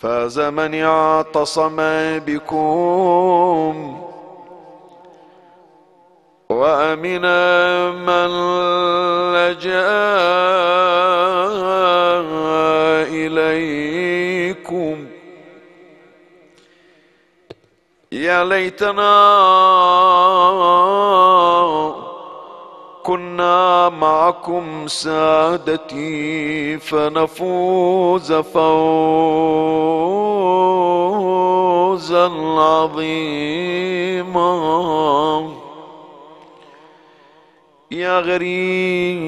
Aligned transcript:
فاز 0.00 0.38
من 0.40 0.74
اعتصم 0.74 1.76
بكم 2.18 3.74
وأمن 6.50 7.24
من 8.06 8.30
لجأ 9.34 9.88
إليكم. 13.10 15.06
يا 18.12 18.44
ليتنا 18.44 19.18
كنا 23.08 23.88
معكم 23.88 24.86
سادتي 24.86 26.78
فنفوز 26.78 28.32
فوزا 28.32 28.68
عظيما. 32.58 33.48
يا 37.90 38.20
غريب 38.20 39.18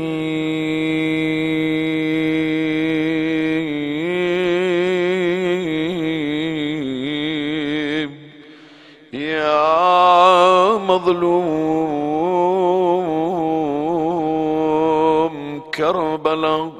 يا 9.13 10.79
مظلوم 10.79 11.50
كربلاء 15.81 16.71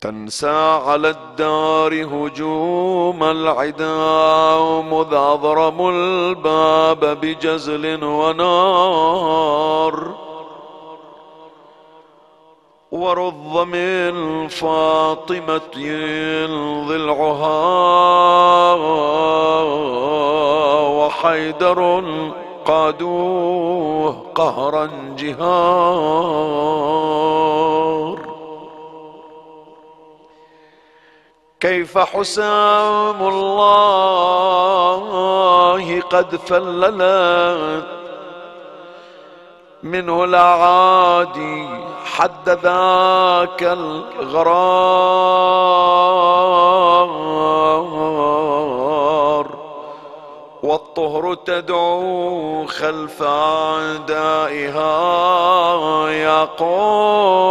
تنسى 0.00 0.80
على 0.86 1.10
الدار 1.10 2.04
هجوم 2.04 3.24
العدا 3.24 3.96
مذ 4.80 5.14
أضرموا 5.14 5.92
الباب 5.92 7.20
بجزل 7.20 8.04
ونار. 8.04 9.96
ورض 12.92 13.66
من 13.66 14.48
فاطمة 14.48 15.76
ضلعها 16.88 17.62
وحيدر 20.98 22.04
قادوه. 22.64 24.21
قهرا 24.34 24.90
جهار. 25.18 26.72
كيف 31.60 31.98
حسام 31.98 33.28
الله 33.28 34.22
قد 36.00 36.36
فللت. 36.36 37.86
منه 39.82 40.24
الاعادي 40.24 41.68
حد 42.04 42.48
ذاك 42.48 43.62
الغرار. 43.62 44.62
والطهر 50.62 51.34
تدعو 51.34 52.66
خلف 52.66 53.22
أعدائها 53.22 54.80
يا 56.10 56.44
قوم 56.44 57.42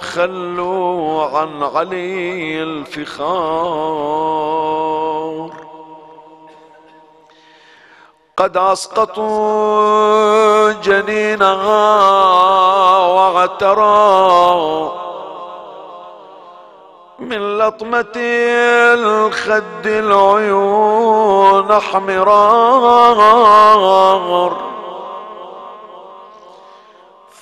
خلوا 0.00 1.24
عن 1.24 1.62
علي 1.62 2.62
الفخار. 2.62 4.04
قد 8.36 8.56
أسقطوا 8.56 9.62
جنينها 10.72 11.96
واعترى 13.06 15.04
من 17.24 17.58
لطمة 17.58 18.16
الخد 18.94 19.86
العيون 19.86 21.70
احمرار. 21.70 23.14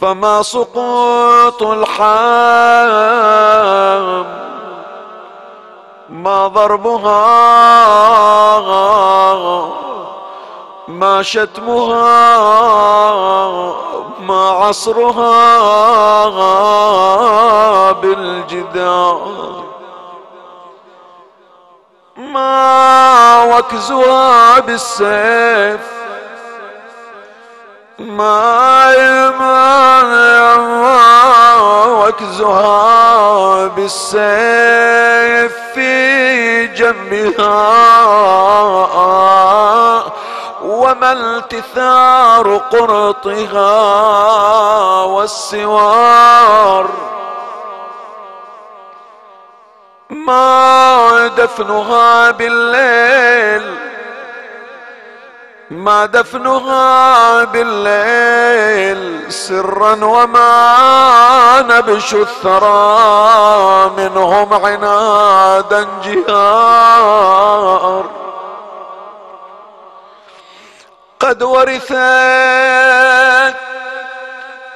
فما 0.00 0.42
سقوط 0.42 1.62
الحام 1.62 2.82
ما 6.08 6.46
ضربها 6.46 7.52
ما 10.88 11.22
شتمها 11.22 12.38
ما 14.20 14.50
عصرها 14.50 15.32
بالجدار. 17.92 19.71
ما 22.32 23.42
وكزها 23.42 24.60
بالسيف. 24.60 25.80
ما 27.98 28.92
وكزها 32.02 33.66
بالسيف 33.66 35.52
في 35.74 36.66
جنبها. 36.66 37.82
وما 40.62 41.12
التثار 41.12 42.56
قرطها 42.56 43.72
والسوار. 45.04 46.86
ما 50.26 51.30
دفنها 51.36 52.30
بالليل. 52.30 53.76
ما 55.70 56.06
دفنها 56.06 57.44
بالليل. 57.44 59.32
سرا 59.32 60.04
وما 60.04 61.64
نبش 61.68 62.14
الثرى. 62.14 63.90
منهم 63.96 64.54
عنادا 64.54 65.86
جهار. 66.04 68.04
قد 71.20 71.42
ورث 71.42 71.92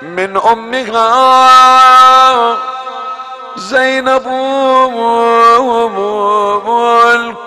من 0.03 0.37
أمها 0.37 1.07
زينب 3.57 4.25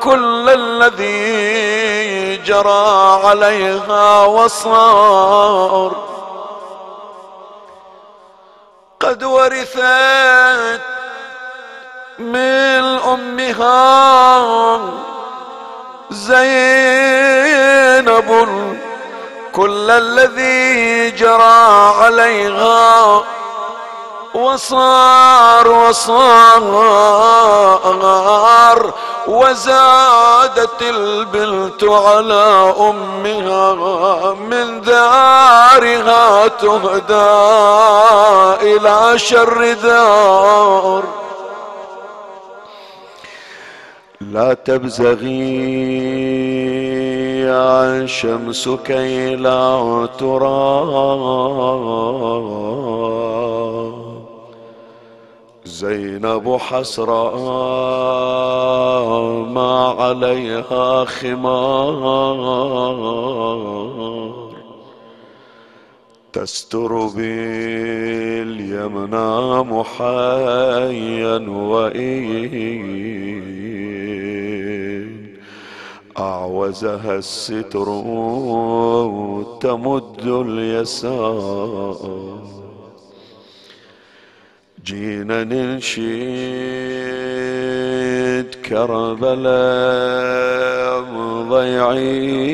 كل 0.04 0.50
الذي 0.50 2.38
جرى 2.38 3.20
عليها 3.24 4.26
وصار. 4.26 5.92
قد 9.00 9.24
ورثت 9.24 10.82
من 12.20 13.00
أمها 13.14 13.80
زينب 16.12 17.50
كل 19.54 19.92
الذي 19.92 21.12
جرى 21.12 21.94
عليها 22.02 23.24
وصار 24.34 25.68
وصار 25.68 26.24
وزادت 29.28 30.82
البنت 30.82 31.84
على 31.84 32.74
أمها 32.80 34.34
من 34.34 34.82
دارها 34.82 36.48
تهدى 36.48 37.30
إلى 38.62 39.20
شر 39.20 39.74
دار. 39.74 41.04
لا 44.22 44.54
تبزغي 44.54 45.70
شمس 48.08 48.70
كي 48.86 49.36
لا 49.36 50.08
ترى. 50.20 50.80
زينب 55.80 56.58
حسرة 56.60 57.36
ما 59.44 59.96
عليها 60.00 61.06
خمار. 61.06 62.50
تستر 66.34 67.08
باليمنى 67.08 67.64
محيا 69.64 71.38
وإن. 71.50 72.30
أعوزها 76.18 77.16
الستر 77.18 77.86
تمد 79.62 80.26
اليسار. 80.26 81.98
جينا 84.90 85.44
ننشد 85.44 86.00
كربلاء 88.66 89.50
ضيعينها 91.50 92.50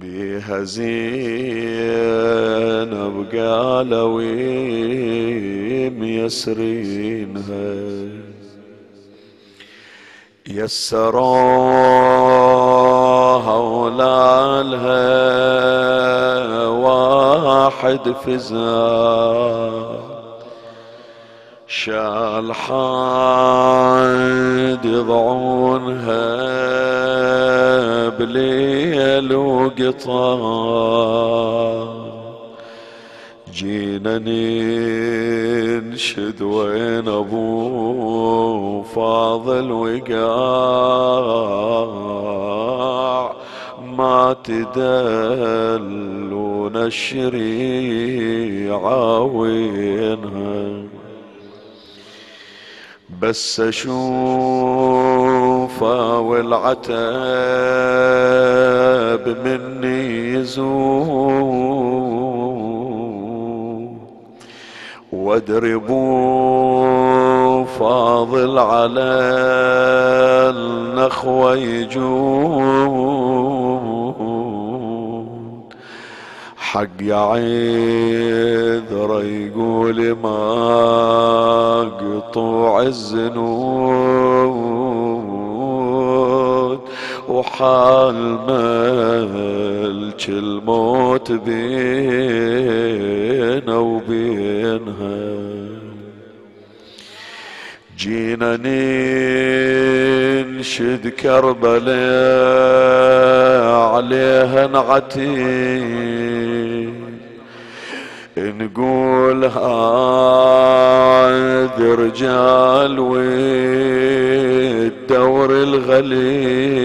بها 0.00 0.62
زينب 0.64 1.56
قالوا 3.32 4.22
يسرينها 13.12 13.32
يسروها 13.42 13.56
ولالها 13.56 14.96
واحد 16.66 18.12
فزار 18.24 20.02
شال 21.66 22.54
حاد 22.54 23.64
يضعونها 24.84 26.22
بليل 28.08 29.34
وقطار 29.34 30.82
جينا 33.52 34.18
ننشد 35.78 36.42
وين 36.42 37.08
أبو 37.08 38.82
فاضل 38.82 39.72
وقاع. 39.72 40.52
ما 43.96 44.36
تدلون 44.44 44.76
الشريعة 46.76 48.02
وينها. 49.22 50.84
بس 53.20 53.60
اشوفه 53.60 53.88
والعتاب 56.18 56.88
مني 59.44 60.34
يزول. 60.34 62.01
واضربوا 65.12 66.62
فاضل 67.64 68.58
على 68.58 69.10
النخوة 70.56 71.56
يجون 71.56 73.12
حق 76.56 76.88
يعذر 77.00 77.42
يقول 79.24 80.12
ما 80.12 81.82
قطوع 82.00 82.82
الزنود. 82.82 84.32
وحال 87.28 88.38
ملك 88.48 90.28
الموت 90.28 91.32
بينه 91.32 92.72
وبينها 93.80 94.21
جينا 98.02 98.50
ننشد 100.46 101.08
كربلاء 101.08 101.92
عليها 103.94 104.66
نعتي. 104.66 106.02
نقول 108.36 109.44
هذا 109.44 109.94
رجال 111.94 112.98
والدور 112.98 113.50
الغلي 115.50 116.82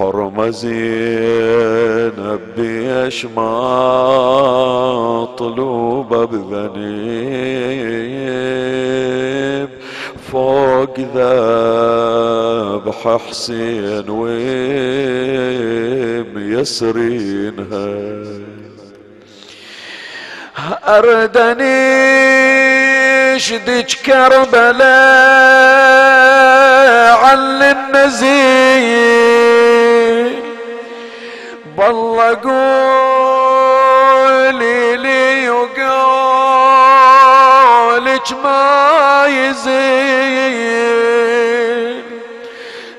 حرمة 0.00 0.50
زينب 0.50 2.40
بيش 2.56 3.24
ما 3.24 5.28
طلوبة 5.38 6.24
بذنيب. 6.24 6.80
فوق 10.32 11.00
ذبح 11.14 13.18
حسين 13.28 14.04
وميسرينها 16.40 18.24
أردني 20.88 21.78
شدج 23.38 23.94
كربلاء 24.06 24.80
عن 27.16 27.62
النزيل 27.62 29.00
بالله 31.80 32.38
قولي 33.40 34.96
لي 34.96 35.50
وقولك 35.50 35.78
ما 38.44 39.24
يزين 39.26 40.60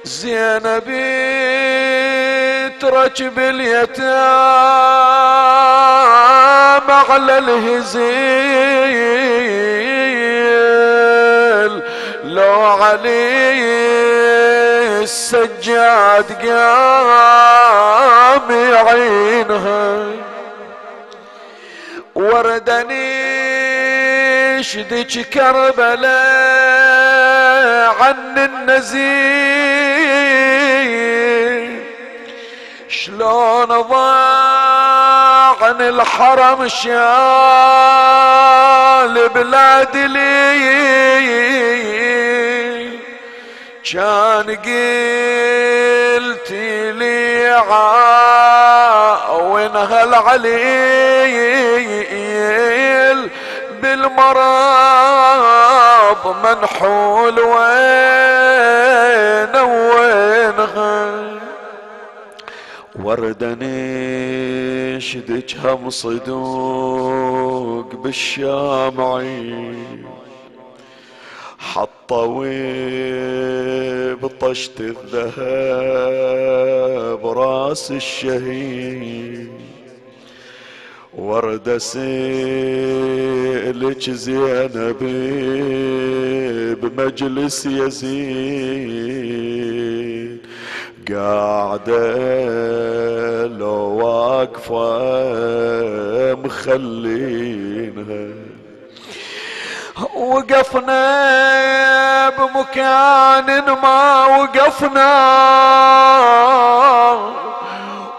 زينبي 0.04 1.42
تركب 2.82 3.40
اليتام 3.40 4.02
على 7.10 7.38
الهزيل. 7.38 8.12
لو 12.24 12.62
علي 12.62 13.62
السجاد 15.04 16.48
قام 16.48 18.21
يعينها 18.51 20.05
وردني 22.15 23.22
شدك 24.63 25.29
كربلاء 25.34 26.12
عن 28.01 28.38
النزيل 28.38 29.41
شلون 32.88 33.81
ضاع 33.81 34.41
الحرم 35.81 36.67
شال 36.67 36.91
بلاد 39.29 39.98
لي 39.98 40.91
كان 43.91 44.48
قلت 44.55 46.51
لي 46.98 47.55
عاونها 49.82 50.04
العليل 50.04 51.80
بالمرض 53.82 55.04
منحول 56.44 57.40
وين 57.40 57.96
وينها 59.56 61.02
وردة 63.04 63.58
نشدك 63.62 65.56
هم 65.64 65.90
صدوق 65.90 67.16
بالشامعين. 67.96 69.42
حطوا 72.12 72.44
بطشت 74.13 74.77
الذهب 74.80 75.27
راس 77.27 77.91
الشهيد. 77.91 79.51
ورد 81.18 81.77
سيلك 81.77 82.01
زينب 84.10 84.98
بمجلس 86.82 87.65
يزيد. 87.65 88.12
قاعدة 91.12 92.18
لو 93.48 93.98
واقفة 94.03 94.91
مخلينها. 96.46 98.41
وقفنا 100.15 101.10
بمكان 102.29 103.77
ما 103.84 104.25
وقفنا. 104.25 105.12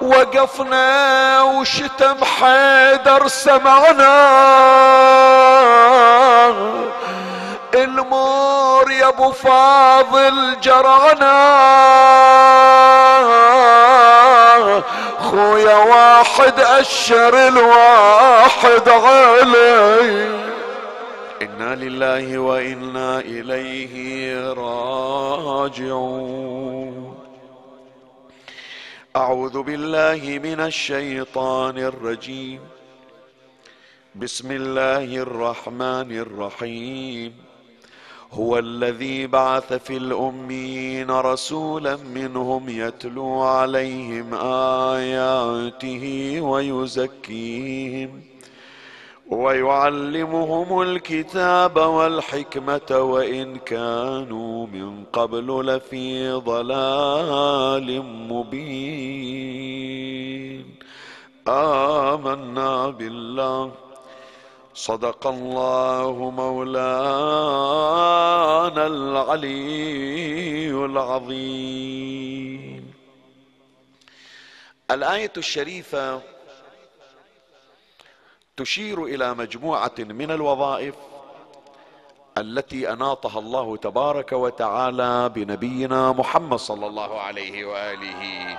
وقفنا 0.01 1.43
وشتم 1.43 2.25
حيدر 2.25 3.29
سمعنا. 3.29 4.23
المور 7.75 8.91
يا 8.91 9.09
أبو 9.09 9.33
فاضل 9.33 10.61
جرعنا. 10.63 11.43
خويا 15.31 15.77
واحد 15.77 16.61
أشر 16.61 17.49
الواحد 17.49 18.89
علي. 18.89 20.52
إنا 21.73 21.85
لله 21.85 22.39
وإنا 22.39 23.21
إليه 23.21 24.53
راجعون. 24.53 25.95
أعوذ 29.17 29.63
بالله 29.63 30.41
من 30.43 30.61
الشيطان 30.61 31.79
الرجيم. 31.79 32.61
بسم 34.15 34.53
الله 34.53 35.17
الرحمن 35.17 36.19
الرحيم. 36.19 37.33
هو 38.33 38.59
الذي 38.59 39.27
بعث 39.27 39.73
في 39.73 39.97
الأمين 39.97 41.11
رسولا 41.11 41.97
منهم 41.97 42.69
يتلو 42.69 43.43
عليهم 43.43 44.35
آياته 44.95 46.41
ويزكيهم. 46.41 48.32
ويعلمهم 49.33 50.83
الكتاب 50.83 51.77
والحكمة 51.77 52.91
وإن 52.91 53.57
كانوا 53.57 54.67
من 54.67 55.05
قبل 55.05 55.67
لفي 55.67 56.33
ضلال 56.33 58.03
مبين. 58.05 59.43
آمنا 61.49 62.91
بالله. 62.91 63.73
صدق 64.75 65.27
الله 65.27 66.31
مولانا 66.31 66.87
العلي 68.87 70.71
العظيم. 70.71 72.13
الآية 74.91 75.33
الشريفة 75.37 76.21
تشير 78.57 79.05
إلى 79.05 79.35
مجموعة 79.35 79.93
من 79.99 80.31
الوظائف 80.31 80.95
التي 82.39 82.93
أناطها 82.93 83.39
الله 83.39 83.77
تبارك 83.77 84.33
وتعالى 84.33 85.29
بنبينا 85.29 86.13
محمد 86.13 86.59
صلى 86.59 86.87
الله 86.87 87.21
عليه 87.21 87.65
وآله. 87.65 88.59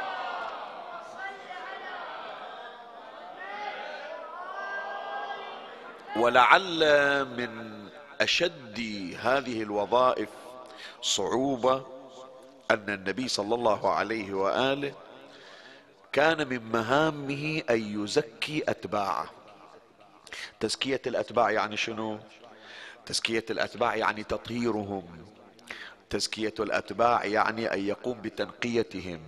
ولعل 6.15 6.79
من 7.25 7.83
أشد 8.21 8.79
هذه 9.19 9.63
الوظائف 9.63 10.29
صعوبة 11.01 11.75
أن 12.71 12.89
النبي 12.89 13.27
صلى 13.27 13.55
الله 13.55 13.89
عليه 13.89 14.33
وآله 14.33 14.93
كان 16.11 16.47
من 16.47 16.71
مهامه 16.71 17.61
أن 17.69 18.03
يزكي 18.03 18.63
أتباعه. 18.67 19.42
تزكية 20.59 21.01
الأتباع 21.07 21.51
يعني 21.51 21.77
شنو؟ 21.77 22.19
تزكية 23.05 23.45
الأتباع 23.49 23.95
يعني 23.95 24.23
تطهيرهم. 24.23 25.25
تزكية 26.09 26.53
الأتباع 26.59 27.25
يعني 27.25 27.73
أن 27.73 27.79
يقوم 27.79 28.21
بتنقيتهم 28.21 29.21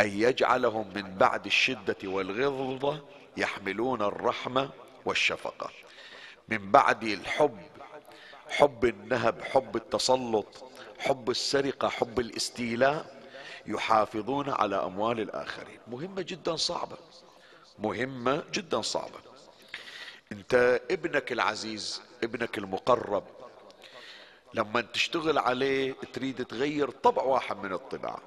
أن 0.00 0.08
يجعلهم 0.08 0.92
من 0.94 1.14
بعد 1.14 1.46
الشدة 1.46 1.96
والغلظة 2.04 3.04
يحملون 3.36 4.02
الرحمة 4.02 4.70
والشفقة. 5.04 5.70
من 6.48 6.70
بعد 6.70 7.02
الحب 7.04 7.58
حب 8.48 8.84
النهب 8.84 9.42
حب 9.42 9.76
التسلط 9.76 10.64
حب 10.98 11.30
السرقة 11.30 11.88
حب 11.88 12.20
الاستيلاء 12.20 13.16
يحافظون 13.66 14.50
على 14.50 14.76
أموال 14.76 15.20
الآخرين. 15.20 15.78
مهمة 15.88 16.22
جدا 16.22 16.56
صعبة. 16.56 16.96
مهمة 17.78 18.44
جدا 18.52 18.80
صعبة. 18.82 19.25
انت 20.32 20.80
ابنك 20.90 21.32
العزيز 21.32 22.02
ابنك 22.24 22.58
المقرب. 22.58 23.24
لما 24.54 24.80
تشتغل 24.80 25.38
عليه 25.38 25.94
تريد 26.12 26.44
تغير 26.44 26.90
طبع 26.90 27.22
واحد 27.22 27.56
من 27.56 27.72
الطباع. 27.72 28.18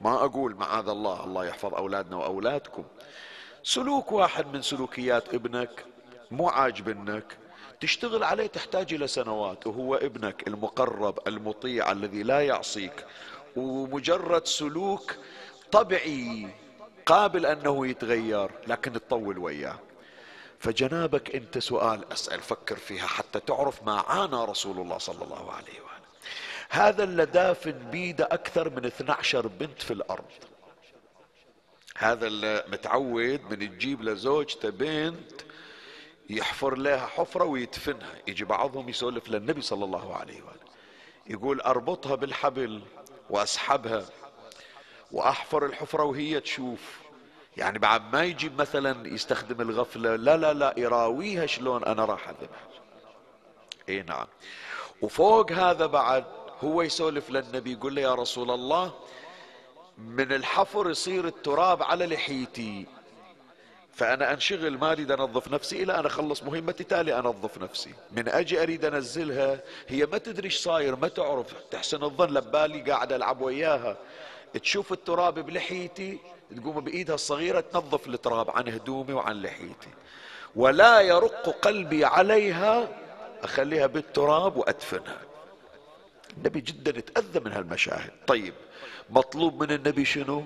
ما 0.00 0.24
أقول 0.24 0.54
معاذ 0.54 0.88
الله 0.88 1.24
الله 1.24 1.44
يحفظ 1.44 1.74
أولادنا 1.74 2.16
وأولادكم. 2.16 2.84
سلوك 3.62 4.12
واحد 4.12 4.46
من 4.46 4.62
سلوكيات 4.62 5.34
ابنك 5.34 5.84
مو 6.30 6.48
عاجبنك 6.48 7.38
تشتغل 7.80 8.24
عليه 8.24 8.46
تحتاج 8.46 8.94
إلى 8.94 9.06
سنوات. 9.06 9.66
وهو 9.66 9.94
ابنك 9.94 10.48
المقرب 10.48 11.18
المطيع 11.26 11.92
الذي 11.92 12.22
لا 12.22 12.40
يعصيك. 12.40 13.06
ومجرد 13.56 14.46
سلوك 14.46 15.14
طبيعي 15.72 16.48
قابل 17.06 17.46
أنه 17.46 17.86
يتغير 17.86 18.50
لكن 18.66 18.92
تطول 18.92 19.38
وياه. 19.38 19.78
فجنابك 20.62 21.34
انت 21.36 21.58
سؤال 21.58 22.12
اسأل 22.12 22.40
فكر 22.40 22.76
فيها 22.76 23.06
حتى 23.06 23.40
تعرف 23.40 23.82
ما 23.82 24.00
عانى 24.00 24.44
رسول 24.44 24.80
الله 24.80 24.98
صلى 24.98 25.24
الله 25.24 25.52
عليه 25.52 25.80
وآله. 25.80 26.02
هذا 26.68 27.04
اللي 27.04 27.26
دافن 27.26 27.72
بيده 27.90 28.24
أكثر 28.24 28.70
من 28.70 28.84
12 28.84 29.46
بنت 29.46 29.82
في 29.82 29.92
الأرض. 29.92 30.30
هذا 31.96 32.26
اللي 32.26 32.64
متعود 32.68 33.40
من 33.50 33.58
تجيب 33.58 34.02
لزوجته 34.02 34.70
بنت 34.70 35.42
يحفر 36.30 36.74
لها 36.76 37.06
حفرة 37.06 37.44
ويدفنها. 37.44 38.14
يجي 38.28 38.44
بعضهم 38.44 38.88
يسولف 38.88 39.28
للنبي 39.28 39.60
صلى 39.60 39.84
الله 39.84 40.16
عليه 40.16 40.42
وآله. 40.42 40.72
يقول 41.26 41.60
أربطها 41.60 42.14
بالحبل 42.14 42.82
وأسحبها 43.30 44.04
وأحفر 45.12 45.66
الحفرة 45.66 46.02
وهي 46.02 46.40
تشوف. 46.40 47.01
يعني 47.56 47.78
بعد 47.78 48.12
ما 48.12 48.24
يجي 48.24 48.48
مثلا 48.48 49.08
يستخدم 49.08 49.60
الغفلة 49.60 50.16
لا 50.16 50.36
لا 50.36 50.52
لا 50.52 50.74
يراويها 50.76 51.46
شلون 51.46 51.84
أنا 51.84 52.04
راح 52.04 52.28
أذبح. 52.28 52.58
إي 53.88 54.02
نعم. 54.02 54.26
وفوق 55.02 55.52
هذا 55.52 55.86
بعد 55.86 56.24
هو 56.64 56.82
يسولف 56.82 57.30
للنبي 57.30 57.72
يقول 57.72 57.94
له 57.94 58.02
يا 58.02 58.14
رسول 58.14 58.50
الله 58.50 58.92
من 59.98 60.32
الحفر 60.32 60.90
يصير 60.90 61.26
التراب 61.26 61.82
على 61.82 62.06
لحيتي. 62.06 62.86
فأنا 63.94 64.32
أنشغل 64.32 64.78
ما 64.78 64.92
أريد 64.92 65.10
أنظف 65.10 65.48
نفسي 65.48 65.82
إلى 65.82 65.98
أن 65.98 66.06
أخلص 66.06 66.42
مهمتي 66.42 66.84
تالي 66.84 67.18
أنظف 67.18 67.58
نفسي. 67.58 67.94
من 68.12 68.28
أجي 68.28 68.62
أريد 68.62 68.84
أنزلها 68.84 69.60
هي 69.88 70.06
ما 70.06 70.18
تدري 70.18 70.44
إيش 70.44 70.58
صاير 70.58 70.96
ما 70.96 71.08
تعرف. 71.08 71.46
تحسن 71.70 72.02
الظن 72.02 72.28
لبالي 72.28 72.80
قاعد 72.80 73.12
ألعب 73.12 73.40
وياها. 73.40 73.96
تشوف 74.54 74.92
التراب 74.92 75.38
بلحيتي 75.38 76.18
تقوم 76.56 76.80
بإيدها 76.80 77.14
الصغيرة 77.14 77.60
تنظف 77.60 78.06
التراب 78.08 78.50
عن 78.50 78.68
هدومي 78.68 79.12
وعن 79.12 79.42
لحيتي. 79.42 79.88
ولا 80.56 81.00
يرق 81.00 81.48
قلبي 81.62 82.04
عليها 82.04 82.88
أخليها 83.42 83.86
بالتراب 83.86 84.56
وأدفنها. 84.56 85.20
النبي 86.36 86.60
جدا 86.60 87.00
تأذى 87.00 87.40
من 87.40 87.52
هالمشاهد. 87.52 88.10
طيب 88.26 88.54
مطلوب 89.10 89.62
من 89.62 89.72
النبي 89.72 90.04
شنو؟ 90.04 90.44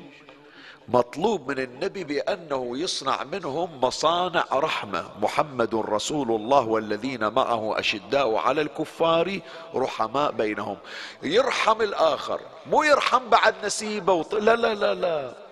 مطلوب 0.88 1.50
من 1.50 1.58
النبي 1.58 2.04
بأنه 2.04 2.78
يصنع 2.78 3.24
منهم 3.24 3.80
مصانع 3.80 4.44
رحمة. 4.52 5.10
محمد 5.20 5.74
رسول 5.74 6.30
الله 6.30 6.60
والذين 6.60 7.28
معه 7.28 7.78
أشداء 7.78 8.34
على 8.34 8.60
الكفار 8.60 9.40
رحماء 9.74 10.32
بينهم. 10.32 10.76
يرحم 11.22 11.82
الآخر 11.82 12.40
مو 12.66 12.82
يرحم 12.82 13.28
بعد 13.28 13.54
نسيبه 13.64 14.12
وط... 14.12 14.34
لا 14.34 14.56
لا 14.56 14.74
لا 14.74 14.94
لا. 14.94 15.45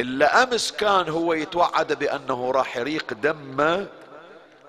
إلا 0.00 0.42
أمس 0.42 0.72
كان 0.72 1.08
هو 1.08 1.32
يتوعد 1.32 1.92
بأنه 1.92 2.50
راح 2.50 2.76
يريق 2.76 3.12
دمه 3.12 3.86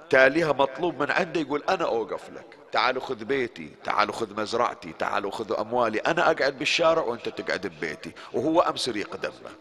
تاليها 0.10 0.52
مطلوب 0.54 1.02
من 1.04 1.12
عنده 1.12 1.42
يقول 1.42 1.64
أنا 1.70 1.86
أوقف 1.86 2.30
لك. 2.30 2.58
تعالوا 2.72 3.02
خذ 3.02 3.16
بيتي 3.16 3.70
تعالوا 3.84 4.14
خذ 4.14 4.42
مزرعتي 4.42 4.94
تعالوا 5.00 5.32
خذ 5.32 5.60
أموالي. 5.60 6.00
أنا 6.00 6.32
أقعد 6.32 6.60
بالشارع 6.60 7.02
وأنت 7.02 7.30
تقعد 7.30 7.68
ببيتي. 7.68 8.12
وهو 8.34 8.62
أمس 8.62 8.88
يريق 8.88 9.16
دمه. 9.16 9.52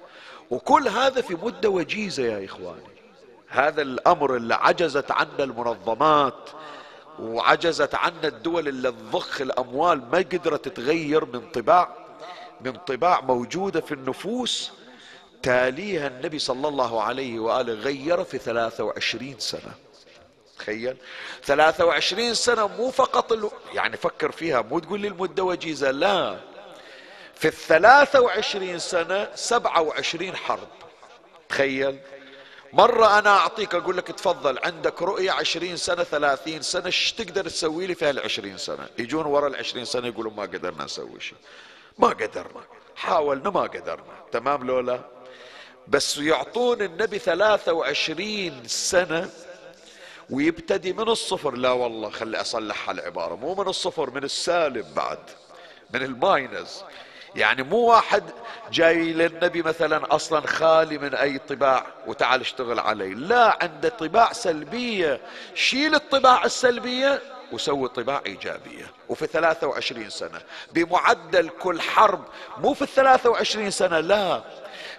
وكل 0.50 0.88
هذا 0.88 1.20
في 1.20 1.34
مدة 1.34 1.68
وجيزة 1.68 2.22
يا 2.22 2.44
إخواني. 2.44 2.92
هذا 3.48 3.82
الأمر 3.82 4.36
اللي 4.36 4.54
عجزت 4.54 5.10
عنه 5.10 5.30
المنظمات 5.40 6.50
وعجزت 7.18 7.94
عنه 7.94 8.24
الدول 8.24 8.68
اللي 8.68 8.90
تضخ 8.90 9.40
الأموال 9.40 10.02
ما 10.12 10.18
قدرت 10.18 10.68
تغير 10.68 11.24
من 11.24 11.50
طباع 11.50 11.88
من 12.60 12.72
طباع 12.72 13.20
موجودة 13.20 13.80
في 13.80 13.94
النفوس. 13.94 14.72
تاليها 15.42 16.06
النبي 16.06 16.38
صلى 16.38 16.68
الله 16.68 17.02
عليه 17.02 17.40
وآله 17.40 17.72
غير 17.72 18.24
في 18.24 18.38
23 18.38 19.34
سنة. 19.38 19.74
تخيل. 20.58 20.96
23 21.44 22.34
سنة 22.34 22.66
مو 22.66 22.90
فقط 22.90 23.52
يعني 23.74 23.96
فكر 23.96 24.32
فيها 24.32 24.62
مو 24.62 24.78
تقول 24.78 25.00
لي 25.00 25.08
المدة 25.08 25.44
وجيزة 25.44 25.90
لا. 25.90 26.36
في 27.34 27.48
الثلاثة 27.48 28.20
وعشرين 28.20 28.78
سنة 28.78 29.28
سبعة 29.34 29.80
وعشرين 29.82 30.36
حرب. 30.36 30.68
تخيل. 31.48 31.98
مرة 32.72 33.18
أنا 33.18 33.30
أعطيك 33.30 33.74
أقول 33.74 33.96
لك 33.96 34.06
تفضل 34.06 34.58
عندك 34.64 35.02
رؤية 35.02 35.30
عشرين 35.30 35.76
سنة 35.76 36.04
ثلاثين 36.04 36.62
سنة 36.62 36.86
إيش 36.86 37.12
تقدر 37.12 37.44
تسوي 37.44 37.86
لي 37.86 37.94
في 37.94 38.04
هالعشرين 38.04 38.58
سنة؟ 38.58 38.86
يجون 38.98 39.26
ورا 39.26 39.48
العشرين 39.48 39.84
سنة 39.84 40.06
يقولون 40.06 40.34
ما 40.34 40.42
قدرنا 40.42 40.84
نسوي 40.84 41.20
شيء. 41.20 41.38
ما 41.98 42.08
قدرنا. 42.08 42.62
حاولنا 42.96 43.50
ما 43.50 43.62
قدرنا. 43.62 44.14
تمام 44.32 44.66
لولا 44.66 45.00
بس 45.88 46.18
يعطون 46.18 46.82
النبي 46.82 47.18
ثلاثة 47.18 47.72
وعشرين 47.72 48.62
سنة 48.66 49.30
ويبتدي 50.30 50.92
من 50.92 51.08
الصفر. 51.08 51.54
لا 51.54 51.70
والله 51.70 52.10
خلي 52.10 52.40
أصلح 52.40 52.90
العبارة 52.90 53.34
مو 53.34 53.54
من 53.54 53.68
الصفر 53.68 54.10
من 54.10 54.24
السالب 54.24 54.94
بعد 54.94 55.18
من 55.94 56.02
الماينز 56.02 56.82
يعني 57.34 57.62
مو 57.62 57.76
واحد 57.76 58.24
جاي 58.72 59.12
للنبي 59.12 59.62
مثلا 59.62 60.14
أصلا 60.14 60.46
خالي 60.46 60.98
من 60.98 61.14
أي 61.14 61.38
طباع 61.38 61.86
وتعال 62.06 62.40
اشتغل 62.40 62.80
عليه 62.80 63.14
لا 63.14 63.58
عنده 63.62 63.88
طباع 63.88 64.32
سلبية. 64.32 65.20
شيل 65.54 65.94
الطباع 65.94 66.44
السلبية 66.44 67.22
وسوي 67.52 67.88
طباع 67.88 68.22
إيجابية. 68.26 68.90
وفي 69.08 69.26
23 69.26 70.10
سنة 70.10 70.40
بمعدل 70.72 71.48
كل 71.48 71.80
حرب 71.80 72.24
مو 72.58 72.74
في 72.74 72.82
الثلاثة 72.82 73.30
وعشرين 73.30 73.70
سنة 73.70 74.00
لا. 74.00 74.42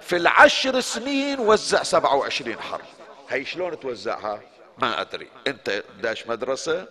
في 0.05 0.15
العشر 0.15 0.79
سنين 0.79 1.39
وزع 1.39 1.83
27 1.83 2.61
حرب 2.61 2.85
هي 3.29 3.45
شلون 3.45 3.79
توزعها؟ 3.79 4.41
ما 4.77 5.01
أدري. 5.01 5.27
أنت 5.47 5.83
داش 6.01 6.27
مدرسة 6.27 6.87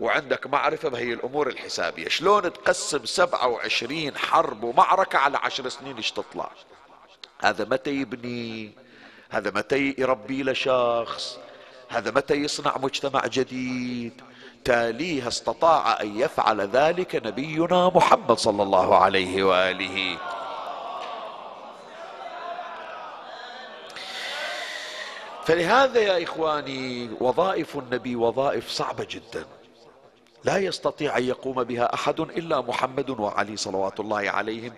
وعندك 0.00 0.46
معرفة 0.46 0.88
بهي 0.88 1.12
الأمور 1.12 1.48
الحسابية. 1.48 2.08
شلون 2.08 2.42
تقسم 2.42 3.04
سبعة 3.04 3.48
وعشرين 3.48 4.16
حرب 4.16 4.62
ومعركة 4.62 5.18
على 5.18 5.38
عشر 5.38 5.68
سنين 5.68 5.96
إيش 5.96 6.12
تطلع؟ 6.12 6.50
هذا 7.42 7.64
متى 7.64 7.90
يبني؟ 7.90 8.72
هذا 9.30 9.50
متى 9.50 9.94
يربي 9.98 10.42
له 10.42 10.52
شخص 10.52 11.38
هذا 11.88 12.10
متى 12.10 12.34
يصنع 12.34 12.78
مجتمع 12.78 13.26
جديد؟ 13.26 14.22
تاليها 14.64 15.28
استطاع 15.28 16.00
أن 16.00 16.20
يفعل 16.20 16.60
ذلك 16.60 17.26
نبينا 17.26 17.88
محمد 17.94 18.38
صلى 18.38 18.62
الله 18.62 18.96
عليه 18.96 19.44
وآله. 19.44 20.18
فلهذا 25.46 26.00
يا 26.00 26.22
إخواني 26.22 27.10
وظائف 27.20 27.76
النبي 27.76 28.16
وظائف 28.16 28.68
صعبة 28.68 29.06
جدا. 29.10 29.46
لا 30.44 30.58
يستطيع 30.58 31.18
أن 31.18 31.24
يقوم 31.24 31.64
بها 31.64 31.94
أحد 31.94 32.20
إلا 32.20 32.60
محمد 32.60 33.10
وعلي 33.10 33.56
صلوات 33.56 34.00
الله 34.00 34.30
عليهم 34.30 34.72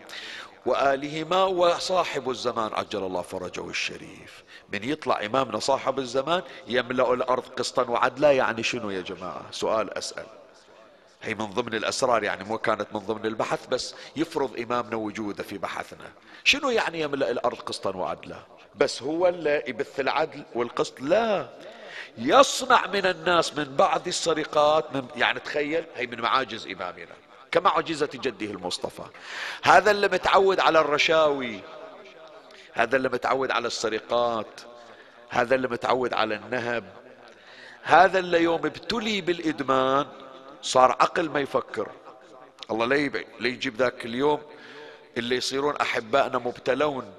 وآلهما 0.66 1.44
وصاحب 1.44 2.30
الزمان. 2.30 2.70
عجل 2.72 3.04
الله 3.04 3.22
فرجه 3.22 3.70
الشريف. 3.70 4.44
من 4.72 4.84
يطلع 4.84 5.24
إمامنا 5.24 5.58
صاحب 5.58 5.98
الزمان 5.98 6.42
يملأ 6.66 7.12
الأرض 7.12 7.42
قسطا 7.42 7.90
وعدلا. 7.90 8.32
يعني 8.32 8.62
شنو 8.62 8.90
يا 8.90 9.00
جماعة؟ 9.00 9.42
سؤال 9.50 9.98
أسأل. 9.98 10.26
هي 11.22 11.34
من 11.34 11.46
ضمن 11.46 11.74
الأسرار 11.74 12.24
يعني 12.24 12.44
مو 12.44 12.58
كانت 12.58 12.86
من 12.94 13.00
ضمن 13.00 13.26
البحث 13.26 13.66
بس 13.66 13.94
يفرض 14.16 14.60
إمامنا 14.60 14.96
وجوده 14.96 15.42
في 15.42 15.58
بحثنا. 15.58 16.12
شنو 16.44 16.70
يعني 16.70 17.00
يملأ 17.00 17.30
الأرض 17.30 17.56
قسطا 17.56 17.96
وعدلا؟ 17.96 18.36
بس 18.74 19.02
هو 19.02 19.28
اللي 19.28 19.62
يبث 19.66 20.00
العدل 20.00 20.42
والقسط. 20.54 21.00
لا 21.00 21.48
يصنع 22.18 22.86
من 22.86 23.06
الناس 23.06 23.54
من 23.54 23.76
بعض 23.76 24.06
السرقات 24.06 24.96
من 24.96 25.06
يعني 25.16 25.40
تخيل 25.40 25.84
هي 25.96 26.06
من 26.06 26.20
معاجز 26.20 26.66
إمامنا 26.66 27.14
كمعجزة 27.52 28.08
جده 28.14 28.46
المصطفى. 28.46 29.02
هذا 29.62 29.90
اللي 29.90 30.08
متعود 30.08 30.60
على 30.60 30.80
الرشاوي 30.80 31.60
هذا 32.72 32.96
اللي 32.96 33.08
متعود 33.08 33.50
على 33.50 33.66
السرقات 33.66 34.60
هذا 35.28 35.54
اللي 35.54 35.68
متعود 35.68 36.14
على 36.14 36.34
النهب. 36.34 36.84
هذا 37.82 38.18
اللي 38.18 38.42
يوم 38.42 38.66
ابتلي 38.66 39.20
بالإدمان 39.20 40.06
صار 40.62 40.90
عقل 40.90 41.28
ما 41.28 41.40
يفكر. 41.40 41.88
الله 42.70 42.86
لا 43.40 43.48
يجيب 43.48 43.76
ذاك 43.76 44.04
اليوم 44.04 44.42
اللي 45.16 45.36
يصيرون 45.36 45.76
أحبائنا 45.76 46.38
مبتلون. 46.38 47.12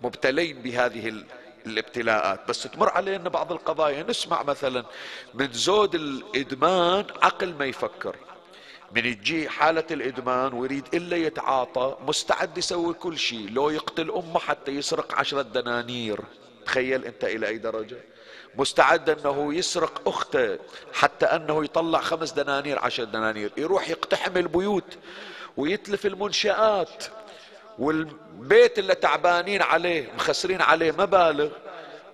مبتلين 0.00 0.62
بهذه 0.62 1.24
الابتلاءات. 1.66 2.48
بس 2.48 2.62
تمر 2.62 2.88
علينا 2.88 3.28
بعض 3.28 3.52
القضايا. 3.52 4.02
نسمع 4.02 4.42
مثلا 4.42 4.84
من 5.34 5.52
زود 5.52 5.94
الإدمان 5.94 7.04
عقل 7.22 7.54
ما 7.54 7.64
يفكر. 7.64 8.16
من 8.96 9.04
يجي 9.04 9.48
حالة 9.48 9.84
الإدمان 9.90 10.52
ويريد 10.52 10.94
إلا 10.94 11.16
يتعاطى 11.16 11.96
مستعد 12.06 12.58
يسوي 12.58 12.94
كل 12.94 13.18
شيء. 13.18 13.50
لو 13.50 13.70
يقتل 13.70 14.10
أمه 14.10 14.38
حتى 14.38 14.72
يسرق 14.72 15.14
عشرة 15.14 15.42
دنانير. 15.42 16.20
تخيل 16.66 17.04
أنت 17.04 17.24
إلى 17.24 17.48
أي 17.48 17.58
درجة؟ 17.58 17.96
مستعد 18.56 19.10
أنه 19.10 19.54
يسرق 19.54 20.08
أخته 20.08 20.58
حتى 20.92 21.26
أنه 21.26 21.64
يطلع 21.64 22.00
خمس 22.00 22.32
دنانير 22.32 22.78
عشر 22.78 23.04
دنانير. 23.04 23.52
يروح 23.56 23.88
يقتحم 23.88 24.36
البيوت 24.36 24.98
ويتلف 25.56 26.06
المنشآت. 26.06 27.04
والبيت 27.78 28.78
اللي 28.78 28.94
تعبانين 28.94 29.62
عليه 29.62 30.12
مخسرين 30.14 30.62
عليه 30.62 30.92
مبالغ 30.92 31.50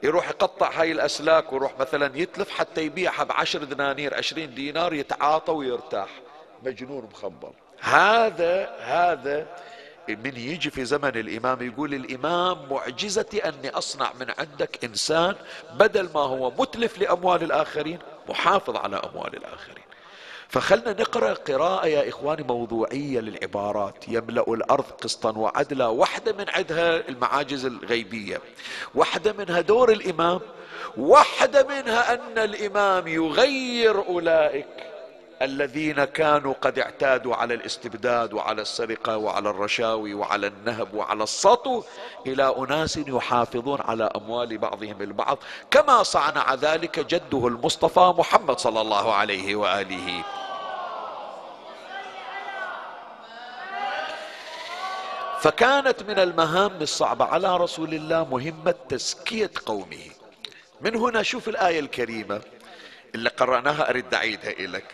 يروح 0.03 0.29
يقطع 0.29 0.71
هاي 0.81 0.93
الأسلاك 0.93 1.53
ويروح 1.53 1.79
مثلا 1.81 2.19
يتلف 2.19 2.51
حتى 2.51 2.83
يبيعها 2.83 3.25
بعشر 3.25 3.65
دنانير 3.65 4.15
عشرين 4.15 4.55
دينار 4.55 4.95
يتعاطى 4.95 5.53
ويرتاح. 5.53 6.09
مجنون 6.63 7.09
مخبر. 7.13 7.53
هذا 7.81 8.77
هذا 8.79 9.47
من 10.09 10.37
يجي 10.37 10.71
في 10.71 10.85
زمن 10.85 11.17
الإمام 11.17 11.63
يقول 11.63 11.95
الإمام 11.95 12.69
معجزتي 12.71 13.49
أني 13.49 13.71
أصنع 13.71 14.13
من 14.21 14.27
عندك 14.39 14.85
إنسان 14.85 15.35
بدل 15.75 16.09
ما 16.15 16.21
هو 16.21 16.51
متلف 16.51 16.99
لأموال 16.99 17.43
الآخرين 17.43 17.99
محافظ 18.29 18.77
على 18.77 18.97
أموال 18.97 19.37
الآخرين. 19.37 19.84
فخلنا 20.55 20.93
نقرأ 20.93 21.35
قراءة 21.35 21.87
يا 21.87 22.09
إخواني 22.09 22.43
موضوعية 22.43 23.21
للعبارات. 23.21 24.09
يملأ 24.09 24.45
الأرض 24.49 24.85
قسطا 24.85 25.39
وعدلا. 25.39 25.87
واحدة 25.87 26.33
من 26.33 26.45
عندها 26.49 27.09
المعاجز 27.09 27.65
الغيبية. 27.65 28.41
واحدة 28.95 29.33
منها 29.33 29.61
دور 29.61 29.93
الإمام. 29.93 30.41
واحدة 30.97 31.63
منها 31.63 32.15
أن 32.15 32.39
الإمام 32.39 33.09
يغير 33.09 34.07
أولئك 34.09 34.67
الذين 35.43 36.05
كانوا 36.05 36.55
قد 36.63 36.79
اعتادوا 36.79 37.35
على 37.35 37.55
الاستبداد 37.55 38.33
وعلى 38.33 38.63
السرقة 38.63 39.17
وعلى 39.17 39.51
الرشاوي 39.51 40.15
وعلى 40.15 40.47
النهب 40.47 40.95
وعلى 40.95 41.23
السطو 41.23 41.83
إلى 42.27 42.55
أناس 42.59 42.97
يحافظون 42.97 43.81
على 43.81 44.11
أموال 44.17 44.59
بعضهم 44.59 45.03
البعض. 45.03 45.39
كما 45.71 46.03
صنع 46.03 46.55
ذلك 46.55 47.01
جده 47.01 47.49
المصطفى 47.49 48.15
محمد 48.19 48.59
صلى 48.59 48.81
الله 48.81 49.15
عليه 49.15 49.57
وآله. 49.57 50.25
فكانت 55.45 56.03
من 56.03 56.19
المهام 56.19 56.73
الصعبة 56.83 57.25
على 57.25 57.57
رسول 57.57 57.95
الله 57.95 58.25
مهمة 58.25 58.75
تزكية 58.89 59.51
قومه. 59.67 60.11
من 60.81 60.97
هنا 60.97 61.23
شوف 61.23 61.49
الآية 61.49 61.81
الكريمة 61.81 62.41
اللي 63.15 63.29
قرأناها 63.29 63.91
أرد 63.91 64.15
أعيدها 64.15 64.51
إليك. 64.51 64.85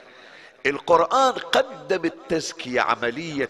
القرآن 0.66 1.32
قدم 1.32 2.04
التزكية 2.04 2.80
عملية 2.80 3.48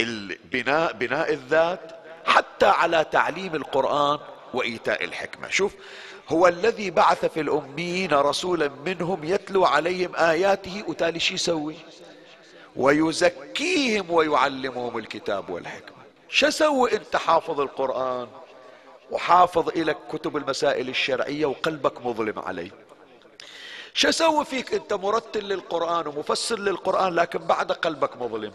البناء 0.00 0.92
بناء 0.92 1.32
الذات 1.32 2.00
حتى 2.26 2.66
على 2.66 3.06
تعليم 3.12 3.54
القرآن 3.54 4.18
وإيتاء 4.54 5.04
الحكمة. 5.04 5.48
شوف 5.48 5.74
هو 6.28 6.48
الذي 6.48 6.90
بعث 6.90 7.24
في 7.24 7.40
الأميين 7.40 8.12
رسولا 8.12 8.70
منهم 8.86 9.24
يتلو 9.24 9.64
عليهم 9.64 10.16
آياته 10.16 10.84
وتالي 10.86 11.20
شو 11.20 11.34
يسوي؟ 11.34 11.76
ويزكيهم 12.76 14.10
ويعلمهم 14.10 14.98
الكتاب 14.98 15.50
والحكمة. 15.50 15.97
شو 16.28 16.50
سوي 16.50 16.92
أنت 16.92 17.16
حافظ 17.16 17.60
القرآن 17.60 18.28
وحافظ 19.10 19.68
إلك 19.68 19.96
كتب 20.12 20.36
المسائل 20.36 20.88
الشرعية 20.88 21.46
وقلبك 21.46 22.06
مظلم 22.06 22.38
عليه 22.38 22.70
شو 23.94 24.10
سوي 24.10 24.44
فيك 24.44 24.74
أنت 24.74 24.92
مرتل 24.92 25.44
للقرآن 25.44 26.06
ومفسر 26.06 26.58
للقرآن 26.58 27.14
لكن 27.14 27.38
بعد 27.38 27.72
قلبك 27.72 28.16
مظلم؟ 28.16 28.52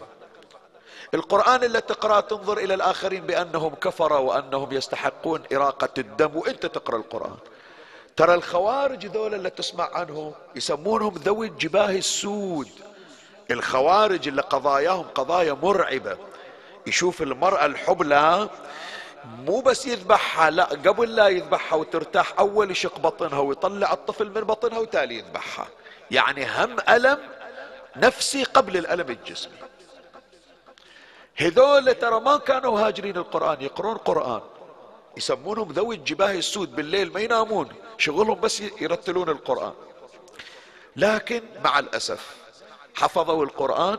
القرآن 1.14 1.64
اللي 1.64 1.80
تقرأ 1.80 2.20
تنظر 2.20 2.58
إلى 2.58 2.74
الآخرين 2.74 3.26
بأنهم 3.26 3.74
كفرة 3.74 4.18
وأنهم 4.18 4.72
يستحقون 4.72 5.42
إراقة 5.52 5.88
الدم 5.98 6.36
وأنت 6.36 6.66
تقرأ 6.66 6.96
القرآن. 6.96 7.36
ترى 8.16 8.34
الخوارج 8.34 9.06
ذولا 9.06 9.36
اللي 9.36 9.50
تسمع 9.50 9.90
عنهم 9.94 10.32
يسمونهم 10.56 11.14
ذوي 11.14 11.46
الجباه 11.46 11.90
السود. 11.90 12.68
الخوارج 13.50 14.28
اللي 14.28 14.42
قضاياهم 14.42 15.06
قضايا 15.14 15.52
مرعبة. 15.52 16.16
يشوف 16.86 17.22
المرأة 17.22 17.66
الحبلى 17.66 18.48
مو 19.24 19.60
بس 19.60 19.86
يذبحها 19.86 20.50
لا 20.50 20.64
قبل 20.64 21.16
لا 21.16 21.28
يذبحها 21.28 21.76
وترتاح 21.76 22.38
أول 22.38 22.70
يشق 22.70 22.98
بطنها 22.98 23.38
ويطلع 23.38 23.92
الطفل 23.92 24.28
من 24.28 24.40
بطنها 24.40 24.78
وتالي 24.78 25.18
يذبحها. 25.18 25.68
يعني 26.10 26.46
هم 26.46 26.76
ألم 26.88 27.18
نفسي 27.96 28.44
قبل 28.44 28.76
الألم 28.76 29.10
الجسمي 29.10 29.56
هذول 31.36 31.94
ترى 31.94 32.20
ما 32.20 32.36
كانوا 32.36 32.80
هاجرين 32.80 33.16
القرآن 33.16 33.62
يقرون 33.62 33.96
قرآن. 33.96 34.40
يسمونهم 35.16 35.72
ذوي 35.72 35.94
الجباه 35.94 36.32
السود 36.32 36.76
بالليل 36.76 37.12
ما 37.12 37.20
ينامون 37.20 37.68
شغلهم 37.98 38.40
بس 38.40 38.60
يرتلون 38.60 39.28
القرآن. 39.28 39.72
لكن 40.96 41.42
مع 41.64 41.78
الأسف 41.78 42.36
حفظوا 42.94 43.44
القرآن 43.44 43.98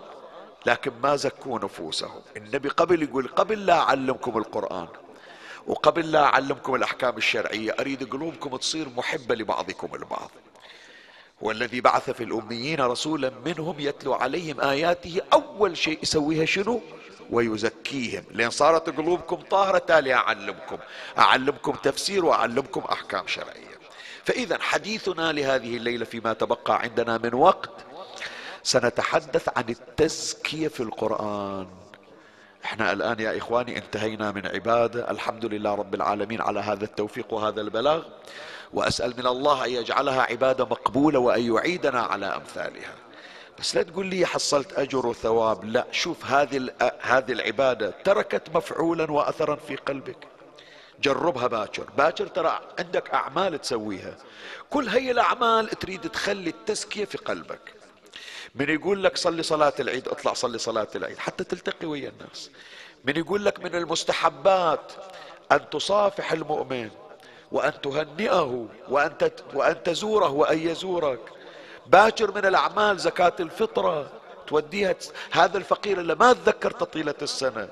لكن 0.66 0.92
ما 1.04 1.16
زكوا 1.16 1.60
نفوسهم. 1.60 2.22
النبي 2.38 2.70
قبل 2.70 3.04
يقول 3.04 3.28
قبل 3.28 3.66
لا 3.66 3.80
أعلمكم 3.80 4.38
القرآن 4.38 4.88
وقبل 5.68 6.12
لا 6.12 6.24
أعلمكم 6.24 6.76
الأحكام 6.76 7.18
الشرعية 7.18 7.76
أريد 7.80 8.10
قلوبكم 8.10 8.58
تصير 8.58 8.90
محبة 8.90 9.36
لبعضكم 9.36 9.96
البعض. 9.96 10.32
والذي 11.42 11.82
بعث 11.82 12.10
في 12.10 12.24
الأميين 12.24 12.82
رسولا 12.82 13.32
منهم 13.46 13.80
يتلو 13.80 14.14
عليهم 14.14 14.62
آياته 14.62 15.22
أول 15.34 15.78
شيء 15.78 16.00
يسويها 16.04 16.46
شنو؟ 16.46 16.82
ويزكيهم. 17.30 18.24
لأن 18.32 18.50
صارت 18.50 18.90
قلوبكم 18.90 19.36
طاهرة 19.36 19.78
تالي 19.78 20.14
أعلمكم. 20.14 20.78
أعلمكم 21.18 21.72
تفسير 21.72 22.26
وأعلمكم 22.26 22.82
أحكام 22.82 23.28
شرعية. 23.28 23.76
فإذا 24.24 24.62
حديثنا 24.62 25.32
لهذه 25.32 25.78
الليلة 25.78 26.06
فيما 26.06 26.34
تبقى 26.34 26.82
عندنا 26.82 27.18
من 27.18 27.34
وقت 27.34 27.72
سنتحدث 28.66 29.50
عن 29.58 29.70
التزكية 29.70 30.68
في 30.68 30.80
القرآن. 30.80 31.68
إحنا 32.66 32.92
الآن 32.92 33.20
يا 33.20 33.38
إخواني 33.38 33.78
انتهينا 33.78 34.32
من 34.32 34.48
عبادة. 34.48 35.12
الحمد 35.12 35.46
لله 35.46 35.76
رب 35.76 35.96
العالمين 35.96 36.42
على 36.42 36.60
هذا 36.60 36.84
التوفيق 36.84 37.34
وهذا 37.34 37.62
البلاغ. 37.62 38.04
وأسأل 38.74 39.14
من 39.18 39.28
الله 39.28 39.66
أن 39.66 39.70
يجعلها 39.70 40.22
عبادة 40.22 40.66
مقبولة 40.66 41.20
وأن 41.20 41.56
يعيدنا 41.56 42.02
على 42.02 42.26
أمثالها. 42.26 42.94
بس 43.60 43.76
لا 43.76 43.84
تقول 43.84 44.06
لي 44.06 44.26
حصلت 44.26 44.74
أجر 44.74 45.08
وثواب. 45.08 45.66
لا 45.66 45.86
شوف 45.92 46.26
هذه 46.26 46.70
هذه 47.02 47.32
العبادة 47.32 47.90
تركت 48.04 48.56
مفعولا 48.56 49.12
وأثرا 49.12 49.56
في 49.56 49.76
قلبك. 49.76 50.28
جربها 51.02 51.48
باكر. 51.48 51.84
باكر 51.98 52.28
ترى 52.28 52.60
عندك 52.80 53.10
أعمال 53.10 53.62
تسويها. 53.62 54.16
كل 54.70 54.90
هي 54.90 55.12
الأعمال 55.12 55.70
تريد 55.70 56.02
تخلي 56.02 56.50
التزكية 56.50 57.06
في 57.06 57.18
قلبك. 57.18 57.76
من 58.56 58.70
يقول 58.70 59.04
لك 59.04 59.18
صلي 59.18 59.44
صلاة 59.44 59.74
العيد 59.80 60.08
اطلع 60.08 60.34
صلي 60.34 60.58
صلاة 60.58 60.88
العيد 60.96 61.18
حتى 61.18 61.44
تلتقي 61.44 61.88
ويا 61.88 62.10
الناس. 62.10 62.50
من 63.06 63.18
يقول 63.18 63.46
لك 63.46 63.60
من 63.60 63.76
المستحبات 63.76 64.92
أن 65.52 65.70
تصافح 65.70 66.32
المؤمن 66.32 66.90
وأن 67.52 67.82
تهنئه 67.82 68.68
وأن, 68.90 69.32
وأن 69.54 69.84
تزوره 69.84 70.30
وأن 70.30 70.60
يزورك. 70.60 71.20
باكر 71.88 72.32
من 72.32 72.46
الأعمال 72.46 73.00
زكاة 73.00 73.34
الفطرة 73.40 74.12
توديها 74.48 74.96
هذا 75.32 75.58
الفقير 75.58 76.00
اللي 76.00 76.16
ما 76.16 76.34
تذكرت 76.34 76.84
طيلة 76.84 77.16
السنة. 77.22 77.70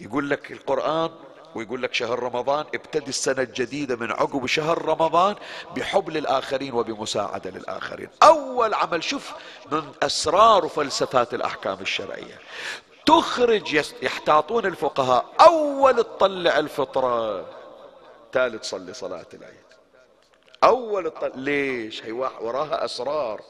يقول 0.00 0.30
لك 0.30 0.52
القرآن 0.52 1.10
ويقول 1.54 1.82
لك 1.82 1.94
شهر 1.94 2.22
رمضان 2.22 2.64
ابتدي 2.74 3.08
السنة 3.08 3.42
الجديدة 3.42 3.96
من 3.96 4.10
عقب 4.12 4.46
شهر 4.46 4.84
رمضان 4.84 5.34
بحب 5.76 6.10
للآخرين 6.10 6.74
وبمساعدة 6.74 7.50
للآخرين. 7.50 8.08
أول 8.22 8.74
عمل 8.74 9.04
شوف 9.04 9.32
من 9.72 9.82
أسرار 10.02 10.64
وفلسفات 10.64 11.34
الأحكام 11.34 11.78
الشرعية. 11.80 12.38
تخرج 13.06 13.74
يحتاطون 14.02 14.66
الفقهاء 14.66 15.24
أول 15.40 15.96
تطلع 15.96 16.58
الفطرة 16.58 17.44
تالي 18.32 18.58
تصلي 18.58 18.94
صلاة 18.94 19.26
العيد. 19.34 19.70
أول 20.64 21.06
الطل... 21.06 21.32
ليش؟ 21.34 22.04
هي 22.04 22.12
وراها 22.12 22.84
أسرار. 22.84 23.40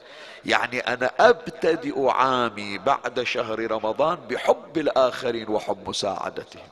يعني 0.44 0.80
أنا 0.80 1.10
أبتدئ 1.20 2.08
عامي 2.08 2.78
بعد 2.78 3.22
شهر 3.22 3.70
رمضان 3.70 4.16
بحب 4.30 4.78
الآخرين 4.78 5.48
وحب 5.48 5.88
مساعدتهم. 5.88 6.68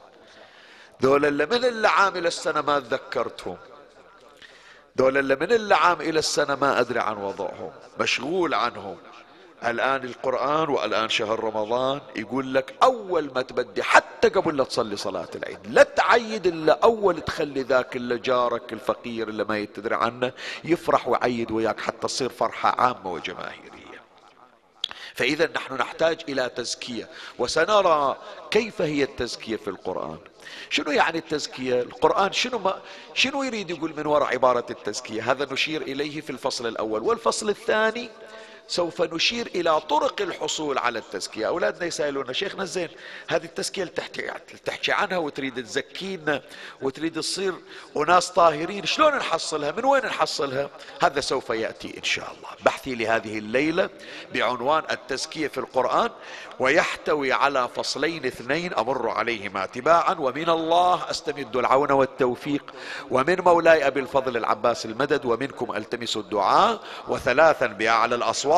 ذول 1.02 1.24
اللي 1.24 1.46
من 1.46 1.64
اللي 1.64 1.88
عام 1.88 2.16
إلى 2.16 2.28
السنة 2.28 2.60
ما 2.60 2.80
تذكرتهم 2.80 3.56
ذول 4.98 5.18
اللي 5.18 5.36
من 5.36 5.52
اللي 5.52 5.74
عام 5.74 6.00
إلى 6.00 6.18
السنة 6.18 6.54
ما 6.54 6.80
أدري 6.80 7.00
عن 7.00 7.16
وضعهم 7.16 7.70
مشغول 8.00 8.54
عنهم. 8.54 8.96
الآن 9.64 10.04
القرآن 10.04 10.68
والآن 10.68 11.08
شهر 11.08 11.44
رمضان 11.44 12.00
يقول 12.16 12.54
لك 12.54 12.74
أول 12.82 13.30
ما 13.34 13.42
تبدي 13.42 13.82
حتى 13.82 14.28
قبل 14.28 14.56
لا 14.56 14.64
تصلي 14.64 14.96
صلاة 14.96 15.28
العيد 15.34 15.58
لا 15.66 15.82
تعيد 15.82 16.46
إلا 16.46 16.78
أول 16.84 17.20
تخلي 17.20 17.62
ذاك 17.62 17.96
اللي 17.96 18.18
جارك 18.18 18.72
الفقير 18.72 19.28
اللي 19.28 19.44
ما 19.44 19.58
يتدري 19.58 19.94
عنه 19.94 20.32
يفرح 20.64 21.08
ويعيد 21.08 21.50
وياك 21.50 21.80
حتى 21.80 21.98
تصير 22.00 22.28
فرحة 22.28 22.80
عامة 22.80 23.12
وجماهيرية. 23.12 24.02
فإذا 25.14 25.50
نحن 25.56 25.74
نحتاج 25.74 26.20
إلى 26.28 26.48
تزكية 26.48 27.08
وسنرى 27.38 28.16
كيف 28.50 28.82
هي 28.82 29.02
التزكية 29.02 29.56
في 29.56 29.68
القرآن. 29.68 30.18
شنو 30.70 30.90
يعني 30.90 31.18
التزكية؟ 31.18 31.82
القرآن 31.82 32.32
شنو 32.32 32.58
ما 32.58 32.80
شنو 33.14 33.42
يريد 33.42 33.70
يقول 33.70 33.94
من 33.96 34.06
وراء 34.06 34.28
عبارة 34.28 34.66
التزكية؟ 34.70 35.30
هذا 35.30 35.52
نشير 35.52 35.82
إليه 35.82 36.20
في 36.20 36.30
الفصل 36.30 36.66
الأول. 36.66 37.02
والفصل 37.02 37.48
الثاني 37.48 38.10
سوف 38.68 39.02
نشير 39.02 39.46
إلى 39.46 39.80
طرق 39.80 40.20
الحصول 40.20 40.78
على 40.78 40.98
التزكية. 40.98 41.46
أولادنا 41.46 41.86
يسألون 41.86 42.32
شيخنا 42.32 42.64
زين 42.64 42.88
هذه 43.28 43.44
التزكية 43.44 43.82
اللي 43.82 43.94
تحكي, 43.94 44.30
تحكي 44.64 44.92
عنها 44.92 45.18
وتريد 45.18 45.64
تزكينا 45.64 46.42
وتريد 46.82 47.14
تصير 47.14 47.54
وناس 47.94 48.30
طاهرين 48.30 48.86
شلون 48.86 49.16
نحصلها؟ 49.16 49.70
من 49.72 49.84
وين 49.84 50.06
نحصلها؟ 50.06 50.70
هذا 51.02 51.20
سوف 51.20 51.50
يأتي 51.50 51.98
إن 51.98 52.02
شاء 52.02 52.30
الله. 52.30 52.48
بحثي 52.64 52.94
لهذه 52.94 53.38
الليلة 53.38 53.90
بعنوان 54.34 54.82
التزكية 54.90 55.48
في 55.48 55.58
القرآن 55.58 56.10
ويحتوي 56.60 57.32
على 57.32 57.68
فصلين 57.76 58.26
اثنين 58.26 58.74
أمر 58.74 59.08
عليهما 59.08 59.66
تباعا. 59.66 60.14
ومن 60.18 60.48
الله 60.48 61.10
أستمد 61.10 61.56
العون 61.56 61.92
والتوفيق. 61.92 62.74
ومن 63.10 63.40
مولاي 63.40 63.86
أبي 63.86 64.00
الفضل 64.00 64.36
العباس 64.36 64.86
المدد. 64.86 65.24
ومنكم 65.24 65.76
ألتمس 65.76 66.16
الدعاء. 66.16 66.80
وثلاثا 67.08 67.66
بأعلى 67.66 68.14
الأصوات. 68.14 68.57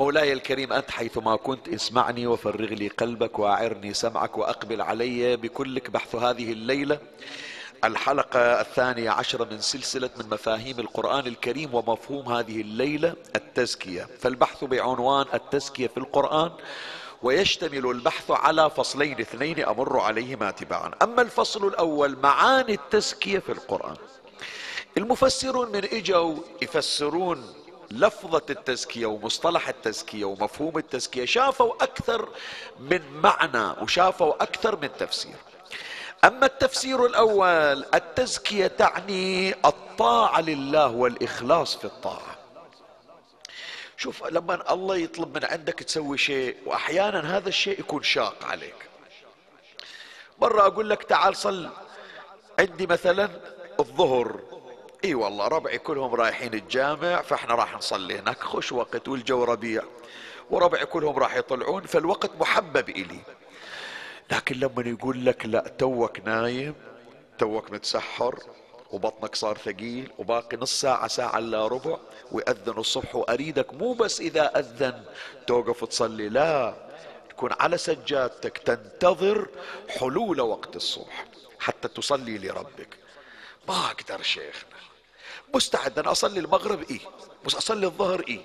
مولاي 0.00 0.32
الكريم 0.32 0.72
أنت 0.72 0.90
حيثما 0.90 1.36
كنت 1.36 1.68
اسمعني 1.68 2.26
وفرغ 2.26 2.66
لي 2.66 2.88
قلبك 2.88 3.38
وأعرني 3.38 3.94
سمعك 3.94 4.38
وأقبل 4.38 4.80
علي 4.80 5.36
بكلك 5.36 5.90
بحث 5.90 6.14
هذه 6.14 6.52
الليلة. 6.52 6.98
الحلقة 7.84 8.60
الثانية 8.60 9.10
عشرة 9.10 9.44
من 9.44 9.60
سلسلة 9.60 10.10
من 10.18 10.30
مفاهيم 10.30 10.80
القرآن 10.80 11.26
الكريم 11.26 11.74
ومفهوم 11.74 12.32
هذه 12.32 12.60
الليلة 12.60 13.14
التزكية. 13.36 14.08
فالبحث 14.20 14.64
بعنوان 14.64 15.26
التزكية 15.34 15.86
في 15.86 15.96
القرآن 15.96 16.50
ويشتمل 17.22 17.86
البحث 17.86 18.30
على 18.30 18.70
فصلين 18.70 19.20
اثنين 19.20 19.64
أمر 19.64 20.00
عليهما 20.00 20.50
تباعا. 20.50 20.90
أما 21.02 21.22
الفصل 21.22 21.68
الأول 21.68 22.16
معاني 22.22 22.74
التزكية 22.74 23.38
في 23.38 23.52
القرآن. 23.52 23.96
المفسرون 24.96 25.72
من 25.72 25.84
اجوا 25.84 26.34
يفسرون 26.62 27.59
لفظة 27.90 28.42
التزكية 28.50 29.06
ومصطلح 29.06 29.68
التزكية 29.68 30.24
ومفهوم 30.24 30.78
التزكية 30.78 31.24
شافوا 31.24 31.74
أكثر 31.82 32.28
من 32.80 33.02
معنى 33.22 33.82
وشافوا 33.82 34.42
أكثر 34.42 34.76
من 34.76 34.90
تفسير. 34.98 35.34
أما 36.24 36.46
التفسير 36.46 37.06
الأول 37.06 37.84
التزكية 37.94 38.66
تعني 38.66 39.54
الطاعة 39.64 40.40
لله 40.40 40.88
والإخلاص 40.88 41.76
في 41.76 41.84
الطاعة. 41.84 42.36
شوف 43.96 44.26
لما 44.26 44.72
الله 44.72 44.96
يطلب 44.96 45.36
من 45.36 45.44
عندك 45.44 45.74
تسوي 45.74 46.18
شيء 46.18 46.56
وأحيانا 46.66 47.36
هذا 47.36 47.48
الشيء 47.48 47.80
يكون 47.80 48.02
شاق 48.02 48.44
عليك. 48.44 48.74
مرة 50.38 50.66
أقول 50.66 50.90
لك 50.90 51.02
تعال 51.02 51.36
صل 51.36 51.68
عندي 52.58 52.86
مثلا 52.86 53.30
الظهر. 53.80 54.49
إي 55.04 55.14
والله 55.14 55.48
ربعي 55.48 55.78
كلهم 55.78 56.14
رايحين 56.14 56.54
الجامع 56.54 57.22
فإحنا 57.22 57.54
راح 57.54 57.76
نصلي 57.76 58.18
هناك. 58.18 58.42
خش 58.42 58.72
وقت 58.72 59.08
والجو 59.08 59.44
ربيع. 59.44 59.82
وربعي 60.50 60.86
كلهم 60.86 61.18
راح 61.18 61.36
يطلعون 61.36 61.82
فالوقت 61.82 62.30
محبب 62.40 62.88
إلي. 62.88 63.20
لكن 64.32 64.56
لما 64.56 64.82
يقول 64.88 65.24
لك 65.26 65.46
لا 65.46 65.74
توك 65.78 66.20
نايم 66.20 66.74
توك 67.38 67.70
متسحر 67.70 68.38
وبطنك 68.90 69.34
صار 69.34 69.58
ثقيل 69.58 70.12
وباقي 70.18 70.56
نص 70.56 70.80
ساعة 70.80 71.08
ساعة 71.08 71.38
إلا 71.38 71.66
ربع 71.68 71.98
ويأذن 72.32 72.78
الصبح 72.78 73.14
وأريدك 73.16 73.74
مو 73.74 73.92
بس 73.92 74.20
إذا 74.20 74.58
أذن 74.58 75.04
توقف 75.46 75.84
تصلي 75.84 76.28
لا. 76.28 76.74
تكون 77.30 77.50
على 77.60 77.78
سجادتك 77.78 78.58
تنتظر 78.58 79.48
حلول 79.88 80.40
وقت 80.40 80.76
الصبح 80.76 81.24
حتى 81.58 81.88
تصلي 81.88 82.38
لربك. 82.38 82.96
ما 83.68 83.86
أقدر 83.86 84.22
شيخنا. 84.22 84.79
مستعد 85.54 85.98
أنا 85.98 86.10
أصلي 86.12 86.40
المغرب 86.40 86.90
إيه؟ 86.90 87.00
بس 87.46 87.54
أصلي 87.54 87.86
الظهر 87.86 88.24
إيه؟ 88.28 88.40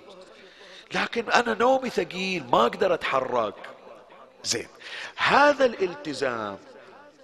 لكن 0.94 1.32
أنا 1.32 1.54
نومي 1.54 1.90
ثقيل 1.90 2.46
ما 2.52 2.62
أقدر 2.62 2.94
أتحرك. 2.94 3.54
زين 4.44 4.68
هذا 5.16 5.66
الالتزام 5.66 6.58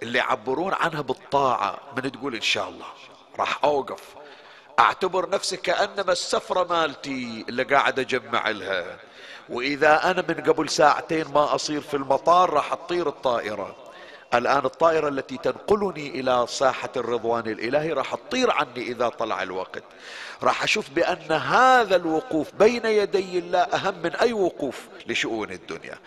اللي 0.02 0.18
يعبرون 0.18 0.74
عنها 0.74 1.00
بالطاعة 1.00 1.78
من 1.96 2.12
تقول 2.12 2.34
إن 2.34 2.40
شاء 2.40 2.68
الله. 2.68 2.86
راح 3.38 3.64
أوقف. 3.64 4.02
أعتبر 4.78 5.28
نفسي 5.28 5.56
كأنما 5.56 6.12
السفرة 6.12 6.64
مالتي 6.64 7.44
اللي 7.48 7.62
قاعد 7.62 7.98
أجمع 7.98 8.50
لها. 8.50 8.98
وإذا 9.48 10.10
أنا 10.10 10.24
من 10.28 10.34
قبل 10.34 10.68
ساعتين 10.68 11.28
ما 11.28 11.54
أصير 11.54 11.80
في 11.80 11.94
المطار 11.94 12.50
راح 12.50 12.74
تطير 12.74 13.08
الطائرة. 13.08 13.76
الآن 14.34 14.64
الطائرة 14.64 15.08
التي 15.08 15.36
تنقلني 15.36 16.20
إلى 16.20 16.46
ساحة 16.48 16.88
الرضوان 16.96 17.46
الإلهي 17.46 17.92
راح 17.92 18.14
تطير 18.14 18.50
عني 18.50 18.82
إذا 18.82 19.08
طلع 19.08 19.42
الوقت. 19.42 19.82
راح 20.42 20.62
أشوف 20.62 20.90
بأن 20.90 21.32
هذا 21.32 21.96
الوقوف 21.96 22.54
بين 22.54 22.86
يدي 22.86 23.38
الله 23.38 23.58
أهم 23.58 23.94
من 24.02 24.16
أي 24.16 24.32
وقوف 24.32 24.80
لشؤون 25.06 25.50
الدنيا. 25.50 25.98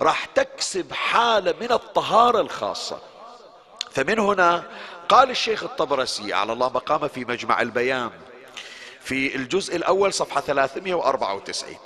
راح 0.00 0.24
تكسب 0.24 0.92
حالة 0.92 1.54
من 1.60 1.72
الطهارة 1.72 2.40
الخاصة. 2.40 2.98
فمن 3.90 4.18
هنا 4.18 4.64
قال 5.08 5.30
الشيخ 5.30 5.62
الطبرسي 5.62 6.32
على 6.32 6.52
الله 6.52 6.68
مقامه 6.68 7.06
في 7.08 7.24
مجمع 7.24 7.62
البيان 7.62 8.10
في 9.00 9.36
الجزء 9.36 9.76
الأول 9.76 10.12
صفحة 10.12 10.40
394 10.40 11.76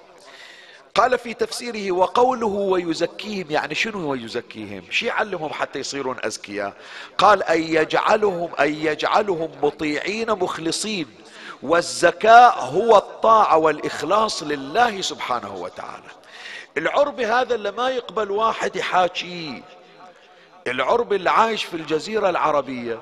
قال 0.97 1.19
في 1.19 1.35
تفسيره 1.35 1.93
وقوله 1.93 2.47
ويزكيهم 2.47 3.47
يعني 3.51 3.75
شنو 3.75 4.11
ويزكيهم؟ 4.11 4.83
شي 4.91 5.07
يعلمهم 5.07 5.53
حتى 5.53 5.79
يصيرون 5.79 6.17
أزكياء. 6.21 6.73
قال 7.19 7.43
أن 7.43 7.63
يجعلهم 7.63 8.51
أن 8.61 8.75
يجعلهم 8.75 9.51
مطيعين 9.63 10.31
مخلصين 10.31 11.07
والزكاء 11.63 12.59
هو 12.59 12.97
الطاعة 12.97 13.57
والإخلاص 13.57 14.43
لله 14.43 15.01
سبحانه 15.01 15.55
وتعالى. 15.55 16.11
العرب 16.77 17.21
هذا 17.21 17.55
اللي 17.55 17.71
ما 17.71 17.89
يقبل 17.89 18.31
واحد 18.31 18.77
يحاكيه 18.77 19.63
العرب 20.67 21.13
اللي 21.13 21.31
عايش 21.31 21.65
في 21.65 21.75
الجزيرة 21.75 22.31
العربية 22.31 22.99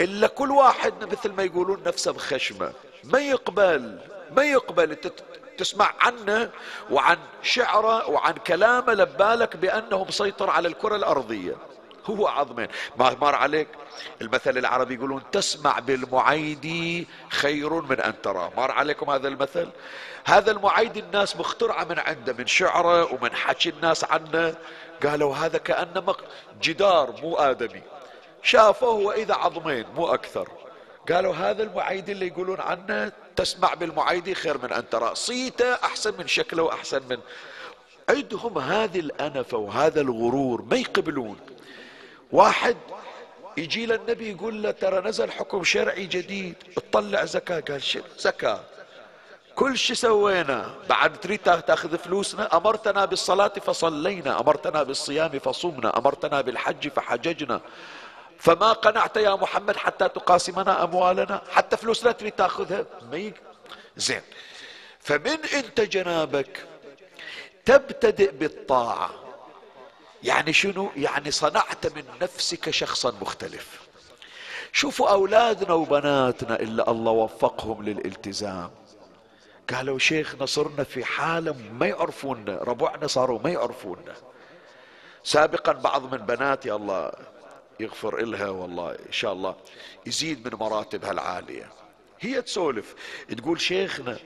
إلا 0.00 0.26
كل 0.26 0.50
واحد 0.50 0.94
مثل 1.12 1.32
ما 1.32 1.42
يقولون 1.42 1.82
نفسه 1.86 2.12
بخشمة. 2.12 2.72
ما 3.04 3.18
يقبل 3.18 3.98
ما 4.36 4.42
يقبل 4.44 4.92
تسمع 5.60 5.90
عنه 6.00 6.50
وعن 6.90 7.18
شعره 7.42 8.08
وعن 8.10 8.32
كلامه 8.32 8.92
لبالك 8.92 9.56
بأنه 9.56 10.04
مسيطر 10.04 10.50
على 10.50 10.68
الكرة 10.68 10.96
الأرضية. 10.96 11.56
هو 12.06 12.28
عظمين 12.28 12.68
ما 12.96 13.16
مر 13.20 13.34
عليك 13.34 13.68
المثل 14.20 14.58
العربي 14.58 14.94
يقولون 14.94 15.22
تسمع 15.32 15.78
بالمعيد 15.78 17.06
خير 17.28 17.72
من 17.72 18.00
أن 18.00 18.22
ترى 18.22 18.50
مر 18.56 18.70
عليكم 18.70 19.10
هذا 19.10 19.28
المثل؟ 19.28 19.68
هذا 20.24 20.50
المعيد 20.50 20.96
الناس 20.96 21.36
مخترعة 21.36 21.84
من 21.84 21.98
عنده 21.98 22.32
من 22.32 22.46
شعره 22.46 23.14
ومن 23.14 23.34
حكي 23.34 23.68
الناس 23.68 24.04
عنه. 24.04 24.54
قالوا 25.02 25.36
هذا 25.36 25.58
كأنما 25.58 26.14
جدار 26.62 27.14
مو 27.22 27.36
آدمي. 27.36 27.82
شافوه 28.42 28.94
وإذا 28.94 29.34
عظمين 29.34 29.84
مو 29.96 30.14
أكثر. 30.14 30.48
قالوا 31.12 31.34
هذا 31.34 31.62
المعيد 31.62 32.08
اللي 32.08 32.26
يقولون 32.26 32.60
عنه 32.60 33.12
تسمع 33.40 33.74
بالمعيد 33.74 34.32
خير 34.32 34.58
من 34.58 34.72
أن 34.72 34.88
ترى. 34.88 35.14
صيته 35.14 35.74
أحسن 35.74 36.14
من 36.18 36.28
شكله 36.28 36.62
وأحسن 36.62 37.02
من 37.10 37.18
عندهم 38.08 38.58
هذه 38.58 39.00
الأنفة 39.00 39.58
وهذا 39.58 40.00
الغرور 40.00 40.62
ما 40.62 40.76
يقبلون. 40.76 41.36
واحد 42.32 42.76
يجي 43.56 43.86
للنبي 43.86 44.30
يقول 44.30 44.62
له 44.62 44.70
ترى 44.70 45.00
نزل 45.08 45.30
حكم 45.30 45.64
شرعي 45.64 46.06
جديد 46.06 46.54
تطلع 46.76 47.24
زكاة. 47.24 47.60
قال 47.60 47.82
شنو 47.82 48.02
زكاة؟ 48.18 48.60
كل 49.54 49.78
شيء 49.78 49.96
سوينا. 49.96 50.74
بعد 50.88 51.20
تريد 51.20 51.38
تأخذ 51.38 51.98
فلوسنا؟ 51.98 52.56
أمرتنا 52.56 53.04
بالصلاة 53.04 53.52
فصلينا. 53.66 54.40
أمرتنا 54.40 54.82
بالصيام 54.82 55.38
فصمنا. 55.38 55.98
أمرتنا 55.98 56.40
بالحج 56.40 56.88
فحججنا. 56.88 57.60
فما 58.40 58.72
قنعت 58.72 59.16
يا 59.16 59.34
محمد 59.34 59.76
حتى 59.76 60.08
تقاسمنا 60.08 60.84
أموالنا 60.84 61.42
حتى 61.50 61.76
فلوسنا 61.76 62.12
تريد 62.12 62.32
تأخذها. 62.32 62.86
ما 63.12 63.32
زين. 63.96 64.22
فمن 65.00 65.38
انت 65.54 65.80
جنابك 65.80 66.66
تبتدئ 67.64 68.30
بالطاعة. 68.32 69.10
يعني 70.22 70.52
شنو؟ 70.52 70.90
يعني 70.96 71.30
صنعت 71.30 71.86
من 71.86 72.04
نفسك 72.22 72.70
شخصا 72.70 73.10
مختلف. 73.20 73.80
شوفوا 74.72 75.10
أولادنا 75.10 75.74
وبناتنا 75.74 76.60
إلا 76.60 76.90
الله 76.90 77.12
وفقهم 77.12 77.82
للالتزام. 77.82 78.70
قالوا 79.74 79.98
شيخنا 79.98 80.46
صرنا 80.46 80.84
في 80.84 81.04
حالة 81.04 81.54
ما 81.72 81.86
يعرفونا 81.86 82.58
ربعنا 82.62 83.06
صاروا 83.06 83.38
ما 83.44 83.50
يعرفونا. 83.50 84.14
سابقا 85.24 85.72
بعض 85.72 86.14
من 86.14 86.18
بناتي 86.18 86.72
الله 86.72 87.12
يغفر 87.80 88.18
إلها 88.18 88.48
والله. 88.48 88.90
إن 88.90 89.12
شاء 89.12 89.32
الله 89.32 89.56
يزيد 90.06 90.48
من 90.48 90.58
مراتبها 90.58 91.10
العالية. 91.10 91.68
هي 92.20 92.42
تسولف. 92.42 92.94
تقول 93.36 93.60
شيخنا 93.60 94.18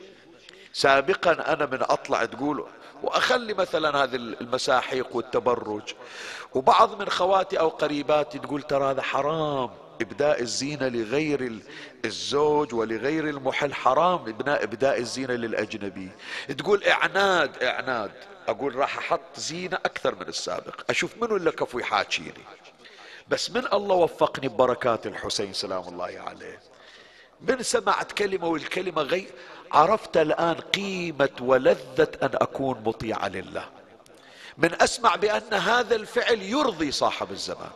سابقا 0.72 1.32
أنا 1.52 1.66
من 1.66 1.78
أطلع 1.82 2.24
تقول 2.24 2.66
وأخلي 3.02 3.54
مثلا 3.54 4.04
هذه 4.04 4.14
المساحيق 4.14 5.16
والتبرج. 5.16 5.94
وبعض 6.54 7.00
من 7.02 7.08
خواتي 7.08 7.60
أو 7.60 7.68
قريباتي 7.68 8.38
تقول 8.38 8.62
ترى 8.62 8.90
هذا 8.90 9.02
حرام. 9.02 9.70
إبداء 10.00 10.40
الزينة 10.40 10.88
لغير 10.88 11.58
الزوج 12.04 12.74
ولغير 12.74 13.28
المحل 13.28 13.74
حرام. 13.74 14.20
ابناء 14.28 14.64
إبداء 14.64 14.98
الزينة 14.98 15.34
للأجنبي. 15.34 16.10
تقول 16.58 16.84
إعناد 16.84 17.62
إعناد. 17.62 18.10
أقول 18.48 18.74
راح 18.74 18.98
أحط 18.98 19.36
زينة 19.36 19.76
أكثر 19.76 20.14
من 20.14 20.28
السابق. 20.28 20.80
أشوف 20.90 21.14
منو 21.22 21.36
اللي 21.36 21.50
كفو 21.50 21.78
يحاكيني. 21.78 22.44
بس 23.28 23.50
من 23.50 23.66
الله 23.72 23.94
وفقني 23.94 24.48
ببركات 24.48 25.06
الحسين 25.06 25.52
سلام 25.52 25.88
الله 25.88 26.22
عليه. 26.26 26.60
من 27.40 27.62
سمعت 27.62 28.12
كلمة 28.12 28.48
والكلمة 28.48 29.02
غير 29.02 29.30
عرفت 29.72 30.16
الآن 30.16 30.54
قيمة 30.54 31.30
ولذة 31.40 32.08
أن 32.22 32.30
أكون 32.34 32.82
مطيعا 32.86 33.28
لله. 33.28 33.68
من 34.58 34.82
أسمع 34.82 35.16
بأن 35.16 35.54
هذا 35.54 35.96
الفعل 35.96 36.42
يرضي 36.42 36.92
صاحب 36.92 37.30
الزمان. 37.30 37.70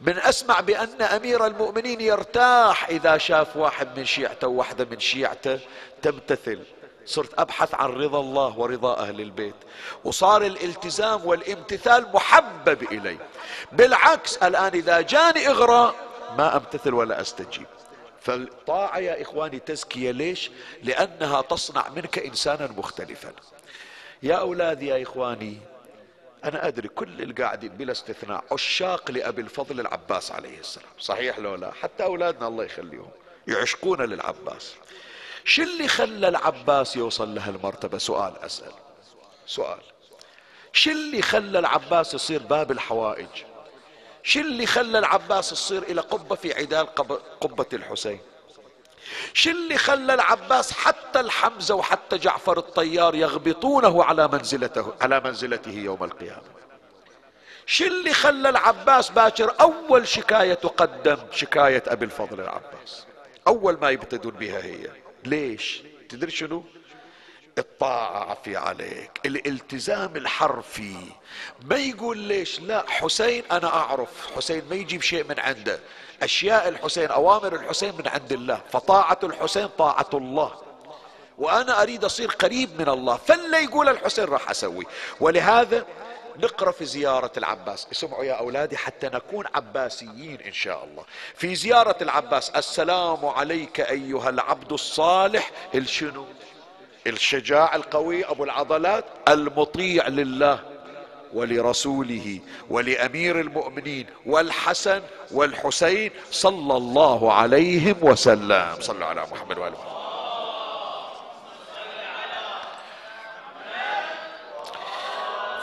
من 0.00 0.18
أسمع 0.18 0.60
بأن 0.60 1.02
أمير 1.02 1.46
المؤمنين 1.46 2.00
يرتاح 2.00 2.88
إذا 2.88 3.18
شاف 3.18 3.56
واحد 3.56 3.98
من 3.98 4.04
شيعته 4.04 4.48
وواحدة 4.48 4.84
من 4.84 5.00
شيعته 5.00 5.60
تمتثل. 6.02 6.64
صرت 7.10 7.40
أبحث 7.40 7.74
عن 7.74 7.90
رضا 7.90 8.20
الله 8.20 8.58
ورضا 8.58 8.98
أهل 8.98 9.20
البيت. 9.20 9.54
وصار 10.04 10.42
الالتزام 10.42 11.26
والامتثال 11.26 12.08
محبب 12.14 12.82
إلي. 12.82 13.18
بالعكس 13.72 14.36
الآن 14.36 14.72
إذا 14.74 15.00
جاني 15.00 15.48
اغراء 15.48 15.94
ما 16.38 16.56
أمتثل 16.56 16.94
ولا 16.94 17.20
أستجيب. 17.20 17.66
فالطاعة 18.20 18.98
يا 18.98 19.22
إخواني 19.22 19.58
تزكية. 19.58 20.10
ليش؟ 20.10 20.50
لأنها 20.82 21.40
تصنع 21.40 21.88
منك 21.88 22.18
إنسانا 22.18 22.66
مختلفا. 22.76 23.32
يا 24.22 24.34
أولادي 24.34 24.86
يا 24.86 25.02
إخواني 25.02 25.58
أنا 26.44 26.66
أدري 26.66 26.88
كل 26.88 27.22
القاعدين 27.22 27.72
بلا 27.72 27.92
استثناء 27.92 28.44
عشاق 28.52 29.10
لأبي 29.10 29.42
الفضل 29.42 29.80
العباس 29.80 30.32
عليه 30.32 30.58
السلام. 30.58 30.88
صحيح 30.98 31.38
لو 31.38 31.54
لا؟ 31.54 31.72
حتى 31.82 32.04
أولادنا 32.04 32.48
الله 32.48 32.64
يخليهم 32.64 33.10
يعشقون 33.46 34.02
للعباس. 34.02 34.74
شو 35.44 35.62
اللي 35.62 35.88
خلى 35.88 36.28
العباس 36.28 36.96
يوصل 36.96 37.34
لهالمرتبة 37.34 37.98
سؤال 37.98 38.38
أسأل. 38.38 38.72
سؤال. 39.46 39.80
شو 40.72 40.90
اللي 40.90 41.22
خلى 41.22 41.58
العباس 41.58 42.14
يصير 42.14 42.42
باب 42.42 42.70
الحوائج؟ 42.70 43.28
شو 44.22 44.40
اللي 44.40 44.66
خلى 44.66 44.98
العباس 44.98 45.52
يصير 45.52 45.82
إلى 45.82 46.00
قبة 46.00 46.36
في 46.36 46.54
عدال 46.54 46.94
قبة 47.40 47.66
الحسين؟ 47.72 48.20
شو 49.34 49.50
اللي 49.50 49.78
خلى 49.78 50.14
العباس 50.14 50.72
حتى 50.72 51.20
الحمزة 51.20 51.74
وحتى 51.74 52.18
جعفر 52.18 52.58
الطيار 52.58 53.14
يغبطونه 53.14 54.04
على 54.04 54.28
منزلته 54.28 54.92
على 55.00 55.20
منزلته 55.20 55.70
يوم 55.70 56.04
القيامة؟ 56.04 56.60
شو 57.66 57.84
اللي 57.84 58.12
خلى 58.14 58.48
العباس 58.48 59.10
باكر 59.10 59.54
أول 59.60 60.08
شكاية 60.08 60.54
تقدم؟ 60.54 61.18
شكاية 61.30 61.82
أبي 61.86 62.04
الفضل 62.04 62.40
العباس. 62.40 63.06
أول 63.46 63.78
ما 63.80 63.90
يبتدون 63.90 64.32
بها 64.32 64.64
هي. 64.64 64.90
ليش؟ 65.24 65.82
تدري 66.08 66.30
شنو؟ 66.30 66.64
الطاعة 67.58 68.30
عفي 68.30 68.56
عليك 68.56 69.10
الالتزام 69.26 70.16
الحرفي. 70.16 70.96
ما 71.62 71.76
يقول 71.76 72.18
ليش؟ 72.18 72.60
لا 72.60 72.84
حسين 72.88 73.44
أنا 73.52 73.66
أعرف. 73.66 74.36
حسين 74.36 74.62
ما 74.70 74.74
يجيب 74.74 75.02
شيء 75.02 75.24
من 75.24 75.40
عنده. 75.40 75.80
أشياء 76.22 76.68
الحسين 76.68 77.10
أوامر 77.10 77.54
الحسين 77.54 77.94
من 77.98 78.08
عند 78.08 78.32
الله. 78.32 78.60
فطاعة 78.72 79.18
الحسين 79.22 79.66
طاعة 79.66 80.10
الله. 80.14 80.52
وأنا 81.38 81.82
أريد 81.82 82.04
أصير 82.04 82.30
قريب 82.30 82.80
من 82.80 82.88
الله. 82.88 83.16
فاللي 83.16 83.64
يقول 83.64 83.88
الحسين 83.88 84.24
راح 84.24 84.50
أسوي. 84.50 84.86
ولهذا 85.20 85.86
نقرأ 86.38 86.70
في 86.70 86.84
زيارة 86.84 87.32
العباس. 87.36 87.86
اسمعوا 87.92 88.24
يا 88.24 88.32
أولادي 88.32 88.76
حتى 88.76 89.06
نكون 89.06 89.44
عباسيين 89.54 90.38
إن 90.46 90.52
شاء 90.52 90.84
الله. 90.84 91.04
في 91.34 91.54
زيارة 91.54 91.96
العباس 92.00 92.50
السلام 92.50 93.26
عليك 93.26 93.80
أيها 93.80 94.28
العبد 94.28 94.72
الصالح. 94.72 95.50
الشنو 95.74 96.24
الشجاع 97.06 97.74
القوي 97.74 98.24
أبو 98.24 98.44
العضلات. 98.44 99.04
المطيع 99.28 100.08
لله 100.08 100.60
ولرسوله 101.32 102.40
ولأمير 102.70 103.40
المؤمنين 103.40 104.06
والحسن 104.26 105.02
والحسين 105.30 106.10
صلى 106.30 106.76
الله 106.76 107.32
عليهم 107.32 107.96
وسلم. 108.02 108.76
صلوا 108.80 109.06
على 109.06 109.22
محمد 109.32 109.58
وآله. 109.58 109.99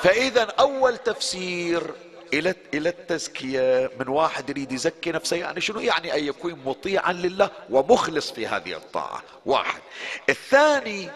فإذا 0.01 0.43
أول 0.43 0.97
تفسير 0.97 1.93
إلى 2.33 2.55
إلى 2.73 2.89
التزكية 2.89 3.91
من 3.99 4.07
واحد 4.07 4.49
يريد 4.49 4.71
يزكي 4.71 5.11
نفسه 5.11 5.37
يعني 5.37 5.61
شنو؟ 5.61 5.79
يعني 5.79 6.13
أن 6.13 6.23
يكون 6.23 6.59
مطيعا 6.65 7.13
لله 7.13 7.49
ومخلص 7.69 8.31
في 8.31 8.47
هذه 8.47 8.73
الطاعة. 8.73 9.23
واحد. 9.45 9.81
الثاني 10.29 11.09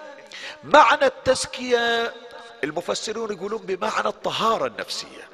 معنى 0.63 1.05
التزكية 1.05 2.13
المفسرون 2.63 3.31
يقولون 3.31 3.61
بمعنى 3.61 4.07
الطهارة 4.07 4.67
النفسية. 4.67 5.29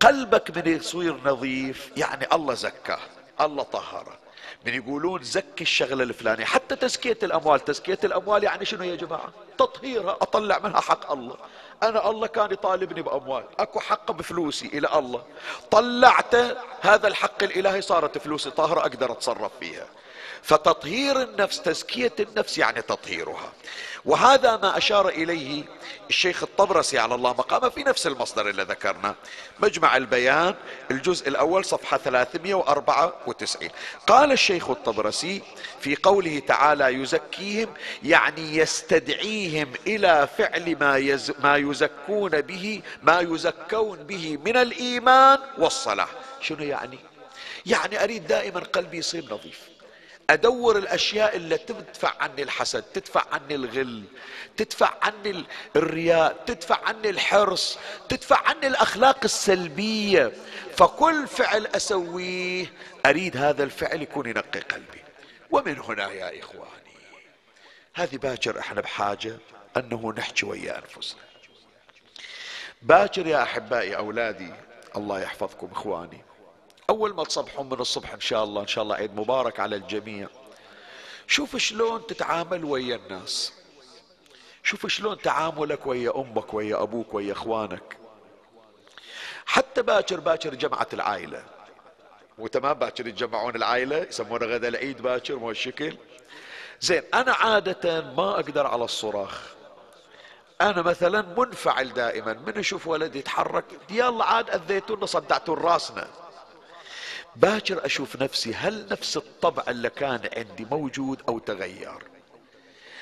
قلبك 0.00 0.56
من 0.56 0.76
يصير 0.76 1.20
نظيف 1.24 1.90
يعني 1.96 2.26
الله 2.32 2.54
زكاه 2.54 2.98
الله 3.40 3.62
طهره. 3.62 4.18
من 4.66 4.74
يقولون 4.74 5.22
زكي 5.22 5.62
الشغلة 5.62 6.02
الفلانية. 6.02 6.44
حتى 6.44 6.76
تزكية 6.76 7.18
الأموال 7.22 7.64
تزكية 7.64 7.98
الأموال 8.04 8.44
يعني 8.44 8.64
شنو 8.64 8.84
يا 8.84 8.96
جماعة؟ 8.96 9.32
تطهيرها 9.58 10.16
أطلع 10.22 10.58
منها 10.58 10.80
حق 10.80 11.12
الله. 11.12 11.36
أنا 11.82 12.10
الله 12.10 12.26
كان 12.26 12.52
يطالبني 12.52 13.02
بأموال. 13.02 13.44
أكو 13.58 13.80
حق 13.80 14.10
بفلوسي 14.10 14.66
إلى 14.66 14.98
الله. 14.98 15.22
طلعت 15.70 16.34
هذا 16.80 17.08
الحق 17.08 17.42
الإلهي 17.42 17.80
صارت 17.82 18.18
فلوسي 18.18 18.50
طاهرة 18.50 18.80
أقدر 18.80 19.12
أتصرف 19.12 19.52
فيها. 19.60 19.86
فتطهير 20.42 21.22
النفس 21.22 21.62
تزكية 21.62 22.12
النفس 22.20 22.58
يعني 22.58 22.82
تطهيرها. 22.82 23.52
وهذا 24.06 24.56
ما 24.56 24.78
أشار 24.78 25.08
إليه 25.08 25.64
الشيخ 26.08 26.42
الطبرسي 26.42 26.98
على 26.98 27.14
الله. 27.14 27.30
مقامه 27.30 27.68
في 27.68 27.82
نفس 27.82 28.06
المصدر 28.06 28.48
اللي 28.48 28.62
ذكرنا. 28.62 29.14
مجمع 29.60 29.96
البيان 29.96 30.54
الجزء 30.90 31.28
الأول 31.28 31.64
صفحة 31.64 31.98
394 31.98 33.70
قال 34.06 34.32
الشيخ 34.32 34.70
الطبرسي 34.70 35.42
في 35.80 35.96
قوله 35.96 36.38
تعالى 36.38 36.84
يزكيهم 36.84 37.74
يعني 38.02 38.56
يستدعيهم 38.56 39.72
إلى 39.86 40.28
فعل 40.38 40.76
ما, 40.80 40.96
يز 40.96 41.32
ما 41.38 41.56
يزكون 41.56 42.40
به 42.40 42.82
ما 43.02 43.20
يزكون 43.20 43.98
به 43.98 44.38
من 44.44 44.56
الإيمان 44.56 45.38
والصلاة. 45.58 46.08
شنو 46.40 46.64
يعني؟ 46.64 46.98
يعني 47.66 48.04
أريد 48.04 48.26
دائما 48.26 48.60
قلبي 48.60 48.98
يصير 48.98 49.24
نظيف. 49.24 49.75
أدور 50.30 50.78
الأشياء 50.78 51.36
اللي 51.36 51.58
تدفع 51.58 52.14
عني 52.20 52.42
الحسد 52.42 52.82
تدفع 52.82 53.24
عني 53.32 53.54
الغل 53.54 54.04
تدفع 54.56 54.94
عني 55.02 55.44
الرياء 55.76 56.44
تدفع 56.46 56.78
عني 56.84 57.10
الحرص 57.10 57.78
تدفع 58.08 58.48
عني 58.48 58.66
الأخلاق 58.66 59.18
السلبية. 59.24 60.32
فكل 60.76 61.26
فعل 61.26 61.66
أسويه 61.66 62.72
أريد 63.06 63.36
هذا 63.36 63.64
الفعل 63.64 64.02
يكون 64.02 64.26
ينقي 64.26 64.60
قلبي. 64.60 65.02
ومن 65.50 65.78
هنا 65.78 66.10
يا 66.10 66.40
إخواني 66.40 66.96
هذه 67.94 68.16
باكر 68.16 68.58
إحنا 68.58 68.80
بحاجة 68.80 69.38
أنه 69.76 70.12
نحكي 70.16 70.46
ويا 70.46 70.78
أنفسنا. 70.78 71.20
باكر 72.82 73.26
يا 73.26 73.42
أحبائي 73.42 73.96
أولادي 73.96 74.52
الله 74.96 75.20
يحفظكم 75.20 75.68
إخواني. 75.72 76.24
أول 76.90 77.14
ما 77.14 77.24
تصبحون 77.24 77.66
من 77.66 77.80
الصبح 77.80 78.12
إن 78.12 78.20
شاء 78.20 78.44
الله 78.44 78.62
إن 78.62 78.66
شاء 78.66 78.84
الله 78.84 78.96
عيد 78.96 79.14
مبارك 79.14 79.60
على 79.60 79.76
الجميع. 79.76 80.28
شوف 81.26 81.56
شلون 81.56 82.06
تتعامل 82.06 82.64
ويا 82.64 82.96
الناس. 82.96 83.52
شوف 84.62 84.86
شلون 84.86 85.18
تعاملك 85.18 85.86
ويا 85.86 86.16
أمك 86.16 86.54
ويا 86.54 86.82
أبوك 86.82 87.14
ويا 87.14 87.32
إخوانك. 87.32 87.96
حتى 89.46 89.82
باكر 89.82 90.20
باكر 90.20 90.54
جمعت 90.54 90.94
العائلة. 90.94 91.44
وتمام 92.38 92.74
باكر 92.74 93.06
يتجمعون 93.06 93.56
العائلة 93.56 93.96
يسمونه 93.96 94.46
غدا 94.46 94.68
العيد 94.68 95.02
باكر 95.02 95.36
مو 95.36 95.50
الشكل 95.50 95.96
زين 96.80 97.02
أنا 97.14 97.32
عادة 97.32 98.00
ما 98.00 98.30
أقدر 98.30 98.66
على 98.66 98.84
الصراخ. 98.84 99.40
أنا 100.60 100.82
مثلا 100.82 101.22
منفعل 101.38 101.92
دائما. 101.92 102.32
من 102.32 102.58
أشوف 102.58 102.86
ولد 102.86 103.16
يتحرك؟ 103.16 103.64
يلا 103.90 104.24
عاد 104.24 104.50
أذيتونا 104.50 105.06
صدعتوا 105.06 105.56
راسنا. 105.56 106.08
باكر 107.36 107.86
أشوف 107.86 108.22
نفسي 108.22 108.54
هل 108.54 108.86
نفس 108.90 109.16
الطبع 109.16 109.62
اللي 109.68 109.90
كان 109.90 110.20
عندي 110.36 110.66
موجود 110.70 111.22
أو 111.28 111.38
تغير؟ 111.38 112.02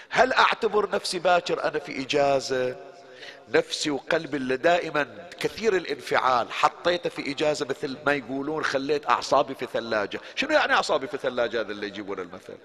هل 0.09 0.33
أعتبر 0.33 0.91
نفسي 0.91 1.19
باكر 1.19 1.65
أنا 1.65 1.79
في 1.79 2.03
إجازة؟ 2.03 2.77
نفسي 3.55 3.91
وقلبي 3.91 4.37
اللي 4.37 4.57
دائما 4.57 5.29
كثير 5.41 5.77
الانفعال 5.77 6.53
حطيته 6.53 7.11
في 7.11 7.31
إجازة 7.31 7.67
مثل 7.67 7.97
ما 8.07 8.13
يقولون 8.13 8.65
خليت 8.65 9.11
أعصابي 9.11 9.55
في 9.55 9.67
ثلاجة. 9.73 10.21
شنو 10.35 10.51
يعني 10.51 10.73
أعصابي 10.73 11.07
في 11.07 11.17
ثلاجة 11.17 11.61
هذا 11.61 11.73
اللي 11.73 11.87
يجيبون 11.87 12.19
المثل؟ 12.19 12.57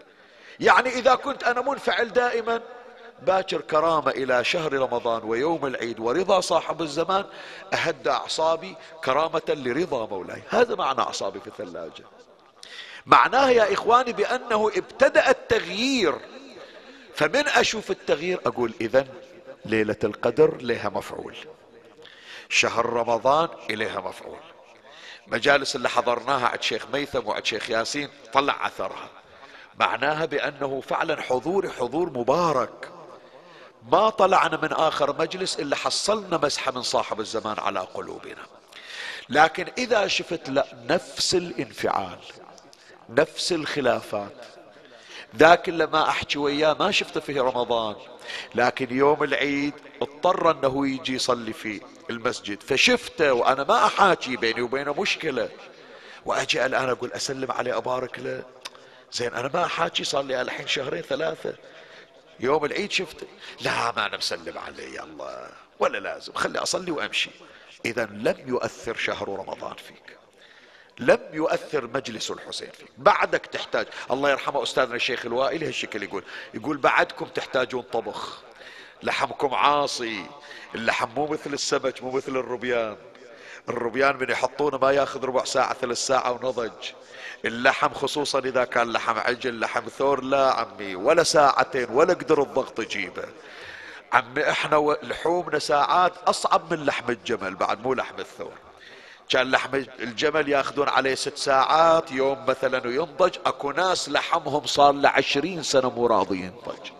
يعني 0.59 0.89
إذا 0.89 1.15
كنت 1.15 1.43
أنا 1.43 1.61
منفعل 1.61 2.13
دائما 2.13 2.61
باكر 3.21 3.61
كرامة 3.61 4.11
إلى 4.11 4.43
شهر 4.43 4.73
رمضان 4.73 5.23
ويوم 5.23 5.65
العيد 5.65 5.99
ورضا 5.99 6.39
صاحب 6.41 6.81
الزمان 6.81 7.25
أهدى 7.73 8.09
أعصابي 8.09 8.75
كرامة 9.03 9.41
لرضا 9.49 10.05
مولاي. 10.05 10.41
هذا 10.49 10.75
معنى 10.75 10.99
أعصابي 10.99 11.39
في 11.39 11.47
الثلاجة. 11.47 12.03
معناه 13.05 13.49
يا 13.49 13.73
إخواني 13.73 14.13
بأنه 14.13 14.71
ابتدأ 14.75 15.29
التغيير. 15.29 16.15
فمن 17.15 17.47
أشوف 17.47 17.91
التغيير؟ 17.91 18.39
أقول 18.45 18.73
إذا 18.81 19.07
ليلة 19.65 19.95
القدر 20.03 20.57
لها 20.61 20.89
مفعول. 20.89 21.35
شهر 22.49 22.85
رمضان 22.85 23.49
إليها 23.69 24.01
مفعول. 24.01 24.39
مجالس 25.27 25.75
اللي 25.75 25.89
حضرناها 25.89 26.47
عند 26.47 26.61
شيخ 26.61 26.85
ميثم 26.93 27.27
وعند 27.27 27.45
شيخ 27.45 27.69
ياسين 27.69 28.09
طلع 28.33 28.67
أثرها. 28.67 29.09
معناها 29.79 30.25
بأنه 30.25 30.81
فعلا 30.81 31.21
حضوري 31.21 31.69
حضور 31.69 32.09
مبارك. 32.09 32.98
ما 33.91 34.09
طلعنا 34.09 34.57
من 34.57 34.73
آخر 34.73 35.15
مجلس 35.19 35.59
إلا 35.59 35.75
حصلنا 35.75 36.37
مسحة 36.37 36.71
من 36.71 36.81
صاحب 36.81 37.19
الزمان 37.19 37.59
على 37.59 37.79
قلوبنا. 37.79 38.45
لكن 39.29 39.65
إذا 39.77 40.07
شفت 40.07 40.49
لا 40.49 40.65
نفس 40.89 41.35
الانفعال 41.35 42.17
نفس 43.09 43.51
الخلافات 43.51 44.45
ذاك 45.35 45.69
اللي 45.69 45.85
ما 45.85 46.09
أحكي 46.09 46.39
وياه 46.39 46.73
ما 46.79 46.91
شفته 46.91 47.19
في 47.19 47.39
رمضان 47.39 47.95
لكن 48.55 48.95
يوم 48.97 49.23
العيد 49.23 49.73
اضطر 50.01 50.51
أنه 50.51 50.87
يجي 50.87 51.15
يصلي 51.15 51.53
في 51.53 51.81
المسجد. 52.09 52.63
فشفته 52.63 53.33
وأنا 53.33 53.63
ما 53.63 53.85
أحاكي 53.85 54.37
بيني 54.37 54.61
وبينه 54.61 55.01
مشكلة. 55.01 55.49
وأجي 56.25 56.65
الآن 56.65 56.89
أقول 56.89 57.13
أسلم 57.13 57.51
عليه 57.51 57.77
أبارك 57.77 58.19
له. 58.19 58.43
زين 59.13 59.33
أنا 59.33 59.49
ما 59.53 59.67
حاكي 59.67 60.03
صار 60.03 60.23
لي 60.23 60.41
الحين 60.41 60.67
شهرين 60.67 61.01
ثلاثة. 61.01 61.53
يوم 62.39 62.65
العيد 62.65 62.91
شفته 62.91 63.27
لا 63.61 63.91
ما 63.91 64.05
أنا 64.05 64.17
مسلم 64.17 64.57
عليه 64.57 65.03
الله 65.03 65.49
ولا 65.79 65.97
لازم. 65.97 66.33
خلي 66.33 66.59
أصلي 66.59 66.91
وأمشي. 66.91 67.29
إذا 67.85 68.05
لم 68.05 68.35
يؤثر 68.45 68.95
شهر 68.95 69.29
رمضان 69.29 69.75
فيك. 69.75 70.17
لم 70.99 71.19
يؤثر 71.33 71.87
مجلس 71.87 72.31
الحسين 72.31 72.71
فيك. 72.71 72.87
بعدك 72.97 73.45
تحتاج. 73.45 73.87
الله 74.11 74.31
يرحمه 74.31 74.63
أستاذنا 74.63 74.95
الشيخ 74.95 75.25
الوائلي 75.25 75.67
هالشكل 75.67 76.03
يقول 76.03 76.23
يقول 76.53 76.77
بعدكم 76.77 77.25
تحتاجون 77.25 77.81
طبخ. 77.81 78.41
لحمكم 79.03 79.53
عاصي. 79.53 80.25
اللحم 80.75 81.09
مو 81.15 81.27
مثل 81.27 81.53
السمك 81.53 82.03
مو 82.03 82.11
مثل 82.11 82.31
الربيان 82.31 82.97
الربيان 83.69 84.17
من 84.17 84.29
يحطونه 84.29 84.77
ما 84.77 84.91
ياخذ 84.91 85.25
ربع 85.25 85.43
ساعة 85.43 85.73
ثلاث 85.73 85.97
ساعة 85.97 86.31
ونضج. 86.31 86.71
اللحم 87.45 87.93
خصوصا 87.93 88.39
إذا 88.39 88.63
كان 88.63 88.91
لحم 88.91 89.17
عجل 89.17 89.59
لحم 89.59 89.81
ثور 89.97 90.23
لا 90.23 90.51
عمي 90.51 90.95
ولا 90.95 91.23
ساعتين 91.23 91.87
ولا 91.89 92.13
قدر 92.13 92.41
الضغط 92.41 92.79
يجيبه. 92.79 93.23
عمي 94.13 94.49
إحنا 94.49 94.95
لحومنا 95.03 95.59
ساعات 95.59 96.13
أصعب 96.27 96.73
من 96.73 96.85
لحم 96.85 97.11
الجمل 97.11 97.55
بعد 97.55 97.81
مو 97.81 97.93
لحم 97.93 98.19
الثور. 98.19 98.53
كان 99.29 99.51
لحم 99.51 99.75
الجمل 99.99 100.49
ياخذون 100.49 100.89
عليه 100.89 101.15
ست 101.15 101.37
ساعات 101.37 102.11
يوم 102.11 102.45
مثلا 102.45 102.87
وينضج 102.87 103.37
أكو 103.45 103.71
ناس 103.71 104.09
لحمهم 104.09 104.65
صار 104.65 104.91
له 104.91 105.09
عشرين 105.09 105.63
سنة 105.63 105.89
مو 105.89 106.07
راضي 106.07 106.37
ينضج. 106.37 106.91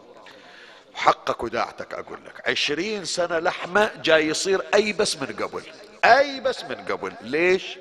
حقك 0.93 1.43
وداعتك 1.43 1.93
أقول 1.93 2.19
لك 2.25 2.49
عشرين 2.49 3.05
سنة 3.05 3.39
لحمة 3.39 3.91
جاي 4.03 4.27
يصير 4.27 4.61
ايبس 4.73 5.15
من 5.15 5.27
قبل. 5.27 5.63
ايبس 6.05 6.63
من 6.63 6.75
قبل. 6.75 7.13
ليش؟ 7.21 7.77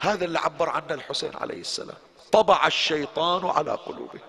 هذا 0.00 0.24
اللي 0.24 0.38
عبر 0.38 0.68
عنه 0.68 0.94
الحسين 0.94 1.30
عليه 1.34 1.60
السلام. 1.60 1.96
طبع 2.32 2.66
الشيطان 2.66 3.44
على 3.44 3.72
قلوبه. 3.72 4.20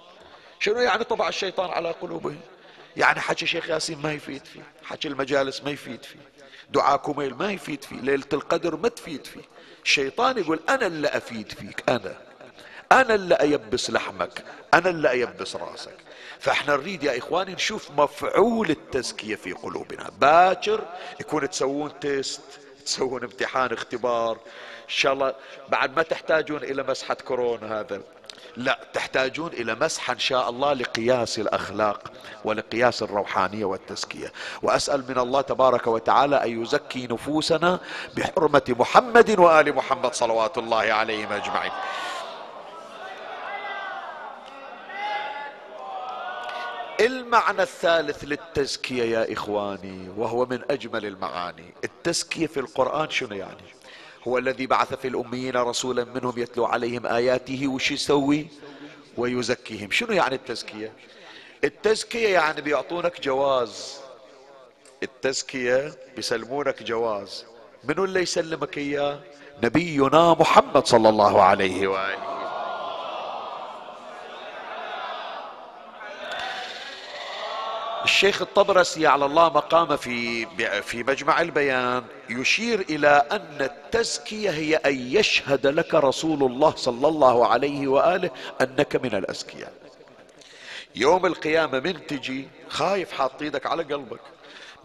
شنو 0.60 0.80
يعني 0.80 1.04
طبع 1.04 1.28
الشيطان 1.28 1.70
على 1.70 1.92
قلوبه؟ 1.92 2.36
يعني 2.98 3.20
حكي 3.20 3.46
شيخ 3.46 3.70
ياسين 3.70 4.02
ما 4.02 4.14
يفيد 4.14 4.46
فيه. 4.46 4.64
حكي 4.84 5.08
المجالس 5.08 5.64
ما 5.64 5.72
يفيد 5.72 6.04
فيه. 6.04 6.20
دعاء 6.70 6.98
كوميل 6.98 7.34
ما 7.36 7.52
يفيد 7.52 7.84
فيه. 7.84 7.96
ليلة 7.96 8.26
القدر 8.34 8.76
ما 8.76 8.90
تفيد 8.90 9.26
فيه. 9.26 9.42
الشيطان 9.84 10.38
يقول 10.38 10.60
أنا 10.70 10.88
اللي 10.88 11.08
أفيد 11.08 11.52
فيك. 11.52 11.90
أنا. 11.90 12.18
أنا 12.92 13.16
اللي 13.16 13.36
أيبس 13.36 13.90
لحمك. 13.90 14.44
أنا 14.74 14.90
اللي 14.90 15.10
أيبس 15.10 15.56
راسك. 15.56 15.98
فإحنا 16.40 16.76
نريد 16.76 17.04
يا 17.04 17.18
إخواني 17.18 17.54
نشوف 17.54 17.92
مفعول 17.92 18.70
التزكية 18.70 19.36
في 19.36 19.54
قلوبنا. 19.54 20.10
باكر 20.10 20.86
يكون 21.20 21.50
تسوون 21.50 22.00
test. 22.00 22.42
تسوون 22.86 23.24
امتحان 23.24 23.74
اختبار. 23.74 24.32
إن 24.32 24.90
شاء 24.90 25.14
الله 25.14 25.34
بعد 25.70 25.96
ما 25.96 26.04
تحتاجون 26.04 26.64
إلى 26.64 26.84
مسحة 26.84 27.18
كورونا 27.28 27.80
هذا. 27.80 28.02
لا 28.58 28.80
تحتاجون 28.94 29.48
إلى 29.54 29.76
مسحة 29.76 30.14
إن 30.14 30.20
شاء 30.20 30.50
الله 30.50 30.74
لقياس 30.74 31.40
الأخلاق 31.40 32.12
ولقياس 32.44 33.04
الروحانية 33.04 33.66
والتزكية. 33.66 34.32
وأسأل 34.62 35.04
من 35.10 35.18
الله 35.18 35.42
تبارك 35.42 35.88
وتعالى 35.88 36.44
أن 36.44 36.62
يزكي 36.62 37.08
نفوسنا 37.08 37.80
بحرمة 38.18 38.64
محمد 38.70 39.40
وآل 39.40 39.76
محمد 39.76 40.14
صلوات 40.14 40.58
الله 40.58 40.94
عليهم 40.94 41.32
أجمعين. 41.32 41.72
المعنى 47.06 47.62
الثالث 47.62 48.24
للتزكية 48.24 49.04
يا 49.04 49.34
إخواني 49.34 50.10
وهو 50.18 50.46
من 50.46 50.60
أجمل 50.72 51.06
المعاني. 51.06 51.74
التزكية 51.84 52.48
في 52.48 52.60
القرآن 52.60 53.10
شنو 53.10 53.36
يعني؟ 53.36 53.64
هو 54.28 54.38
الذي 54.38 54.68
بعث 54.68 54.94
في 54.94 55.08
الأميين 55.08 55.58
رسولا 55.58 56.04
منهم 56.04 56.34
يتلو 56.38 56.66
عليهم 56.66 57.06
آياته 57.06 57.68
وش 57.68 57.92
يسوي؟ 57.92 58.48
ويزكيهم. 59.18 59.92
شنو 59.92 60.12
يعني 60.12 60.36
التزكية؟ 60.36 60.94
التزكية 61.64 62.28
يعني 62.28 62.62
بيعطونك 62.62 63.22
جواز. 63.22 64.00
التزكية 65.04 65.94
بيسلمونك 66.16 66.84
جواز. 66.84 67.46
منو 67.84 68.04
اللي 68.04 68.22
يسلمك 68.22 68.78
إياه؟ 68.78 69.20
نبينا 69.64 70.34
محمد 70.40 70.88
صلى 70.88 71.10
الله 71.10 71.44
عليه 71.44 71.88
وآله. 71.88 72.35
الشيخ 78.16 78.42
الطبرسي 78.42 79.08
على 79.08 79.26
الله 79.26 79.50
مقام 79.50 79.98
في 79.98 80.46
في 80.82 81.04
مجمع 81.04 81.42
البيان 81.42 82.04
يشير 82.30 82.80
إلى 82.80 83.08
أن 83.32 83.58
التزكية 83.62 84.50
هي 84.50 84.76
أن 84.76 84.96
يشهد 84.96 85.68
لك 85.68 85.94
رسول 85.94 86.44
الله 86.44 86.76
صلى 86.76 87.08
الله 87.08 87.48
عليه 87.48 87.88
وآله 87.88 88.30
أنك 88.62 88.96
من 88.96 89.16
الأزكياء. 89.16 89.74
يوم 90.96 91.26
القيامة 91.26 91.80
من 91.80 92.08
تجي 92.08 92.48
خايف 92.70 93.12
حاط 93.12 93.42
إيدك 93.42 93.66
على 93.66 93.84
قلبك. 93.84 94.22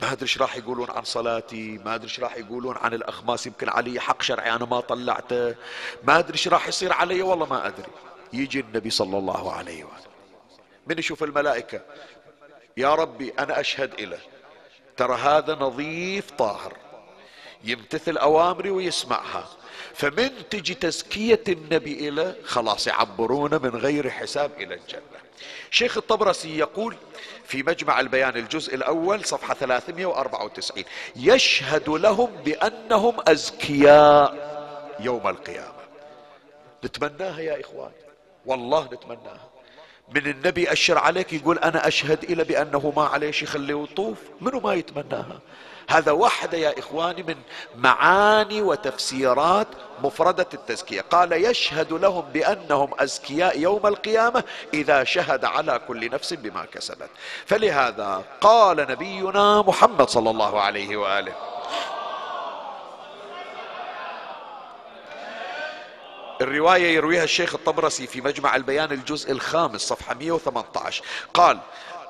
ما 0.03 0.13
أدري 0.13 0.23
إيش 0.23 0.39
راح 0.39 0.57
يقولون 0.57 0.91
عن 0.91 1.05
صلاتي 1.05 1.81
ما 1.85 1.95
أدري 1.95 2.05
إيش 2.05 2.21
راح 2.21 2.37
يقولون 2.37 2.77
عن 2.77 2.95
الأخماس 2.95 3.47
يمكن 3.47 3.69
علي 3.69 4.01
حق 4.01 4.23
شرعي 4.23 4.51
أنا 4.55 4.65
ما 4.65 4.81
طلعته. 4.81 5.55
ما 6.03 6.19
أدري 6.19 6.33
إيش 6.33 6.49
راح 6.49 6.69
يصير 6.69 6.93
علي 6.93 7.23
والله 7.23 7.47
ما 7.47 7.67
أدري. 7.67 7.93
يجي 8.33 8.61
النبي 8.61 8.91
صلى 8.91 9.19
الله 9.19 9.53
عليه 9.53 9.85
وآله. 9.85 10.11
من 10.87 10.99
يشوف 10.99 11.23
الملائكة؟ 11.23 11.81
يا 12.77 12.95
ربي 12.95 13.33
أنا 13.39 13.61
أشهد 13.61 14.01
إله 14.01 14.19
ترى 14.97 15.17
هذا 15.17 15.55
نظيف 15.55 16.31
طاهر 16.31 16.77
يمتثل 17.65 18.17
أوامري 18.17 18.71
ويسمعها. 18.71 19.49
فمن 19.95 20.49
تجي 20.51 20.75
تزكية 20.75 21.43
النبي 21.49 22.09
إلى 22.09 22.35
خلاص 22.45 22.87
يعبرونه 22.87 23.59
من 23.59 23.77
غير 23.77 24.11
حساب 24.11 24.51
إلى 24.57 24.75
الجنة. 24.75 25.21
شيخ 25.71 25.97
الطبرسي 25.97 26.59
يقول 26.59 26.97
في 27.45 27.63
مجمع 27.63 28.01
البيان 28.01 28.37
الجزء 28.37 28.75
الأول 28.75 29.25
صفحة 29.25 29.55
394 29.55 30.85
يشهد 31.17 31.89
لهم 31.89 32.27
بأنهم 32.27 33.17
أزكياء 33.29 34.51
يوم 35.01 35.29
القيامة. 35.29 35.81
نتمناها 36.85 37.41
يا 37.41 37.61
إخوان. 37.61 37.93
والله 38.47 38.85
نتمناها. 38.93 39.50
من 40.15 40.27
النبي 40.27 40.73
أشر 40.73 40.99
عليك 40.99 41.33
يقول 41.33 41.59
أنا 41.59 41.89
أشهد 41.89 42.25
إلى 42.25 42.45
بأنه 42.45 42.93
ما 42.97 43.05
عليه 43.05 43.31
شيء 43.31 43.49
خليه 43.49 43.83
يطوف 43.83 44.19
منو 44.41 44.61
ما 44.61 44.75
يتمناها؟ 44.75 45.41
هذا 45.89 46.13
واحدة 46.13 46.59
يا 46.59 46.79
إخواني 46.79 47.23
من 47.23 47.37
معاني 47.77 48.63
وتفسيرات 48.63 49.67
مفردة 50.03 50.47
التزكية. 50.55 51.01
قال 51.01 51.33
يشهد 51.33 51.93
لهم 51.93 52.25
بأنهم 52.33 52.91
أزكياء 52.99 53.59
يوم 53.59 53.87
القيامة 53.87 54.45
إذا 54.75 55.05
شهد 55.05 55.45
على 55.45 55.81
كل 55.89 56.11
نفس 56.11 56.35
بما 56.35 56.65
كسبت. 56.65 57.11
فلهذا 57.47 58.25
قال 58.41 58.77
نبينا 58.77 59.63
محمد 59.63 60.09
صلى 60.09 60.31
الله 60.31 60.61
عليه 60.61 60.97
وآله 60.97 61.33
الرواية 66.41 66.95
يرويها 66.95 67.25
الشيخ 67.25 67.55
الطبرسي 67.55 68.07
في 68.07 68.21
مجمع 68.21 68.57
البيان 68.57 68.93
الجزء 68.93 69.33
الخامس 69.33 69.81
صفحة 69.81 70.15
118 70.15 71.05
قال 71.35 71.59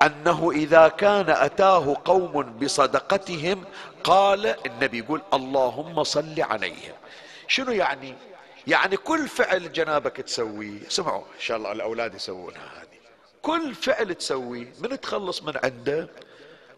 أنه 0.03 0.51
إذا 0.51 0.89
كان 0.89 1.31
أتاه 1.31 1.97
قوم 2.05 2.59
بصدقتهم 2.59 3.65
قال 4.05 4.57
النبي 4.67 4.99
يقول 4.99 5.23
اللهم 5.35 6.05
صل 6.05 6.35
عليهم. 6.41 6.95
شنو 7.49 7.73
يعني؟ 7.73 8.15
يعني 8.67 8.97
كل 8.97 9.29
فعل 9.29 9.73
جنابك 9.73 10.17
تسويه 10.17 10.89
سمعوا 10.89 11.23
إن 11.23 11.41
شاء 11.41 11.57
الله 11.57 11.73
الأولاد 11.73 12.15
يسوونها 12.15 12.73
هذه. 12.77 13.01
كل 13.43 13.75
فعل 13.75 14.15
تسويه 14.15 14.73
من 14.79 15.01
تخلص 15.01 15.43
من 15.43 15.53
عنده 15.65 16.09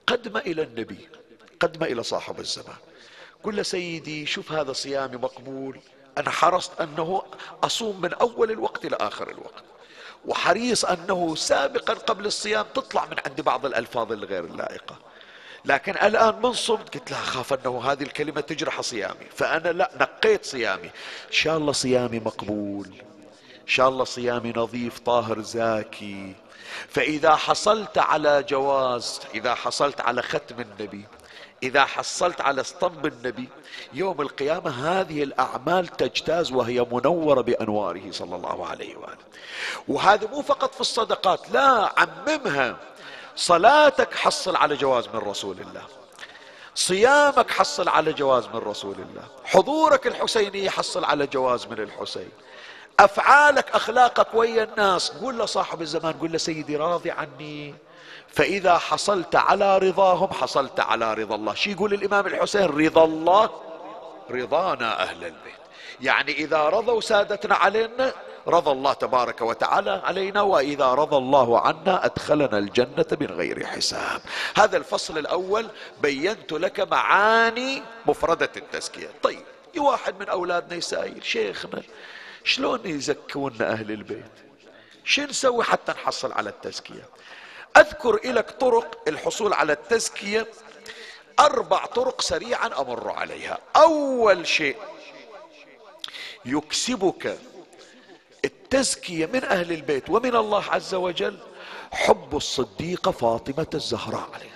قدم 0.07 0.37
إلى 0.37 0.63
النبي 0.63 1.09
قدم 1.61 1.85
إلى 1.85 2.03
صاحب 2.03 2.41
الزمان. 2.41 2.77
قل 3.43 3.57
له 3.57 3.63
سيدي 3.63 4.27
شوف 4.27 4.53
هذا 4.53 4.73
صيامي 4.73 5.17
مقبول 5.17 5.79
أنا 6.19 6.31
حرصت 6.31 6.81
أنه 6.81 7.23
أصوم 7.65 8.01
من 8.01 8.15
أول 8.15 8.51
الوقت 8.51 8.85
إلى 8.85 8.97
آخر 9.01 9.31
الوقت. 9.31 9.65
وحريص 10.25 10.85
أنه 10.85 11.35
سابقا 11.35 11.95
قبل 11.95 12.27
الصيام 12.27 12.67
تطلع 12.75 13.05
من 13.05 13.17
عندي 13.27 13.43
بعض 13.43 13.67
الألفاظ 13.67 14.13
الغير 14.13 14.45
اللائقة. 14.45 14.97
لكن 15.65 15.93
الآن 15.93 16.43
من 16.43 16.53
صمت؟ 16.53 16.95
قلت 16.95 17.11
لا 17.11 17.17
أخاف 17.17 17.53
أنه 17.53 17.93
هذه 17.93 18.03
الكلمة 18.03 18.41
تجرح 18.41 18.81
صيامي. 18.81 19.27
فأنا 19.37 19.69
لا 19.69 19.91
نقيت 20.01 20.45
صيامي. 20.45 20.87
إن 21.29 21.33
شاء 21.33 21.57
الله 21.57 21.73
صيامي 21.73 22.21
مقبول. 22.21 22.87
إن 23.63 23.69
شاء 23.69 23.89
الله 23.89 24.05
صيامي 24.05 24.53
نظيف 24.57 24.99
طاهر 24.99 25.41
زاكي. 25.41 26.35
فإذا 26.89 27.37
حصلت 27.37 27.99
على 27.99 28.43
جواز 28.43 29.21
إذا 29.35 29.55
حصلت 29.55 30.01
على 30.01 30.23
ختم 30.23 30.61
النبي 30.61 31.05
إذا 31.63 31.85
حصلت 31.85 32.41
على 32.41 32.61
اسطمب 32.61 33.07
النبي 33.07 33.49
يوم 33.93 34.21
القيامة 34.21 34.71
هذه 34.71 35.23
الأعمال 35.23 35.87
تجتاز 35.87 36.53
وهي 36.53 36.87
منورة 36.93 37.41
بأنواره 37.41 38.11
صلى 38.11 38.37
الله 38.37 38.67
عليه 38.67 38.97
وآله. 38.97 39.17
وهذا 39.89 40.27
مو 40.27 40.43
فقط 40.43 40.75
في 40.75 40.81
الصدقات 40.81 41.51
لا 41.51 41.93
عممها. 41.97 42.77
صلاتك 43.37 44.15
حصل 44.15 44.57
على 44.57 44.77
جواز 44.77 45.09
من 45.09 45.21
رسول 45.21 45.61
الله. 45.61 45.83
صيامك 46.75 47.51
حصل 47.51 47.89
على 47.89 48.13
جواز 48.13 48.47
من 48.47 48.61
رسول 48.61 48.95
الله. 48.95 49.25
حضورك 49.45 50.07
الحسيني 50.07 50.71
حصل 50.71 51.05
على 51.05 51.27
جواز 51.27 51.67
من 51.67 51.79
الحسين. 51.79 52.31
أفعالك 53.01 53.71
أخلاقك 53.71 54.35
ويا 54.35 54.65
الناس. 54.65 55.11
قول 55.11 55.39
لصاحب 55.39 55.83
الزمان 55.83 56.13
قول 56.13 56.33
له 56.33 56.39
سيدي 56.39 56.77
راضي 56.77 57.11
عني. 57.11 57.75
فإذا 58.33 58.79
حصلت 58.79 59.37
على 59.37 59.79
رضاهم 59.79 60.33
حصلت 60.33 60.81
على 60.81 61.15
رضا 61.15 61.35
الله. 61.35 61.55
شي 61.55 61.73
يقول 61.73 61.95
الإمام 61.95 62.27
الحسين؟ 62.27 62.65
رضا 62.65 63.05
الله 63.05 63.51
رضانا 64.31 65.03
أهل 65.03 65.25
البيت. 65.25 65.63
يعني 66.01 66.33
إذا 66.33 66.69
رضوا 66.69 67.01
سادتنا 67.01 67.55
علينا 67.55 68.13
رضى 68.47 68.71
الله 68.71 68.93
تبارك 68.93 69.41
وتعالى 69.41 70.03
علينا 70.05 70.43
وإذا 70.43 70.95
رضى 70.95 71.17
الله 71.17 71.61
عنا 71.61 72.05
أدخلنا 72.05 72.59
الجنة 72.59 73.07
من 73.21 73.27
غير 73.27 73.67
حساب. 73.67 74.21
هذا 74.57 74.77
الفصل 74.77 75.19
الأول 75.19 75.67
بينت 76.03 76.53
لك 76.53 76.81
معاني 76.81 77.83
مفردة 78.07 78.51
التزكية. 78.57 79.11
طيب 79.23 79.43
واحد 79.79 80.21
من 80.21 80.29
أولادنا 80.29 80.75
يساير 80.75 81.23
شيخنا 81.23 81.83
شلون 82.45 82.81
يزكون 82.85 83.63
أهل 83.63 83.91
البيت؟ 83.91 84.33
شو 85.05 85.23
نسوي 85.23 85.65
حتى 85.65 85.93
نحصل 85.93 86.33
على 86.33 86.51
التزكية؟ 86.51 87.09
أذكر 87.77 88.21
لك 88.25 88.51
طرق 88.51 89.03
الحصول 89.09 89.53
على 89.53 89.73
التزكية. 89.73 90.47
أربع 91.41 91.87
طرق 91.87 92.21
سريعا 92.21 92.67
أمر 92.67 93.11
عليها. 93.11 93.59
أول 93.77 94.47
شيء 94.47 94.77
يكسبك 96.45 97.39
التزكية 98.45 99.27
من 99.27 99.45
أهل 99.45 99.73
البيت 99.73 100.11
ومن 100.11 100.37
الله 100.37 100.65
عز 100.71 100.95
وجل. 100.95 101.39
حب 101.93 102.37
الصديقة 102.37 103.11
فاطمة 103.11 103.67
الزهراء 103.75 104.29
عليها 104.35 104.53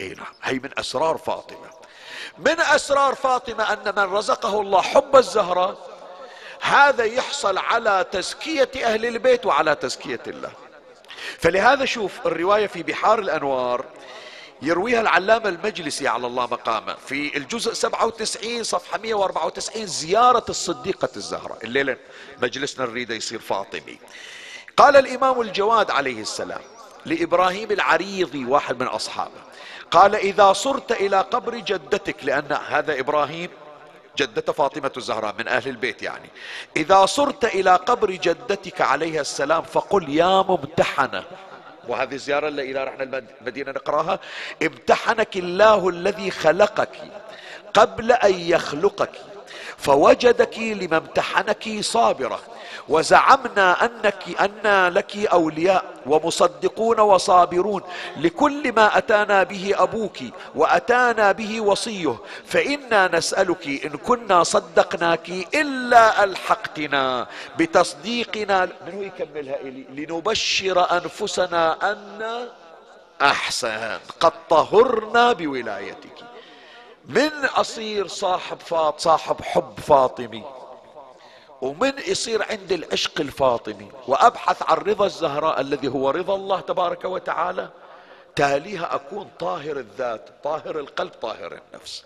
إي 0.00 0.08
نعم 0.08 0.34
هي 0.42 0.54
من 0.54 0.78
أسرار 0.78 1.18
فاطمة. 1.18 1.70
من 2.38 2.60
أسرار 2.60 3.14
فاطمة 3.14 3.72
أن 3.72 3.94
من 3.96 4.14
رزقه 4.14 4.60
الله 4.60 4.82
حب 4.82 5.16
الزهراء 5.16 5.94
هذا 6.60 7.04
يحصل 7.04 7.58
على 7.58 8.06
تزكية 8.12 8.70
أهل 8.84 9.06
البيت 9.06 9.46
وعلى 9.46 9.74
تزكية 9.74 10.22
الله. 10.26 10.52
فلهذا 11.38 11.84
شوف 11.84 12.26
الرواية 12.26 12.66
في 12.66 12.82
بحار 12.82 13.18
الأنوار 13.18 13.84
يرويها 14.62 15.00
العلامة 15.00 15.48
المجلسي 15.48 16.08
على 16.08 16.26
الله 16.26 16.46
مقامه. 16.46 16.94
في 17.06 17.36
الجزء 17.36 17.72
97 17.72 18.62
صفحة 18.62 18.98
194 18.98 19.86
زيارة 19.86 20.44
الصديقة 20.48 21.08
الزهراء. 21.16 21.58
الليلة 21.64 21.96
مجلسنا 22.42 22.86
نريد 22.86 23.10
يصير 23.10 23.38
فاطمي. 23.38 23.98
قال 24.76 24.96
الإمام 24.96 25.40
الجواد 25.40 25.90
عليه 25.90 26.20
السلام 26.20 26.60
لإبراهيم 27.06 27.70
العريضي 27.70 28.44
واحد 28.44 28.80
من 28.80 28.86
أصحابه 28.86 29.40
قال 29.90 30.14
إذا 30.14 30.52
صرت 30.52 30.92
إلى 30.92 31.20
قبر 31.20 31.54
جدتك 31.54 32.16
لأن 32.22 32.58
هذا 32.68 33.00
إبراهيم 33.00 33.50
جدة 34.16 34.52
فاطمة 34.52 34.92
الزهراء 34.96 35.34
من 35.38 35.48
أهل 35.48 35.68
البيت 35.68 36.02
يعني. 36.02 36.28
إذا 36.76 37.06
صرت 37.06 37.44
إلى 37.44 37.76
قبر 37.76 38.10
جدتك 38.10 38.80
عليها 38.80 39.20
السلام 39.20 39.62
فقل 39.62 40.08
يا 40.08 40.42
ممتحنة. 40.42 41.24
وهذه 41.88 42.14
الزيارة 42.14 42.48
اللي 42.48 42.62
إذا 42.62 42.84
رحنا 42.84 43.22
المدينة 43.40 43.70
نقراها. 43.70 44.18
امتحنك 44.62 45.36
الله 45.36 45.88
الذي 45.88 46.30
خلقك 46.30 46.90
قبل 47.74 48.12
أن 48.12 48.34
يخلقك. 48.34 49.12
فوجدك 49.78 50.58
لما 50.58 50.96
امتحنك 50.96 51.80
صابرة 51.80 52.40
وزعمنا 52.88 53.84
انك 53.84 54.40
أن 54.40 54.92
لك 54.92 55.16
أولياء 55.16 55.84
ومصدقون 56.06 57.00
وصابرون. 57.00 57.82
لكل 58.16 58.72
ما 58.72 58.98
أتانا 58.98 59.42
به 59.42 59.74
أبوك 59.76 60.18
وأتانا 60.54 61.32
به 61.32 61.60
وصيه. 61.60 62.16
فإنا 62.46 63.16
نسألك 63.16 63.66
إن 63.84 63.90
كنا 63.90 64.42
صدقناك 64.42 65.28
إلا 65.54 66.24
ألحقتنا 66.24 67.26
بتصديقنا. 67.58 68.68
من 68.86 68.94
هو 68.94 69.02
يكملها 69.02 69.60
إلي 69.60 70.04
لنبشر 70.04 70.92
أنفسنا 70.92 71.92
أن 71.92 72.48
أحسن. 73.22 73.98
قد 74.20 74.32
طهرنا 74.50 75.32
بولايتك. 75.32 76.33
من 77.08 77.44
أصير 77.44 78.06
صاحب 78.06 78.60
فاط 78.60 79.00
صاحب 79.00 79.42
حب 79.42 79.80
فاطمي 79.80 80.44
ومن 81.62 81.92
يصير 82.06 82.42
عندي 82.50 82.74
العشق 82.74 83.20
الفاطمي 83.20 83.88
وأبحث 84.08 84.62
عن 84.62 84.76
رضا 84.76 85.06
الزهراء 85.06 85.60
الذي 85.60 85.88
هو 85.88 86.10
رضا 86.10 86.34
الله 86.34 86.60
تبارك 86.60 87.04
وتعالى 87.04 87.70
تاليها 88.36 88.94
أكون 88.94 89.30
طاهر 89.40 89.76
الذات 89.76 90.28
طاهر 90.44 90.80
القلب 90.80 91.10
طاهر 91.10 91.60
النفس. 91.72 92.04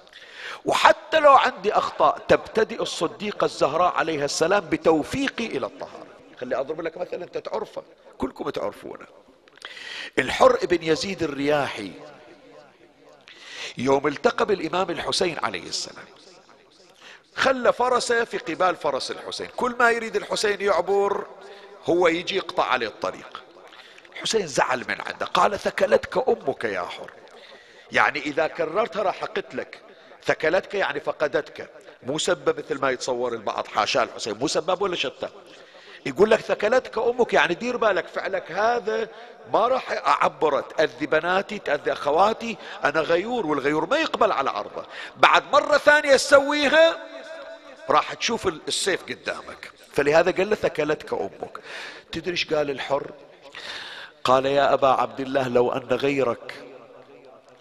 وحتى 0.64 1.20
لو 1.20 1.32
عندي 1.32 1.72
أخطاء 1.72 2.18
تبتدئ 2.28 2.82
الصديقة 2.82 3.44
الزهراء 3.44 3.94
عليها 3.94 4.24
السلام 4.24 4.68
بتوفيقي 4.68 5.46
إلى 5.46 5.66
الطهارة. 5.66 6.06
خلي 6.40 6.60
أضرب 6.60 6.80
لك 6.80 6.96
مثلا 6.96 7.24
انت 7.24 7.38
تعرفه 7.38 7.82
كلكم 8.18 8.50
تعرفونه. 8.50 9.06
الحر 10.18 10.58
بن 10.62 10.82
يزيد 10.82 11.22
الرياحي 11.22 11.92
يوم 13.78 14.06
التقى 14.06 14.46
بالإمام 14.46 14.90
الحسين 14.90 15.38
عليه 15.42 15.62
السلام. 15.68 16.04
خلى 17.34 17.72
فرسه 17.72 18.24
في 18.24 18.38
قبال 18.38 18.76
فرس 18.76 19.10
الحسين. 19.10 19.48
كل 19.56 19.76
ما 19.78 19.90
يريد 19.90 20.16
الحسين 20.16 20.60
يعبر 20.60 21.26
هو 21.84 22.08
يجي 22.08 22.36
يقطع 22.36 22.64
عليه 22.64 22.86
الطريق. 22.86 23.42
الحسين 24.12 24.46
زعل 24.46 24.84
من 24.88 25.00
عنده 25.00 25.26
قال 25.26 25.58
ثكلتك 25.58 26.28
أمك 26.28 26.64
يا 26.64 26.82
حر. 26.82 27.10
يعني 27.92 28.18
إذا 28.18 28.46
كررتها 28.46 29.02
راح 29.02 29.22
اقتلك 29.22 29.80
ثكلتك 30.24 30.74
يعني 30.74 31.00
فقدتك. 31.00 31.70
مو 32.02 32.18
سبب 32.18 32.58
مثل 32.58 32.80
ما 32.80 32.90
يتصور 32.90 33.32
البعض 33.32 33.66
حاشا 33.66 34.02
الحسين. 34.02 34.38
مو 34.38 34.46
سبب 34.46 34.82
ولا 34.82 34.96
شتى. 34.96 35.28
يقول 36.08 36.30
لك 36.30 36.40
ثكلتك 36.40 36.98
أمك 36.98 37.34
يعني 37.34 37.54
دير 37.54 37.76
بالك 37.76 38.06
فعلك 38.06 38.52
هذا 38.52 39.08
ما 39.52 39.68
راح 39.68 39.90
اعبره 39.90 40.60
تاذي 40.60 41.06
بناتي 41.06 41.58
تأذي 41.58 41.92
أخواتي 41.92 42.56
أنا 42.84 43.00
غيور 43.00 43.46
والغيور 43.46 43.86
ما 43.86 43.96
يقبل 43.96 44.32
على 44.32 44.50
عرضه. 44.50 44.84
بعد 45.16 45.44
مرة 45.52 45.78
ثانية 45.78 46.16
تسويها؟ 46.16 46.96
راح 47.90 48.14
تشوف 48.14 48.46
السيف 48.46 49.02
قدامك. 49.02 49.72
فلهذا 49.92 50.30
قال 50.30 50.50
له 50.50 50.56
ثكلتك 50.56 51.12
أمك. 51.12 51.60
تدري 52.12 52.30
إيش 52.30 52.54
قال 52.54 52.70
الحر؟ 52.70 53.10
قال 54.24 54.46
يا 54.46 54.72
أبا 54.74 54.88
عبد 54.88 55.20
الله 55.20 55.48
لو 55.48 55.72
أن 55.72 55.88
غيرك 55.88 56.54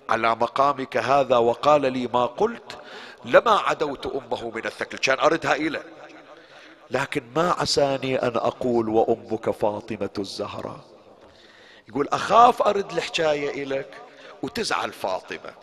على 0.10 0.36
مقامك 0.36 0.98
هذا 0.98 1.38
وقال 1.38 1.82
لي 1.82 2.10
ما 2.14 2.26
قلت 2.26 2.78
لما 3.26 3.52
عدوت 3.52 4.06
أمه 4.06 4.52
من 4.56 4.66
الثكل 4.66 4.98
كان 4.98 5.20
أردها 5.20 5.56
اليه 5.56 5.84
لكن 6.92 7.24
ما 7.36 7.52
عساني 7.52 8.22
أن 8.22 8.36
أقول 8.36 8.90
وأمك 8.90 9.50
فاطمة 9.50 10.10
الزهراء. 10.20 10.80
يقول 11.90 12.08
أخاف 12.08 12.62
أرد 12.62 12.92
الحكاية 12.92 13.64
إلك 13.64 13.94
وتزعل 14.44 14.92
فاطمة 14.92 15.54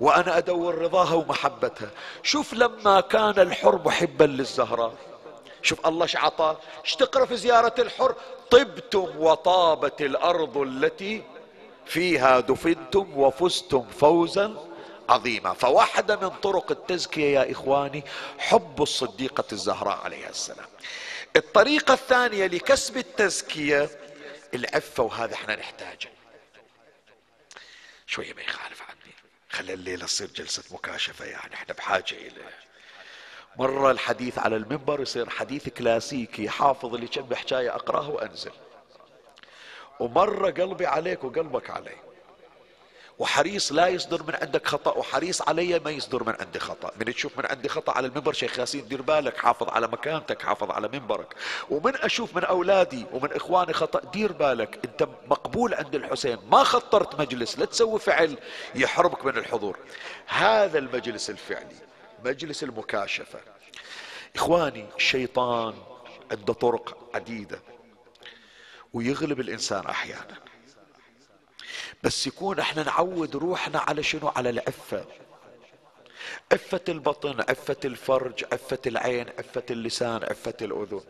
وأنا 0.00 0.38
أدور 0.38 0.78
رضاها 0.78 1.14
ومحبتها. 1.14 1.90
شوف 2.22 2.54
لما 2.54 3.00
كان 3.00 3.38
الحر 3.38 3.80
محبا 3.84 4.24
للزهراء. 4.24 4.94
شوف 5.62 5.86
الله 5.86 6.02
إيش 6.02 6.16
عطى 6.16 6.56
إيش 6.84 6.96
تقرأ 6.96 7.24
في 7.24 7.36
زيارة 7.36 7.74
الحر؟ 7.78 8.14
طبتم 8.50 9.08
وطابت 9.18 10.00
الأرض 10.00 10.58
التي 10.58 11.22
فيها 11.86 12.40
دفنتم 12.40 13.18
وفزتم 13.18 13.82
فوزا 13.82 14.54
عظيما 15.08 15.52
فواحدة 15.52 16.16
من 16.16 16.28
طرق 16.28 16.70
التزكية 16.70 17.38
يا 17.38 17.52
إخواني 17.52 18.04
حب 18.38 18.82
الصديقة 18.82 19.44
الزهراء 19.52 19.96
عليها 20.04 20.28
السلام. 20.30 20.66
الطريقة 21.36 21.94
الثانية 21.94 22.46
لكسب 22.46 22.96
التزكية 22.96 23.90
العفة 24.54 25.02
وهذا 25.02 25.34
إحنا 25.34 25.56
نحتاجه. 25.56 26.08
شوية 28.06 28.34
ما 28.34 28.42
يخالف 28.42 28.82
عني. 28.82 29.14
خلي 29.50 29.72
الليلة 29.74 30.06
تصير 30.06 30.28
جلسة 30.28 30.62
مكاشفة 30.70 31.24
يعني 31.24 31.54
إحنا 31.54 31.74
بحاجة 31.74 32.12
إليه 32.14 32.54
مرة 33.56 33.90
الحديث 33.90 34.38
على 34.38 34.56
المنبر 34.56 35.00
يصير 35.02 35.30
حديث 35.30 35.68
كلاسيكي 35.68 36.48
حافظ 36.48 36.94
اللي 36.94 37.06
كم 37.06 37.34
حكاية 37.34 37.74
أقرأه 37.74 38.08
وأنزل. 38.10 38.52
ومرة 40.00 40.50
قلبي 40.50 40.86
عليك 40.86 41.24
وقلبك 41.24 41.70
علي. 41.70 41.96
وحريص 43.18 43.72
لا 43.72 43.88
يصدر 43.88 44.22
من 44.22 44.34
عندك 44.34 44.66
خطأ 44.66 44.92
وحريص 44.98 45.42
علي 45.42 45.78
ما 45.78 45.90
يصدر 45.90 46.24
من 46.24 46.34
عندي 46.40 46.58
خطأ. 46.58 46.90
من 46.96 47.14
تشوف 47.14 47.38
من 47.38 47.46
عندي 47.46 47.68
خطأ 47.68 47.92
على 47.92 48.06
المنبر 48.06 48.32
شيخ 48.32 48.58
ياسين 48.58 48.88
دير 48.88 49.02
بالك 49.02 49.36
حافظ 49.36 49.68
على 49.68 49.86
مكانتك 49.86 50.42
حافظ 50.42 50.70
على 50.70 50.88
منبرك. 50.88 51.34
ومن 51.70 51.96
أشوف 51.96 52.36
من 52.36 52.44
أولادي 52.44 53.06
ومن 53.12 53.32
إخواني 53.32 53.72
خطأ 53.72 54.10
دير 54.10 54.32
بالك 54.32 54.80
أنت 54.84 55.08
مقبول 55.26 55.74
عند 55.74 55.94
الحسين. 55.94 56.38
ما 56.50 56.64
خطرت 56.64 57.20
مجلس 57.20 57.58
لا 57.58 57.64
تسوي 57.64 57.98
فعل 57.98 58.38
يحرمك 58.74 59.24
من 59.24 59.38
الحضور. 59.38 59.78
هذا 60.26 60.78
المجلس 60.78 61.30
الفعلي 61.30 61.76
مجلس 62.24 62.62
المكاشفة. 62.62 63.38
إخواني 64.36 64.86
الشيطان 64.96 65.74
عنده 66.30 66.52
طرق 66.52 67.10
عديدة 67.14 67.62
ويغلب 68.92 69.40
الإنسان 69.40 69.86
أحيانا. 69.86 70.44
بس 72.04 72.26
يكون 72.26 72.58
إحنا 72.58 72.82
نعود 72.82 73.36
روحنا 73.36 73.78
على 73.78 74.02
شنو؟ 74.02 74.28
على 74.28 74.50
العفة. 74.50 75.04
عفة 76.52 76.80
البطن 76.88 77.40
عفة 77.40 77.76
الفرج 77.84 78.44
عفة 78.52 78.78
العين 78.86 79.26
عفة 79.38 79.62
اللسان 79.70 80.24
عفة 80.24 80.54
الأذن. 80.62 81.00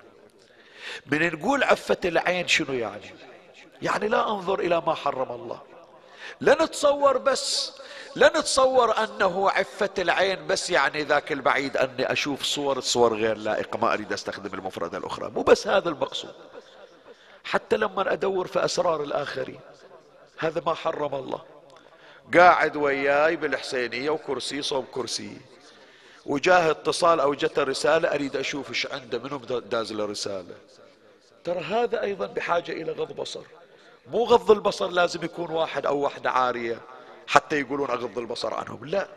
من 1.07 1.33
نقول 1.35 1.63
عفة 1.65 1.97
العين 2.05 2.49
شنو 2.49 2.73
يعني؟ 2.73 3.15
يعني 3.83 4.09
لا 4.09 4.31
انظر 4.31 4.61
إلى 4.61 4.83
ما 4.87 4.95
حرم 4.95 5.33
الله. 5.33 5.63
لا 6.41 6.65
نتصور 6.65 7.19
بس 7.19 7.73
لا 8.17 8.29
نتصور 8.39 9.05
أنه 9.05 9.51
عفة 9.51 9.91
العين 9.99 10.47
بس 10.47 10.71
يعني 10.71 11.03
ذاك 11.03 11.33
البعيد 11.33 11.77
أني 11.77 12.13
أشوف 12.13 12.43
صور 12.43 12.81
صور 12.81 13.15
غير 13.15 13.37
لائقة 13.37 13.79
ما 13.79 13.93
أريد 13.93 14.13
أستخدم 14.13 14.55
المفردة 14.59 14.99
الأخرى. 14.99 15.31
مو 15.31 15.43
بس 15.43 15.67
هذا 15.67 15.89
المقصود. 15.89 16.35
حتى 17.45 17.77
لما 17.77 18.13
أدور 18.13 18.47
في 18.47 18.65
أسرار 18.65 19.03
الآخرين 19.03 19.61
هذا 20.45 20.63
ما 20.67 20.75
حرم 20.75 21.15
الله. 21.15 21.43
قاعد 22.35 22.77
وياي 22.77 23.37
بالحسينية 23.37 24.11
وكرسي 24.11 24.63
صوب 24.63 24.85
كرسي. 24.93 25.37
وجاه 26.27 26.71
اتصال 26.71 27.21
أو 27.21 27.35
جت 27.35 27.59
رسالة 27.59 28.15
أريد 28.15 28.37
أشوف 28.37 28.69
إيش 28.69 28.87
عنده 28.87 29.19
منهم 29.19 29.45
داز 29.45 29.93
له 29.93 30.05
رسالة. 30.05 30.55
ترى 31.45 31.61
هذا 31.61 32.03
أيضا 32.03 32.27
بحاجة 32.27 32.73
إلى 32.73 32.93
غض 32.93 33.13
بصر. 33.13 33.43
مو 34.11 34.25
غض 34.25 34.51
البصر 34.51 34.89
لازم 34.89 35.25
يكون 35.25 35.51
واحد 35.51 35.87
أو 35.87 35.99
واحدة 35.99 36.31
عارية 36.31 36.81
حتى 37.27 37.61
يقولون 37.61 37.91
أغض 37.91 38.19
البصر 38.19 38.55
عنهم 38.55 38.85
لا. 38.85 39.09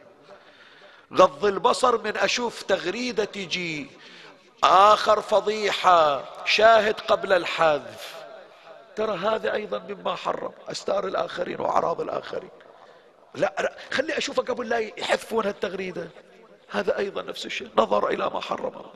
غض 1.14 1.46
البصر 1.46 2.02
من 2.02 2.18
أشوف 2.18 2.64
تغريدة 2.64 3.26
تجي. 3.26 3.88
آخر 4.64 5.22
فضيحة 5.22 6.24
شاهد 6.46 7.00
قبل 7.00 7.34
الحذف. 7.34 8.17
ترى 8.98 9.18
هذا 9.18 9.54
أيضا 9.54 9.80
مما 9.80 10.16
حرم 10.16 10.52
أستار 10.70 11.08
الآخرين 11.08 11.62
وأعراض 11.62 12.02
الآخرين. 12.02 12.50
لا 13.36 13.76
خلي 13.92 14.18
أشوفه 14.18 14.44
قبل 14.44 14.70
لا 14.70 14.78
يحذفون 14.78 15.46
هالتغريدة. 15.46 16.08
هذا 16.70 16.98
أيضا 16.98 17.22
نفس 17.22 17.46
الشيء 17.46 17.70
نظر 17.78 18.10
إلى 18.10 18.30
ما 18.30 18.42
حرم 18.42 18.68
الله 18.68 18.94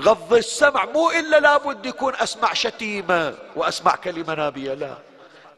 غض 0.00 0.34
السمع 0.34 0.84
مو 0.84 1.10
إلا 1.10 1.40
لابد 1.40 1.86
يكون 1.86 2.14
أسمع 2.16 2.52
شتيمة 2.52 3.34
وأسمع 3.56 3.96
كلمة 3.96 4.34
نابية 4.34 4.74
لا. 4.74 4.98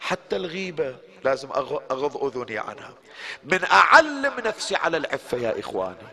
حتى 0.01 0.37
الغيبة 0.37 0.97
لازم 1.25 1.51
أغض 1.91 2.25
أذني 2.25 2.59
عنها. 2.59 2.95
من 3.45 3.65
اعلم 3.65 4.33
نفسي 4.45 4.77
على 4.77 4.97
العفة 4.97 5.39
يا 5.39 5.61
إخواني. 5.61 6.09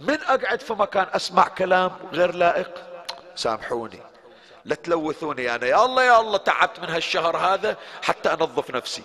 من 0.00 0.20
أقعد 0.20 0.60
في 0.60 0.72
مكان 0.72 1.06
أسمع 1.12 1.48
كلام 1.48 1.90
غير 2.12 2.34
لائق؟ 2.34 2.70
سامحوني. 3.34 4.00
لا 4.64 4.74
تلوثوني 4.74 5.54
أنا 5.54 5.66
يا 5.66 5.84
الله 5.84 6.04
يا 6.04 6.20
الله 6.20 6.38
تعبت 6.38 6.80
من 6.80 6.88
هالشهر 6.88 7.36
هذا 7.36 7.76
حتى 8.02 8.32
أنظف 8.32 8.70
نفسي. 8.70 9.02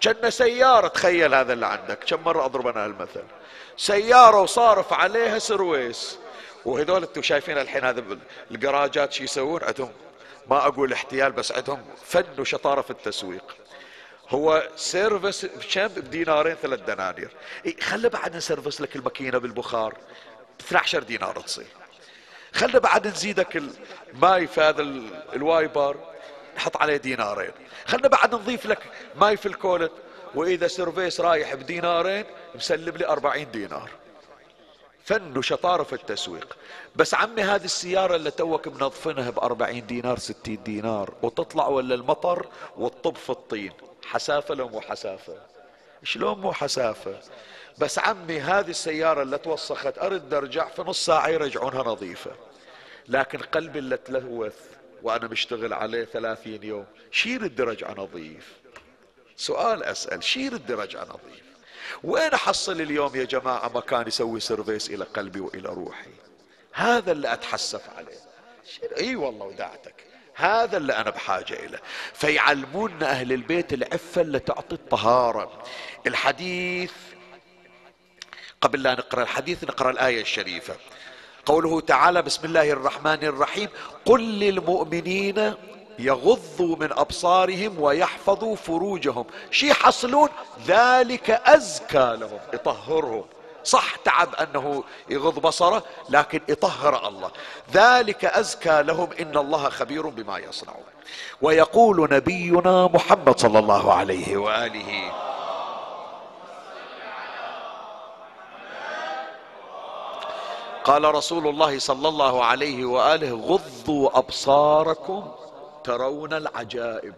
كأن 0.00 0.30
سيارة 0.30 0.88
تخيل 0.88 1.34
هذا 1.34 1.52
اللي 1.52 1.66
عندك. 1.66 2.04
كم 2.04 2.22
مرة 2.24 2.44
أضرب 2.44 2.66
أنا 2.66 2.84
هالمثل؟ 2.84 3.24
سيارة 3.76 4.40
وصارف 4.40 4.92
عليها 4.92 5.38
service. 5.38 6.18
وهذول 6.64 7.02
أنتم 7.02 7.22
شايفين 7.22 7.58
الحين 7.58 7.84
هذا 7.84 8.04
الجراجات 8.50 9.12
شو 9.12 9.24
يسوون؟ 9.24 9.64
عندهم 9.64 9.92
ما 10.50 10.66
أقول 10.66 10.92
احتيال 10.92 11.32
بس 11.32 11.52
عندهم 11.52 11.84
فن 12.04 12.24
وشطارة 12.38 12.82
في 12.82 12.90
التسويق. 12.90 13.56
هو 14.28 14.68
service 14.76 15.44
بكم 15.44 15.88
بدينارين 15.88 16.54
ثلاث 16.54 16.80
دنانير. 16.80 17.30
إيه 17.66 17.80
خلي 17.80 18.08
بعد 18.08 18.36
نسيرفس 18.36 18.80
لك 18.80 18.96
الماكينة 18.96 19.38
بالبخار. 19.38 19.94
ب 20.58 20.62
12 20.62 21.02
دينار 21.02 21.40
تصير. 21.40 21.66
خلي 22.54 22.80
بعد 22.80 23.06
نزيدك 23.06 23.62
الماي 24.12 24.46
في 24.46 24.60
هذا 24.60 24.82
ال 25.32 25.43
wiper 25.43 25.96
نحط 26.56 26.76
عليه 26.76 26.96
دينارين. 26.96 27.52
خلنا 27.86 28.08
بعد 28.08 28.34
نضيف 28.34 28.66
لك 28.66 28.78
ماي 29.16 29.36
في 29.36 29.46
ال 29.46 29.52
coolant 29.52 29.92
وإذا 30.34 30.66
service 30.66 31.20
رايح 31.20 31.54
بدينارين 31.54 32.24
مسلم 32.54 32.96
لي 32.96 33.06
40 33.06 33.50
دينار. 33.50 33.90
فن 35.04 35.38
وشطارة 35.38 35.82
في 35.82 35.92
التسويق. 35.92 36.56
بس 36.96 37.14
عمي 37.14 37.42
هذه 37.42 37.64
السيارة 37.64 38.16
اللي 38.16 38.30
توك 38.30 38.68
منظفنها 38.68 39.30
بأربعين 39.30 39.86
دينار 39.86 40.18
ستين 40.18 40.62
دينار 40.62 41.12
وتطلع 41.22 41.66
إلا 41.66 41.94
المطر 41.94 42.46
وتطب 42.76 43.16
في 43.16 43.30
الطين. 43.30 43.72
حسافة 44.04 44.54
لو 44.54 44.68
مو 44.68 44.80
حسافة. 44.80 45.34
شلون 46.02 46.38
مو 46.38 46.52
حسافة؟ 46.52 47.20
بس 47.78 47.98
عمي 47.98 48.40
هذه 48.40 48.70
السيارة 48.70 49.22
اللي 49.22 49.38
توسخت 49.38 49.98
أرد 49.98 50.34
أرجع 50.34 50.68
في 50.68 50.82
نص 50.82 51.06
ساعة 51.06 51.28
يرجعونها 51.28 51.82
نظيفة. 51.82 52.30
لكن 53.08 53.38
قلبي 53.38 53.78
اللي 53.78 53.96
تلوث 53.96 54.56
وأنا 55.02 55.28
مشتغل 55.28 55.72
عليه 55.72 56.04
ثلاثين 56.04 56.62
يوم 56.62 56.86
شير 57.10 57.44
الدرج 57.44 57.84
نظيف 57.84 58.52
سؤال 59.36 59.84
أسأل 59.84 60.24
شير 60.24 60.52
الدرج 60.52 60.96
نظيف 60.96 61.42
وين 62.04 62.32
أحصل 62.34 62.80
اليوم 62.80 63.16
يا 63.16 63.24
جماعة 63.24 63.68
مكان 63.74 64.08
يسوي 64.08 64.40
service 64.40 64.90
إلى 64.90 65.04
قلبي 65.04 65.40
وإلى 65.40 65.68
روحي؟ 65.68 66.10
هذا 66.72 67.12
اللي 67.12 67.32
أتحسف 67.32 67.90
عليه. 67.96 68.18
إي 68.98 69.16
والله 69.16 69.46
ودعتك 69.46 69.94
هذا 70.34 70.76
اللي 70.76 70.92
أنا 70.92 71.10
بحاجة 71.10 71.54
إليه. 71.54 71.80
فيعلمون 72.14 73.02
أهل 73.02 73.32
البيت 73.32 73.72
العفة 73.72 74.20
اللي 74.20 74.38
تعطي 74.38 74.74
الطهارة. 74.74 75.62
الحديث 76.06 76.92
قبل 78.60 78.82
لا 78.82 78.92
نقرأ 78.92 79.22
الحديث 79.22 79.64
نقرأ 79.64 79.90
الآية 79.90 80.20
الشريفة. 80.20 80.76
قوله 81.46 81.80
تعالى 81.80 82.22
بسم 82.22 82.44
الله 82.44 82.70
الرحمن 82.70 83.24
الرحيم 83.24 83.68
قل 84.06 84.20
للمؤمنين 84.20 85.54
يغضوا 85.98 86.76
من 86.76 86.92
أبصارهم 86.92 87.80
ويحفظوا 87.80 88.56
فروجهم 88.56 89.24
شي 89.50 89.68
يحصلون 89.68 90.28
ذلك 90.66 91.30
أزكى 91.30 92.16
لهم 92.20 92.38
يطهرهم 92.54 93.24
صح 93.64 93.96
تعب 93.96 94.34
أنه 94.34 94.84
يغض 95.08 95.38
بصره 95.38 95.82
لكن 96.08 96.40
يطهر 96.48 97.08
الله 97.08 97.30
ذلك 97.72 98.24
أزكى 98.24 98.82
لهم 98.82 99.08
إن 99.20 99.36
الله 99.36 99.68
خبير 99.68 100.06
بما 100.08 100.38
يصنعون 100.38 100.84
ويقول 101.42 102.08
نبينا 102.12 102.86
محمد 102.86 103.38
صلى 103.38 103.58
الله 103.58 103.92
عليه 103.94 104.36
وآله 104.36 105.12
قال 110.84 111.14
رسول 111.14 111.48
الله 111.48 111.78
صلى 111.78 112.08
الله 112.08 112.44
عليه 112.44 112.84
وآله 112.84 113.32
غضوا 113.32 114.18
أبصاركم 114.18 115.32
ترون 115.84 116.32
العجائب. 116.32 117.14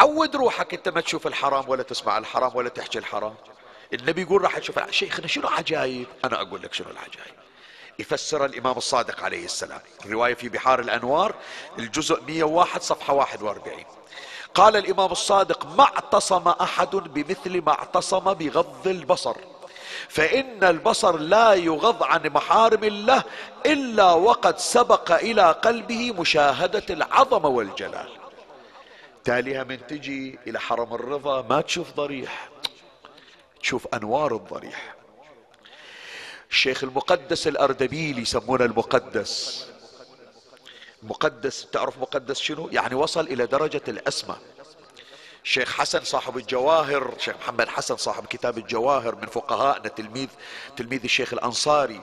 عود 0.00 0.36
روحك 0.36 0.74
أنت 0.74 0.88
ما 0.88 1.00
تشوف 1.00 1.26
الحرام 1.26 1.68
ولا 1.68 1.82
تسمع 1.82 2.18
الحرام 2.18 2.56
ولا 2.56 2.68
تحكي 2.68 2.98
الحرام. 2.98 3.34
النبي 3.92 4.22
يقول 4.22 4.42
راح 4.42 4.58
تشوف 4.58 4.90
شيخنا 4.90 5.26
شنو 5.26 5.48
عجائب 5.48 6.06
أنا 6.24 6.42
أقول 6.42 6.62
لك 6.62 6.74
شنو 6.74 6.90
العجائب 6.90 7.34
يفسر 7.98 8.44
الإمام 8.44 8.76
الصادق 8.76 9.24
عليه 9.24 9.44
السلام 9.44 9.80
الرواية 10.04 10.34
في 10.34 10.48
بحار 10.48 10.80
الأنوار 10.80 11.34
الجزء 11.78 12.22
101 12.22 12.82
صفحة 12.82 13.14
41 13.14 13.84
قال 14.54 14.76
الإمام 14.76 15.12
الصادق 15.12 15.66
ما 15.66 15.84
اعتصم 15.84 16.48
أحد 16.48 16.90
بمثل 16.90 17.62
ما 17.62 17.72
اعتصم 17.72 18.34
بغض 18.34 18.86
البصر. 18.86 19.36
فإن 20.14 20.64
البصر 20.64 21.18
لا 21.18 21.54
يغض 21.54 22.02
عن 22.02 22.26
محارم 22.26 22.84
الله 22.84 23.24
إلا 23.66 24.12
وقد 24.12 24.58
سبق 24.58 25.12
إلى 25.12 25.52
قلبه 25.52 26.12
مشاهدة 26.12 26.84
العظمة 26.90 27.48
والجلال. 27.48 28.08
تاليها 29.24 29.64
من 29.64 29.86
تجي 29.86 30.38
إلى 30.46 30.60
حرم 30.60 30.94
الرضا 30.94 31.42
ما 31.42 31.60
تشوف 31.60 31.92
ضريح 31.92 32.48
تشوف 33.60 33.86
أنوار 33.94 34.34
الضريح. 34.36 34.94
الشيخ 36.50 36.84
المقدس 36.84 37.46
الأردبيلي 37.48 38.22
يسمونه 38.22 38.64
المقدس. 38.64 39.66
مقدس 41.02 41.66
تعرف 41.72 41.98
مقدس 41.98 42.40
شنو؟ 42.40 42.68
يعني 42.72 42.94
وصل 42.94 43.26
إلى 43.26 43.46
درجة 43.46 43.82
الاسمى 43.88 44.36
الشيخ 45.44 45.72
حسن 45.72 46.04
صاحب 46.04 46.36
الجواهر 46.36 47.12
الشيخ 47.16 47.36
محمد 47.36 47.68
حسن 47.68 47.96
صاحب 47.96 48.26
كتاب 48.26 48.58
الجواهر 48.58 49.14
من 49.14 49.26
فقهائنا 49.26 49.88
تلميذ 49.88 50.28
تلميذ 50.76 51.00
الشيخ 51.04 51.32
الأنصاري. 51.32 52.00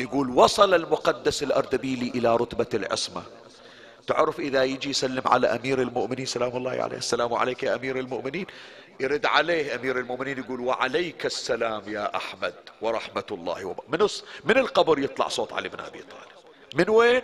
يقول 0.00 0.30
وصل 0.30 0.74
المقدس 0.74 1.42
الاردبيلي 1.42 2.10
إلى 2.14 2.36
رتبة 2.36 2.66
العصمة. 2.74 3.22
تعرف 4.06 4.40
إذا 4.40 4.64
يجي 4.64 4.90
يسلم 4.90 5.22
على 5.26 5.46
أمير 5.46 5.82
المؤمنين 5.82 6.26
سلام 6.26 6.56
الله 6.56 6.70
عليه 6.70 6.96
السلام 6.96 7.34
عليك 7.34 7.62
يا 7.62 7.74
أمير 7.74 7.98
المؤمنين. 7.98 8.46
يرد 9.00 9.26
عليه 9.26 9.74
أمير 9.74 9.98
المؤمنين 9.98 10.38
يقول 10.38 10.60
وعليك 10.60 11.26
السلام 11.26 11.82
يا 11.86 12.16
أحمد 12.16 12.54
ورحمة 12.80 13.24
الله 13.30 13.76
من, 13.88 14.08
من 14.44 14.58
القبر 14.58 14.98
يطلع 14.98 15.28
صوت 15.28 15.52
علي 15.52 15.68
بن 15.68 15.80
أبي 15.80 15.98
طالب؟ 15.98 16.44
من 16.74 16.90
وين؟ 16.90 17.22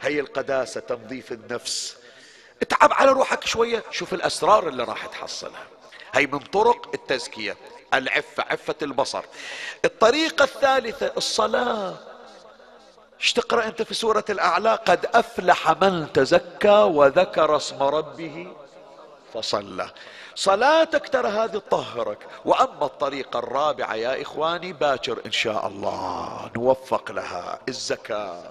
هي 0.00 0.20
القداسة 0.20 0.80
تنظيف 0.80 1.32
النفس. 1.32 2.03
اتعب 2.64 2.92
على 2.92 3.10
روحك 3.10 3.46
شوية. 3.46 3.84
شوف 3.90 4.14
الأسرار 4.14 4.68
اللي 4.68 4.84
راح 4.84 5.06
تحصلها. 5.06 5.66
هي 6.14 6.26
من 6.26 6.38
طرق 6.38 6.90
التزكية. 6.94 7.56
العفة 7.94 8.42
عفة 8.50 8.74
البصر. 8.82 9.24
الطريقة 9.84 10.42
الثالثة 10.42 11.12
الصلاة. 11.16 11.94
إيش 13.20 13.32
تقرأ 13.32 13.64
أنت 13.64 13.82
في 13.82 13.94
سورة 13.94 14.24
الأعلى؟ 14.30 14.78
قد 14.86 15.06
أفلح 15.14 15.70
من 15.70 16.12
تزكى 16.12 16.68
وذكر 16.68 17.56
اسم 17.56 17.82
ربه 17.82 18.52
فصلى. 19.34 19.90
صلاتك 20.34 21.08
ترى 21.08 21.28
هذه 21.28 21.56
تطهرك 21.56 22.18
وأما 22.44 22.86
الطريقة 22.86 23.38
الرابعة 23.38 23.94
يا 23.94 24.22
إخواني 24.22 24.72
باكر 24.72 25.18
إن 25.26 25.32
شاء 25.32 25.66
الله. 25.66 26.50
نوفق 26.56 27.12
لها. 27.12 27.60
الزكاة. 27.68 28.50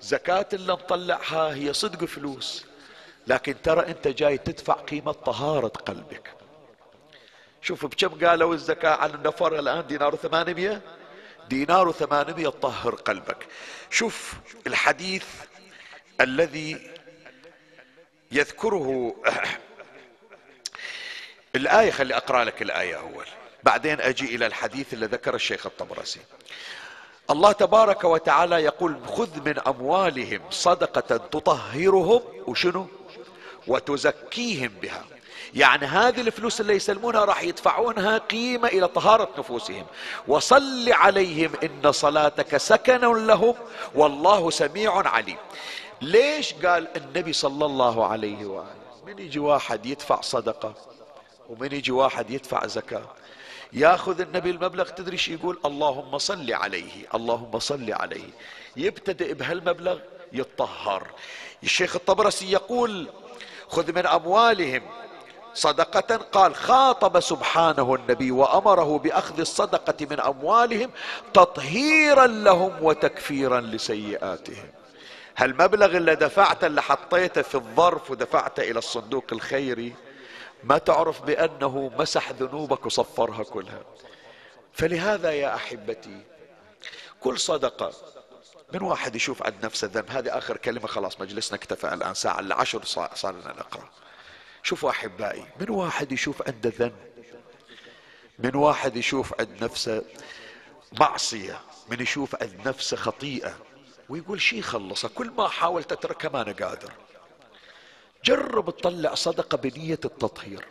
زكاة 0.00 0.46
اللي 0.52 0.72
نطلعها 0.72 1.54
هي 1.54 1.72
صدق 1.72 2.04
فلوس. 2.04 2.67
لكن 3.28 3.62
ترى 3.62 3.86
انت 3.86 4.08
جاي 4.08 4.38
تدفع 4.38 4.74
قيمة 4.74 5.12
طهارة 5.12 5.68
قلبك. 5.68 6.30
شوف 7.62 7.86
بكم 7.86 8.26
قالوا 8.26 8.54
الزكاة 8.54 8.96
على 8.96 9.14
النفر 9.14 9.58
الآن 9.58 9.86
دينار 9.86 10.16
ثمانمية؟ 10.16 10.82
دينار 11.48 11.92
ثمانمية 11.92 12.48
طهر 12.48 12.94
قلبك. 12.94 13.46
شوف 13.90 14.34
الحديث 14.66 15.26
الذي 16.20 16.90
يذكره 18.32 19.14
الآية 21.56 21.90
خلي 21.90 22.16
أقرأ 22.16 22.44
لك 22.44 22.62
الآية 22.62 22.98
أول. 22.98 23.26
بعدين 23.62 24.00
أجي 24.00 24.36
إلى 24.36 24.46
الحديث 24.46 24.94
اللي 24.94 25.06
ذكر 25.06 25.34
الشيخ 25.34 25.66
الطبرسي. 25.66 26.20
الله 27.30 27.52
تبارك 27.52 28.04
وتعالى 28.04 28.56
يقول 28.56 29.00
خذ 29.06 29.48
من 29.48 29.58
أموالهم 29.58 30.40
صدقة 30.50 31.16
تطهرهم. 31.16 32.22
وشنو؟ 32.46 32.97
وتزكيهم 33.68 34.72
بها. 34.82 35.04
يعني 35.54 35.86
هذه 35.86 36.20
الفلوس 36.20 36.60
اللي 36.60 36.74
يسلمونها 36.74 37.24
راح 37.24 37.42
يدفعونها 37.42 38.18
قيمة 38.18 38.68
إلى 38.68 38.88
طهارة 38.88 39.28
نفوسهم. 39.38 39.86
وصل 40.28 40.92
عليهم 40.92 41.52
إن 41.62 41.92
صلاتك 41.92 42.56
سكن 42.56 43.26
لهم 43.26 43.54
والله 43.94 44.50
سميع 44.50 45.08
عليم. 45.08 45.36
ليش 46.00 46.54
قال 46.54 46.96
النبي 46.96 47.32
صلى 47.32 47.64
الله 47.66 48.06
عليه 48.06 48.46
وآله؟ 48.46 48.74
من 49.06 49.18
يجي 49.18 49.38
واحد 49.38 49.86
يدفع 49.86 50.20
صدقة 50.20 50.74
ومن 51.48 51.72
يجي 51.72 51.92
واحد 51.92 52.30
يدفع 52.30 52.66
زكاة. 52.66 53.08
ياخذ 53.72 54.20
النبي 54.20 54.50
المبلغ 54.50 54.88
تدري 54.88 55.16
شو 55.16 55.32
يقول؟ 55.32 55.58
اللهم 55.64 56.18
صل 56.18 56.52
عليه 56.52 57.06
اللهم 57.14 57.58
صل 57.58 57.92
عليه. 57.92 58.30
يبتدئ 58.76 59.34
بهالمبلغ 59.34 59.98
يتطهر. 60.32 61.06
الشيخ 61.62 61.96
الطبرسي 61.96 62.52
يقول 62.52 63.08
خذ 63.68 63.92
من 63.92 64.06
أموالهم. 64.06 64.82
صدقة 65.54 66.16
قال 66.16 66.54
خاطب 66.54 67.20
سبحانه 67.20 67.94
النبي 67.94 68.30
وأمره 68.30 68.98
بأخذ 68.98 69.40
الصدقة 69.40 70.06
من 70.10 70.20
أموالهم 70.20 70.90
تطهيرا 71.34 72.26
لهم 72.26 72.72
وتكفيرا 72.82 73.60
لسيئاتهم. 73.60 74.68
هالمبلغ 75.36 75.96
اللي 75.96 76.14
دفعته 76.14 76.66
اللي 76.66 76.82
حطيته 76.82 77.42
في 77.42 77.54
الظرف 77.54 78.10
ودفعته 78.10 78.60
إلى 78.60 78.78
الصندوق 78.78 79.24
الخيري 79.32 79.94
ما 80.64 80.78
تعرف 80.78 81.22
بأنه 81.22 81.90
مسح 81.98 82.32
ذنوبك 82.32 82.86
وصفرها 82.86 83.42
كلها. 83.44 83.80
فلهذا 84.72 85.30
يا 85.32 85.54
أحبتي 85.54 86.20
كل 87.20 87.38
صدقة 87.38 87.92
من 88.72 88.82
واحد 88.82 89.16
يشوف 89.16 89.42
عند 89.42 89.64
نفسه 89.64 89.90
ذنب 89.92 90.10
هذه 90.10 90.38
آخر 90.38 90.56
كلمة 90.56 90.86
خلاص 90.86 91.20
مجلسنا 91.20 91.58
اكتفى 91.58 91.94
الآن 91.94 92.14
ساعة 92.14 92.40
العشر 92.40 92.84
صار 93.14 93.32
لنا 93.32 93.52
نقرأ. 93.58 93.88
شوفوا 94.62 94.90
أحبائي 94.90 95.46
من 95.60 95.70
واحد 95.70 96.12
يشوف 96.12 96.42
عنده 96.48 96.72
ذنب 96.78 96.96
من 98.38 98.56
واحد 98.56 98.96
يشوف 98.96 99.40
عند 99.40 99.64
نفسه 99.64 100.02
معصية؟ 101.00 101.60
من 101.90 102.00
يشوف 102.00 102.42
عند 102.42 102.68
نفسه 102.68 102.96
خطيئة؟ 102.96 103.56
ويقول 104.08 104.40
شي 104.40 104.62
خلصه 104.62 105.08
كل 105.08 105.30
ما 105.30 105.48
حاولت 105.48 105.92
اتركها 105.92 106.28
ما 106.28 106.42
أنا 106.42 106.52
قادر. 106.52 106.92
جرب 108.24 108.76
تطلع 108.76 109.14
صدقة 109.14 109.56
بنية 109.56 110.00
التطهير. 110.04 110.66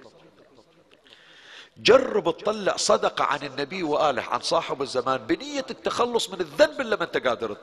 جرب 1.79 2.37
تطلع 2.37 2.75
صدقة 2.75 3.23
عن 3.23 3.43
النبي 3.43 3.83
وآله 3.83 4.21
عن 4.21 4.41
صاحب 4.41 4.81
الزمان 4.81 5.17
بنية 5.17 5.65
التخلص 5.69 6.29
من 6.29 6.41
الذنب 6.41 6.81
اللي 6.81 6.95
ما 6.95 7.03
أنت 7.03 7.27
قادر 7.27 7.57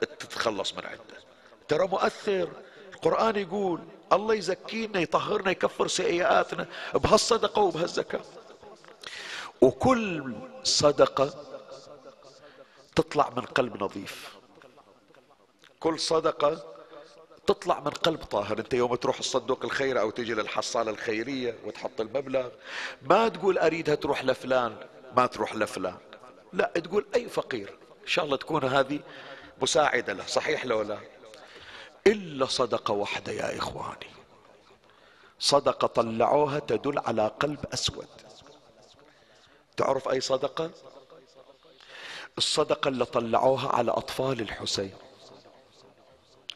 تتخلص 0.00 0.74
من 0.74 0.86
عنده. 0.86 1.22
ترى 1.68 1.86
مؤثر. 1.86 2.48
القرآن 2.94 3.36
يقول 3.36 3.80
الله 4.12 4.34
يزكينا 4.34 5.00
يطهرنا 5.00 5.50
يكفر 5.50 5.88
سيئاتنا 5.88 6.66
بهالصدقة 6.94 7.62
وبهالزكاة. 7.62 8.20
وكل 9.60 10.34
صدقة 10.64 11.30
تطلع 12.96 13.30
من 13.36 13.42
قلب 13.42 13.82
نظيف. 13.82 14.36
كل 15.80 16.00
صدقة 16.00 16.77
تطلع 17.48 17.80
من 17.80 17.90
قلب 17.90 18.24
طاهر. 18.24 18.58
انت 18.58 18.74
يوم 18.74 18.94
تروح 18.94 19.18
الصندوق 19.18 19.64
الخير 19.64 20.00
أو 20.00 20.10
تجي 20.10 20.34
للحصالة 20.34 20.90
الخيرية 20.90 21.58
وتحط 21.64 22.00
المبلغ 22.00 22.48
ما 23.02 23.28
تقول 23.28 23.58
أريدها 23.58 23.94
تروح 23.94 24.24
لفلان 24.24 24.76
ما 25.16 25.26
تروح 25.26 25.54
لفلان. 25.54 25.96
لا 26.52 26.72
تقول 26.74 27.06
أي 27.14 27.28
فقير. 27.28 27.68
إن 28.02 28.06
شاء 28.06 28.24
الله 28.24 28.36
تكون 28.36 28.64
هذه 28.64 29.00
مساعدة 29.62 30.12
له 30.12 30.26
صحيح 30.26 30.66
لو 30.66 30.82
لا؟ 30.82 30.98
إلا 32.06 32.46
صدقة 32.46 32.94
واحدة 32.94 33.32
يا 33.32 33.58
إخواني. 33.58 34.10
صدقة 35.38 35.86
طلعوها 35.86 36.58
تدل 36.58 36.98
على 36.98 37.32
قلب 37.40 37.64
أسود. 37.74 38.08
تعرف 39.76 40.08
أي 40.08 40.20
صدقة؟ 40.20 40.70
الصدقة 42.38 42.88
اللي 42.88 43.04
طلعوها 43.04 43.68
على 43.68 43.90
أطفال 43.90 44.40
الحسين. 44.40 44.94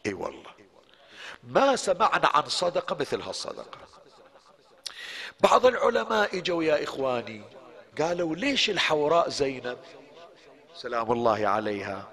إي 0.05 0.13
والله. 0.13 0.52
ما 1.47 1.75
سمعنا 1.75 2.27
عن 2.27 2.43
صدقة 2.47 2.95
مثل 2.99 3.21
هالصدقة. 3.21 3.77
بعض 5.41 5.65
العلماء 5.65 6.37
اجوا 6.37 6.63
يا 6.63 6.83
اخواني 6.83 7.41
قالوا 7.99 8.35
ليش 8.35 8.69
الحوراء 8.69 9.29
زينب؟ 9.29 9.77
سلام 10.75 11.11
الله 11.11 11.47
عليها. 11.47 12.07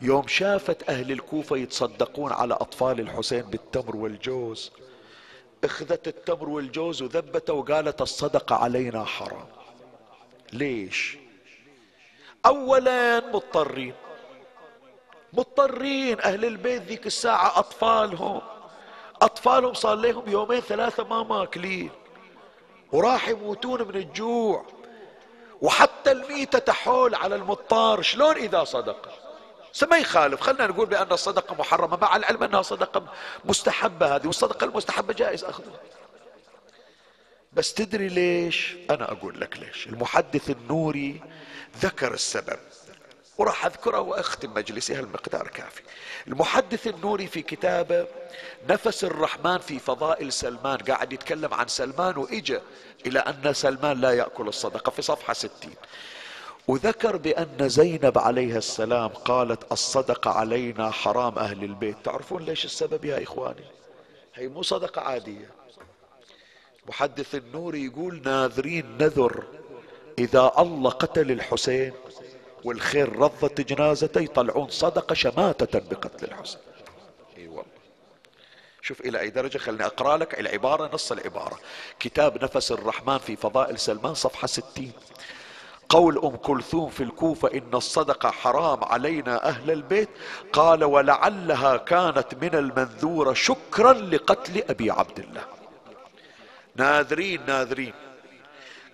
يوم 0.00 0.28
شافت 0.28 0.90
أهل 0.90 1.12
الكوفة 1.12 1.56
يتصدقون 1.56 2.32
على 2.32 2.54
اطفال 2.54 3.00
الحسين 3.00 3.42
بالتمر 3.42 3.96
والجوز 3.96 4.72
اخذت 5.64 6.08
التمر 6.08 6.48
والجوز 6.48 7.02
وذبته 7.02 7.52
وقالت 7.52 8.02
الصدقة 8.02 8.56
علينا 8.56 9.04
حرام. 9.04 9.46
ليش؟ 10.52 11.18
اولا 12.46 13.20
مضطرين. 13.20 13.94
مضطرين 15.32 16.20
أهل 16.20 16.44
البيت 16.44 16.82
ذيك 16.82 17.06
الساعة 17.06 17.58
أطفالهم. 17.58 18.40
أطفالهم 19.22 19.74
صار 19.74 19.94
لهم 19.94 20.28
يومين 20.28 20.60
ثلاثة 20.60 21.04
ما 21.04 21.22
ماكلين. 21.22 21.90
وراح 22.92 23.28
يموتون 23.28 23.82
من 23.82 23.96
الجوع. 23.96 24.66
وحتى 25.60 26.12
الميتة 26.12 26.58
تحول 26.58 27.14
على 27.14 27.34
المضطر 27.34 28.02
شلون 28.02 28.36
إذا 28.36 28.64
صدق؟ 28.64 29.08
ما 29.90 29.96
يخالف. 29.96 30.40
خلنا 30.40 30.66
نقول 30.66 30.86
بأن 30.86 31.12
الصدقة 31.12 31.54
محرمة. 31.54 31.96
مع 31.96 32.16
العلم 32.16 32.42
أنها 32.42 32.62
صدقة 32.62 33.04
مستحبة 33.44 34.16
هذه. 34.16 34.26
والصدقة 34.26 34.64
المستحبة 34.64 35.12
جائز 35.12 35.44
اخذها 35.44 35.80
بس 37.52 37.74
تدري 37.74 38.08
ليش؟ 38.08 38.76
أنا 38.90 39.12
أقول 39.12 39.40
لك 39.40 39.58
ليش. 39.58 39.86
المحدث 39.86 40.50
النوري 40.50 41.20
ذكر 41.80 42.14
السبب. 42.14 42.58
وراح 43.38 43.66
أذكره 43.66 44.00
وأختم 44.00 44.54
مجلسي 44.54 44.94
هالمقدار 44.94 45.48
كافي. 45.48 45.82
المحدث 46.26 46.86
النوري 46.86 47.26
في 47.26 47.42
كتابه 47.42 48.06
نفس 48.68 49.04
الرحمن 49.04 49.58
في 49.58 49.78
فضائل 49.78 50.32
سلمان. 50.32 50.78
قاعد 50.78 51.12
يتكلم 51.12 51.54
عن 51.54 51.68
سلمان 51.68 52.16
وإجا 52.16 52.62
إلى 53.06 53.18
أن 53.18 53.52
سلمان 53.52 54.00
لا 54.00 54.12
يأكل 54.12 54.48
الصدقة 54.48 54.90
في 54.90 55.02
صفحة 55.02 55.32
ستين. 55.32 55.74
وذكر 56.68 57.16
بأن 57.16 57.68
زينب 57.68 58.18
عليها 58.18 58.58
السلام 58.58 59.08
قالت 59.08 59.72
الصدقة 59.72 60.30
علينا 60.30 60.90
حرام 60.90 61.38
أهل 61.38 61.64
البيت. 61.64 61.96
تعرفون 62.04 62.42
ليش 62.42 62.64
السبب 62.64 63.04
يا 63.04 63.22
إخواني؟ 63.22 63.64
هي 64.34 64.48
مو 64.48 64.62
صدقة 64.62 65.00
عادية. 65.02 65.50
محدث 66.88 67.34
النوري 67.34 67.84
يقول 67.84 68.22
ناذرين 68.24 68.98
نذر 69.00 69.44
إذا 70.18 70.52
الله 70.58 70.90
قتل 70.90 71.30
الحسين 71.30 71.92
والخير 72.64 73.16
رضت 73.16 73.60
جنازته 73.60 74.20
يطلعون 74.20 74.68
صدقة 74.68 75.14
شماتة 75.14 75.78
بقتل 75.78 76.26
الحسين 76.26 76.60
اي 77.38 77.48
والله 77.48 77.78
شوف 78.82 79.00
إلى 79.00 79.20
أي 79.20 79.30
درجة؟ 79.30 79.58
خليني 79.58 79.86
أقرأ 79.86 80.16
لك. 80.16 80.40
العبارة 80.40 80.94
نص 80.94 81.12
العبارة. 81.12 81.58
كتاب 82.00 82.44
نفس 82.44 82.72
الرحمن 82.72 83.18
في 83.18 83.36
فضائل 83.36 83.78
سلمان 83.78 84.14
صفحة 84.14 84.46
ستين. 84.46 84.92
قول 85.88 86.18
أم 86.18 86.36
كلثوم 86.36 86.90
في 86.90 87.02
الكوفة 87.02 87.50
إن 87.54 87.74
الصدقة 87.74 88.30
حرام 88.30 88.84
علينا 88.84 89.48
أهل 89.48 89.70
البيت. 89.70 90.08
قال 90.52 90.84
ولعلها 90.84 91.76
كانت 91.76 92.34
من 92.42 92.54
المنذورة 92.54 93.32
شكرا 93.32 93.92
لقتل 93.92 94.62
أبي 94.70 94.90
عبد 94.90 95.18
الله. 95.18 95.44
ناذرين 96.76 97.46
ناذرين. 97.46 97.94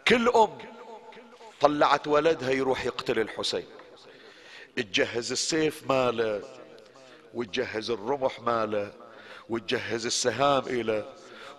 كل 0.08 0.28
أم 0.28 0.73
طلعت 1.64 2.06
ولدها 2.06 2.50
يروح 2.50 2.84
يقتل 2.86 3.18
الحسين. 3.18 3.66
تجهز 4.76 5.32
السيف 5.32 5.90
ماله 5.90 6.42
وتجهز 7.34 7.90
الرمح 7.90 8.40
ماله 8.40 8.92
وتجهز 9.48 10.06
السهام 10.06 10.62
إلى 10.66 11.04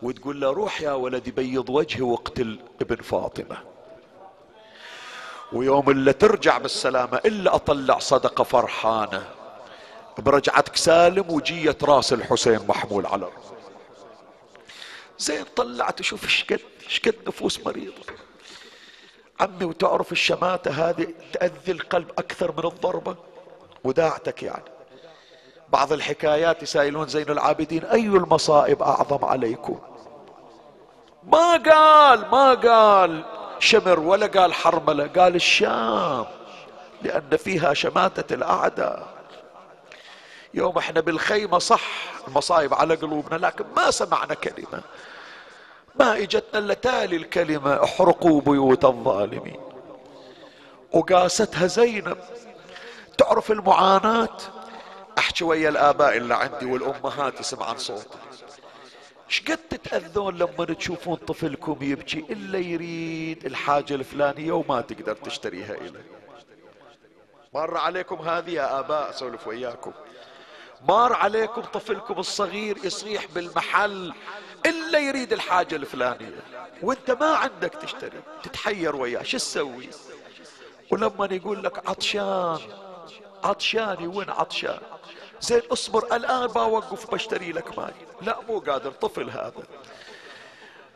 وتقول 0.01 0.41
له 0.41 0.51
روح 0.51 0.81
يا 0.81 0.91
ولدي 0.91 1.31
بيض 1.31 1.69
وجهي 1.69 2.01
واقتل 2.01 2.59
ابن 2.81 2.95
فاطمة. 2.95 3.57
ويوم 5.53 5.89
اللي 5.89 6.13
ترجع 6.13 6.57
بالسلامة 6.57 7.17
إلا 7.17 7.55
أطلع 7.55 7.99
صدقة 7.99 8.43
فرحانة. 8.43 9.29
برجعتك 10.17 10.75
سالم 10.75 11.31
وجيت 11.31 11.83
راس 11.83 12.13
الحسين 12.13 12.59
محمول 12.67 13.05
على 13.05 13.29
زين 15.19 15.45
طلعت 15.55 16.01
شوف 16.01 16.27
شقد 16.27 16.59
شقد 16.87 17.15
نفوس 17.27 17.59
مريضة. 17.65 18.24
عمي 19.39 19.65
وتعرف 19.65 20.11
الشماتة 20.11 20.71
هذه 20.71 21.07
تأذي 21.33 21.71
القلب 21.71 22.11
أكثر 22.17 22.51
من 22.51 22.65
الضربة؟ 22.65 23.15
وداعتك 23.83 24.43
يعني. 24.43 24.63
بعض 25.69 25.93
الحكايات 25.93 26.63
يسائلون 26.63 27.07
زين 27.07 27.29
العابدين 27.29 27.85
أي 27.85 28.07
المصائب 28.07 28.83
أعظم 28.83 29.25
عليكم؟ 29.25 29.79
ما 31.23 31.51
قال 31.51 32.19
ما 32.31 32.53
قال 32.53 33.25
شمر 33.59 33.99
ولا 33.99 34.27
قال 34.27 34.53
حرملة 34.53 35.07
قال 35.07 35.35
الشام 35.35 36.25
لأن 37.01 37.37
فيها 37.37 37.73
شماتة 37.73 38.33
الأعداء. 38.33 39.07
يوم 40.53 40.77
إحنا 40.77 41.01
بالخيمة 41.01 41.59
صح 41.59 41.81
المصايب 42.27 42.73
على 42.73 42.95
قلوبنا 42.95 43.35
لكن 43.35 43.65
ما 43.77 43.91
سمعنا 43.91 44.33
كلمة. 44.33 44.81
ما 45.99 46.17
اجتنا 46.17 46.59
الا 46.59 46.73
تالي 46.73 47.15
الكلمة 47.15 47.83
احرقوا 47.83 48.41
بيوت 48.41 48.85
الظالمين. 48.85 49.59
وقاستها 50.91 51.67
زينب. 51.67 52.17
تعرف 53.17 53.51
المعاناة؟ 53.51 54.37
احكي 55.17 55.43
ويا 55.43 55.69
الآباء 55.69 56.17
اللي 56.17 56.35
عندي 56.35 56.65
والأمهات 56.65 57.39
يسمعن 57.39 57.77
صوتي 57.77 58.17
شقد 59.27 59.57
تتأذون 59.57 60.37
لما 60.37 60.65
تشوفون 60.65 61.15
طفلكم 61.15 61.77
يبكي 61.81 62.25
إلا 62.29 62.59
يريد 62.59 63.45
الحاجة 63.45 63.95
الفلانية 63.95 64.51
وما 64.51 64.81
تقدر 64.81 65.15
تشتريها 65.15 65.73
إليه 65.73 66.05
مر 67.53 67.77
عليكم 67.77 68.15
هذه 68.15 68.51
يا 68.51 68.79
آباء؟ 68.79 69.09
أسولف 69.09 69.47
وياكم. 69.47 69.91
مر 70.87 71.13
عليكم 71.13 71.61
طفلكم 71.61 72.19
الصغير 72.19 72.77
يصيح 72.83 73.25
بالمحل 73.35 74.13
إلا 74.65 74.99
يريد 74.99 75.33
الحاجة 75.33 75.75
الفلانية. 75.75 76.43
وأنت 76.81 77.11
ما 77.11 77.35
عندك 77.35 77.73
تشتري 77.73 78.21
تتحير 78.43 78.95
وياه 78.95 79.23
شو 79.23 79.37
تسوي؟ 79.37 79.89
ولما 80.91 81.27
يقول 81.31 81.63
لك 81.63 81.89
عطشان 81.89 82.59
عطشاني 83.43 84.07
وين 84.07 84.29
عطشان؟ 84.29 84.79
زين 85.41 85.61
اصبر 85.71 86.15
الآن 86.15 86.47
بوقف 86.47 87.11
بشتري 87.11 87.51
لك 87.51 87.79
ماي. 87.79 87.93
لا 88.21 88.41
مو 88.49 88.59
قادر 88.59 88.91
طفل 88.91 89.29
هذا. 89.29 89.63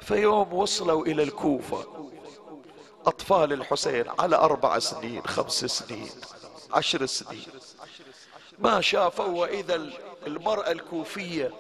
فيوم 0.02 0.54
وصلوا 0.54 1.06
إلى 1.06 1.24
الكوفة 1.24 2.10
أطفال 3.06 3.54
الحسين 3.54 4.06
على 4.20 4.36
أربع 4.36 4.80
سنين 4.80 5.28
خمس 5.28 5.66
سنين 5.66 6.12
عشر 6.74 7.06
سنين. 7.06 7.48
ما 8.60 8.82
شافوا 8.82 9.26
وإذا 9.26 9.90
المرأة 10.28 10.72
الكوفية 10.72 11.52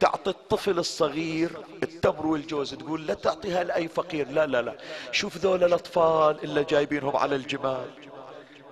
تعطي 0.00 0.30
الطفل 0.30 0.78
الصغير 0.78 1.50
التمر 1.82 2.26
والجوز 2.26 2.74
تقول 2.74 3.06
لا 3.06 3.14
تعطيها 3.14 3.64
لأي 3.64 3.88
فقير. 3.88 4.30
لا 4.30 4.46
لا 4.46 4.62
لا. 4.62 4.76
شوف 5.12 5.36
ذول 5.36 5.64
الأطفال 5.64 6.44
إلا 6.44 6.62
جايبينهم 6.62 7.16
على 7.16 7.36
الجمال 7.36 7.90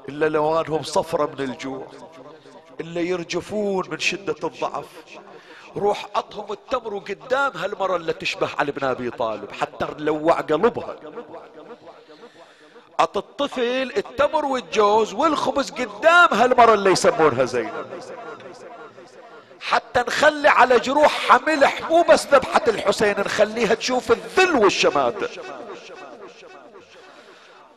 إلا 0.09 0.29
لوانهم 0.29 0.83
صفرة 0.83 1.27
من 1.27 1.45
الجوع 1.45 1.87
إلا 2.81 3.01
يرجفون 3.01 3.91
من 3.91 3.99
شدة 3.99 4.37
الضعف. 4.45 4.87
روح 5.77 6.09
عطهم 6.17 6.53
التمر 6.53 6.99
قدام 6.99 7.53
هالمرة 7.57 7.97
اللي 7.97 8.13
تشبه 8.13 8.49
علي 8.59 8.73
بن 8.73 8.85
أبي 8.85 9.11
طالب 9.11 9.53
حتى 9.53 9.87
نلوع 9.99 10.41
قلبها. 10.41 10.97
عط 12.99 13.17
الطفل 13.17 13.93
التمر 13.97 14.45
والجوز 14.45 15.15
والخبز 15.15 15.71
قدام 15.71 16.29
هالمرة 16.33 16.75
اللي 16.75 16.91
يسمونها 16.91 17.45
زينب. 17.45 17.87
حتى 19.65 20.01
نخلي 20.01 20.49
على 20.49 20.79
جروح 20.79 21.41
ملح 21.47 21.91
مو 21.91 22.03
بس 22.03 22.27
ذبحة 22.27 22.63
الحسين 22.69 23.21
نخليها 23.21 23.75
تشوف 23.75 24.13
الذل 24.13 24.57
والشماتة. 24.57 25.29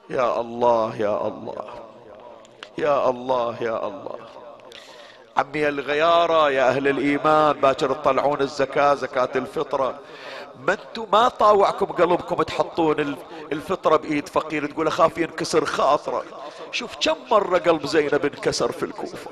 يا 0.09 0.41
الله 0.41 0.95
يا 0.95 1.27
الله 1.27 1.65
يا 2.77 3.09
الله 3.09 3.57
يا 3.61 3.87
الله. 3.87 4.19
عمي 5.37 5.67
الغيارة 5.67 6.51
يا 6.51 6.69
أهل 6.69 6.87
الإيمان 6.87 7.53
باكر 7.53 7.93
تطلعون 7.93 8.41
الزكاة 8.41 8.93
زكاة 8.93 9.29
الفطرة. 9.35 9.99
ما 10.59 10.73
أنتم 10.73 11.07
ما 11.11 11.27
طاوعكم 11.27 11.85
قلبكم 11.85 12.43
تحطون 12.43 13.17
الفطرة 13.51 13.97
بإيد 13.97 14.29
فقير 14.29 14.65
تقول 14.65 14.87
أخاف 14.87 15.17
ينكسر 15.17 15.65
خاطره 15.65 16.23
شوف 16.71 16.95
كم 17.01 17.15
مرة 17.31 17.57
قلب 17.57 17.85
زينب 17.85 18.25
انكسر 18.25 18.71
في 18.71 18.83
الكوفة. 18.83 19.31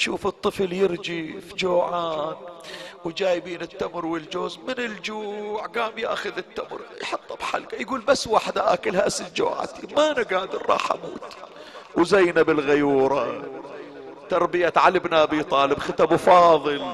تشوف 0.00 0.26
الطفل 0.26 0.72
يرجف 0.72 1.54
جوعان 1.54 2.34
وجايبين 3.04 3.62
التمر 3.62 4.06
والجوز 4.06 4.58
من 4.68 4.78
الجوع 4.78 5.66
قام 5.66 5.98
ياخذ 5.98 6.38
التمر 6.38 6.80
يحطه 7.02 7.36
بحلقة 7.36 7.76
يقول 7.80 8.00
بس 8.00 8.26
واحدة 8.26 8.72
آكلها 8.72 9.06
أسد 9.06 9.34
جوعتي 9.34 9.94
ما 9.96 10.10
أنا 10.10 10.22
قادر 10.22 10.66
راح 10.68 10.92
أموت. 10.92 11.22
وزينب 11.96 12.50
الغيورة 12.50 13.42
تربية 14.30 14.72
علي 14.76 14.98
بن 14.98 15.14
أبي 15.14 15.42
طالب 15.42 15.78
خت 15.78 16.00
أبو 16.00 16.16
فاضل 16.16 16.92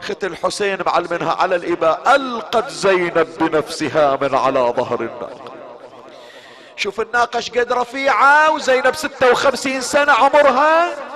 خت 0.00 0.24
الحسين 0.24 0.78
معلمنها 0.86 1.32
على 1.32 1.56
الإباء 1.56 2.16
ألقت 2.16 2.70
زينب 2.70 3.28
بنفسها 3.40 4.18
من 4.22 4.34
على 4.34 4.60
ظهر 4.76 5.00
الناقة. 5.00 5.54
شوف 6.76 7.00
الناقه 7.00 7.42
قد 7.56 7.72
رفيعة 7.72 8.50
وزينب 8.54 8.94
56 8.94 9.80
سنة 9.80 10.12
عمرها. 10.12 11.13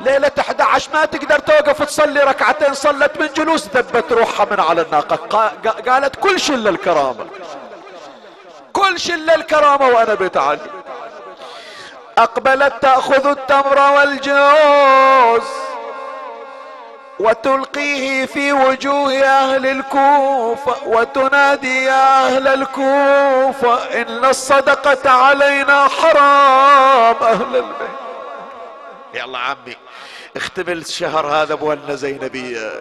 ليلة 0.00 0.32
11 0.40 0.90
ما 0.94 1.04
تقدر 1.04 1.38
توقف 1.38 1.82
تصلي 1.82 2.20
ركعتين 2.20 2.74
صلت 2.74 3.20
من 3.20 3.28
جلوس 3.36 3.68
ذبت 3.68 4.12
روحها 4.12 4.46
من 4.50 4.60
على 4.60 4.82
الناقة. 4.82 5.16
قالت 5.88 6.16
كل 6.16 6.40
شيء 6.40 6.56
للكرامة 6.56 7.26
كل 8.72 9.00
شيء 9.00 9.16
للكرامة 9.16 9.88
وأنا 9.88 10.14
بتعلم 10.14 10.70
أقبلت 12.18 12.74
تأخذ 12.82 13.26
التمر 13.26 13.78
والجوز 13.96 15.48
وتلقيه 17.18 18.26
في 18.26 18.52
وجوه 18.52 19.12
أهل 19.22 19.66
الكوفة 19.66 20.88
وتنادي 20.88 21.84
يا 21.84 22.26
أهل 22.26 22.48
الكوفة 22.48 24.00
إن 24.02 24.24
الصدقة 24.24 25.10
علينا 25.10 25.88
حرام 25.88 27.16
أهل 27.22 27.56
البيت. 27.56 27.96
يلا 29.14 29.38
عمي. 29.38 29.76
اختبل 30.36 30.78
الشهر 30.78 31.26
هذا 31.26 31.54
بولنا 31.54 31.94
زينبية 31.94 32.72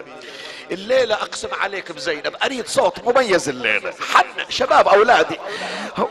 الليلة 0.71 1.15
أقسم 1.15 1.47
عليك 1.61 1.91
بزينب 1.91 2.35
أريد 2.43 2.67
صوت 2.67 3.07
مميز 3.07 3.49
الليلة. 3.49 3.93
حن 4.13 4.25
شباب 4.49 4.87
أولادي. 4.87 5.39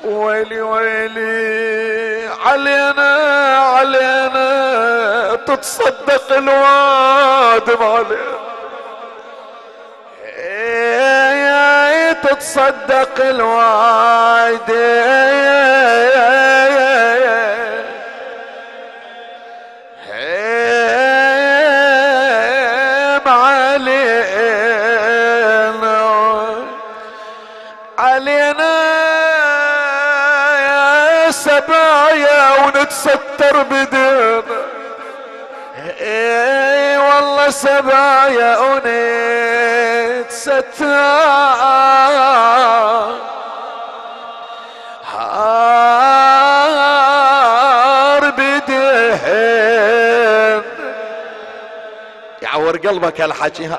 ويلي 0.05 0.63
ويلي 0.63 2.29
علينا 2.45 3.57
علينا 3.59 5.35
تتصدق 5.47 6.33
الوادم 6.33 7.83
علينا 7.83 8.45
تتصدق 12.23 13.21
الوادم 13.21 14.75
ونتستر 32.85 33.62
بدينا 33.62 34.43
اي 36.01 36.99
والله 36.99 37.51
سبايا 37.51 38.59
ونتستر 38.59 40.45
هار 46.95 48.30
بدهن 48.30 49.35
يعور 52.43 52.76
قلبك 52.76 53.20
هالحكي 53.20 53.70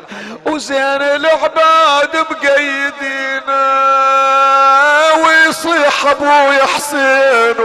وزين 0.46 1.02
العباد 1.02 2.18
مقيدينا 2.18 3.66
ويصيح 5.26 6.06
أبوي 6.08 6.60
حسين 6.64 7.56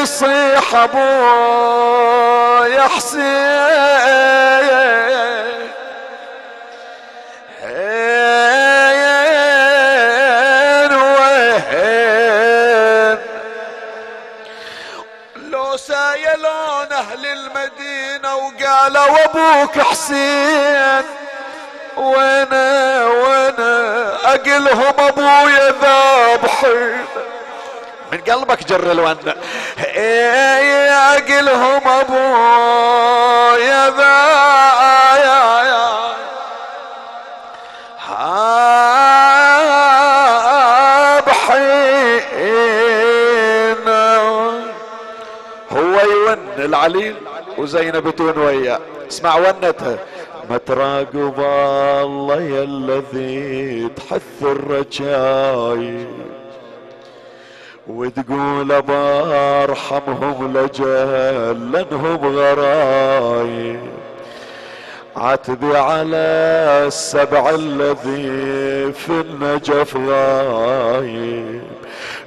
ويصيح 0.00 0.74
ابو 0.74 0.98
يا 2.64 2.88
حسين. 2.88 3.50
وين 16.20 16.42
لو 16.42 16.82
أهل 16.92 17.26
المدينة 17.26 18.36
وقالوا 18.36 19.24
أبوك 19.24 19.78
حسين 19.78 21.04
وأنا 21.96 23.06
وأنا 23.06 24.14
أقلهم 24.34 24.94
أبويا 24.98 25.72
ذابحين 25.82 27.06
من 28.12 28.20
قلبك 28.20 28.64
جر 28.64 28.92
الونة 28.92 29.34
إيه 29.96 30.90
اقلهم 30.90 31.88
ابويا 31.88 33.10
ذابحين 42.10 43.88
هو 45.72 46.00
يون 46.00 46.38
العليل 46.58 47.16
وزينب 47.58 48.20
وياه 48.38 48.80
اسمع 49.08 49.36
ونتها 49.36 49.98
ما 50.50 50.56
تراقب 50.58 51.40
الله 52.04 52.40
يا 52.42 52.62
الذي 52.64 53.88
تحث 53.96 54.42
الرجاي 54.42 56.06
وتقول 57.96 58.72
أرحمهم 58.90 60.56
لجل 60.56 61.72
لانهم 61.72 62.36
غراي. 62.38 63.80
عتبي 65.16 65.76
على 65.76 66.16
السبع 66.86 67.50
الذي 67.50 68.92
في 68.92 69.10
النجف 69.10 69.96
غايب. 69.96 71.62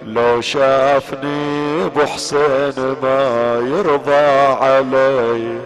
لو 0.05 0.41
شافني 0.41 1.86
أبو 1.86 2.05
حسين 2.05 2.95
ما 3.03 3.55
يرضى 3.68 4.26
علي. 4.66 5.57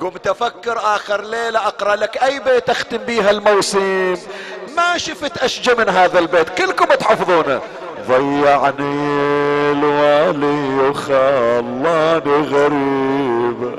قمت 0.00 0.26
أفكر 0.26 0.78
آخر 0.78 1.24
ليلة 1.24 1.66
أقرأ 1.66 1.96
لك 1.96 2.22
أي 2.22 2.40
بيت 2.40 2.70
أختم 2.70 2.96
بيها 2.96 3.30
الموسم. 3.30 4.16
ما 4.76 4.98
شفت 4.98 5.38
اشجى 5.38 5.74
من 5.74 5.88
هذا 5.88 6.18
البيت. 6.18 6.48
كلكم 6.48 6.84
تحفظونه. 6.84 7.60
ضيعني 8.08 9.72
الوالي 9.72 10.88
وخلاني 10.88 12.36
غريب 12.52 13.72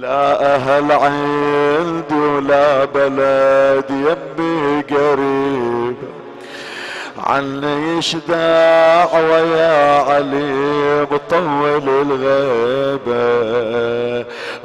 لا 0.00 0.54
أهل 0.54 0.92
عندي 0.92 2.14
ولا 2.14 2.84
بلد 2.84 3.84
يمي 3.90 4.82
قريب. 4.90 5.96
عني 7.26 7.98
يشدع 7.98 9.12
ويا 9.12 10.02
علي 10.02 11.06
مطول 11.10 11.88
الغيبة. 11.88 13.18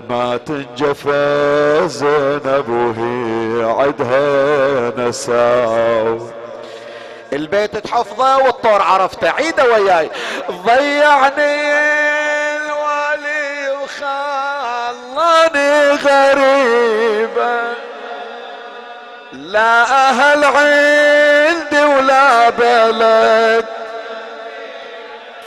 ما 0.09 0.37
تنجفى 0.37 1.81
زينب 1.85 2.69
وهي 2.69 3.63
عدها 3.71 5.07
نساو. 5.07 6.17
البيت 7.33 7.77
تحفظه 7.77 8.37
والطور 8.37 8.81
عرفته. 8.81 9.29
عيده 9.31 9.63
وياي. 9.63 10.09
ضيعني 10.51 11.71
الوالي 12.55 13.69
وخلاني 13.83 15.11
غريبه 15.91 17.61
لا 19.33 19.81
أهل 20.09 20.43
عندي 20.43 21.83
ولا 21.83 22.49
بلد. 22.49 23.65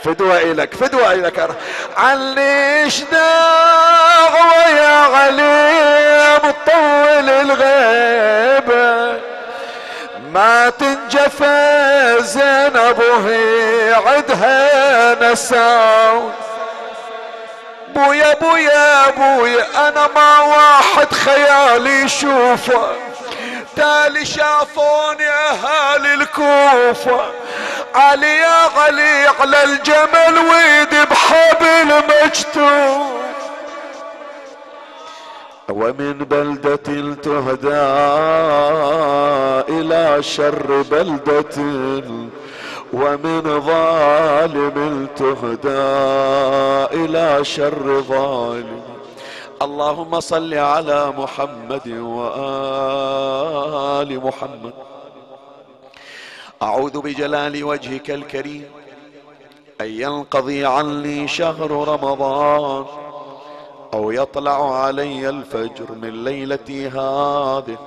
فدوة 0.03 0.37
إلك 0.41 0.73
فدوة 0.73 1.13
إلك. 1.13 1.49
عليش 1.97 3.01
دعوة 3.01 4.67
يا 4.67 4.97
علي 4.97 6.37
مطول 6.43 7.29
الغيبة. 7.29 9.21
ما 10.37 10.69
تنجفى 10.69 12.15
زينب 12.19 12.99
وهي 12.99 13.93
عدها 13.93 15.31
نساو 15.31 16.29
بويا 17.95 18.33
بويا 18.33 19.09
بويا 19.09 19.89
أنا 19.89 20.07
ما 20.15 20.39
واحد 20.39 21.13
خيالي 21.13 22.01
يشوفه 22.01 22.91
بالتالي 23.77 24.25
شافوني 24.25 25.29
أهالي 25.29 26.13
الكوفة. 26.13 27.31
علي 27.95 28.37
يا 28.37 28.69
علي 28.77 29.27
على 29.39 29.63
الجمل 29.63 30.37
ويدي 30.37 31.05
بحبل 31.05 32.03
مجتوب 32.09 33.26
ومن 35.69 36.13
بلدة 36.13 37.13
تهدى 37.13 37.87
إلى 39.69 40.23
شر 40.23 40.81
بلدة 40.91 41.57
ومن 42.93 43.61
ظالم 43.61 45.07
تهدى 45.15 45.87
إلى 47.03 47.43
شر 47.43 48.01
ظالم. 48.01 48.81
اللهم 49.61 50.19
صل 50.19 50.53
على 50.53 51.13
محمد 51.17 51.87
وآل 51.87 53.29
محمد. 54.23 54.73
أعوذ 56.61 57.01
بجلال 57.01 57.63
وجهك 57.63 58.11
الكريم 58.11 58.65
أن 59.81 59.87
ينقضي 59.87 60.65
عني 60.65 61.27
شهر 61.27 61.71
رمضان. 61.71 63.06
أو 63.93 64.11
يطلع 64.11 64.83
علي 64.83 65.29
الفجر 65.29 65.91
من 65.91 66.23
ليلتي 66.23 66.87
هذه 66.87 67.77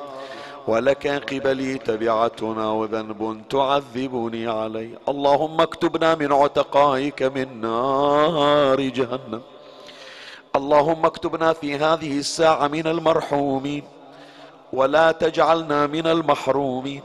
ولك 0.68 1.07
قبلي 1.07 1.78
تبعتنا 1.78 2.70
وذنب 2.70 3.42
تعذبني 3.51 4.46
عليه 4.48 4.98
اللهم 5.09 5.61
اكتبنا 5.61 6.14
من 6.14 6.32
عتقائك 6.32 7.22
من 7.22 7.61
نار 7.61 8.80
جهنم. 8.80 9.42
اللهم 10.57 11.07
اكتبنا 11.07 11.53
في 11.53 11.76
هذه 11.76 12.18
الساعة 12.18 12.68
من 12.68 12.86
المرحومين 12.86 13.84
ولا 14.72 15.12
تجعلنا 15.12 15.86
من 15.86 16.07
المحرومين. 16.07 17.03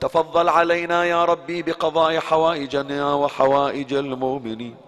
تفضل 0.00 0.48
علينا 0.48 1.04
يا 1.04 1.24
ربي 1.24 1.62
بقضاء 1.62 2.18
حوائجنا 2.18 3.14
وحوائج 3.14 3.94
المؤمنين. 3.94 4.85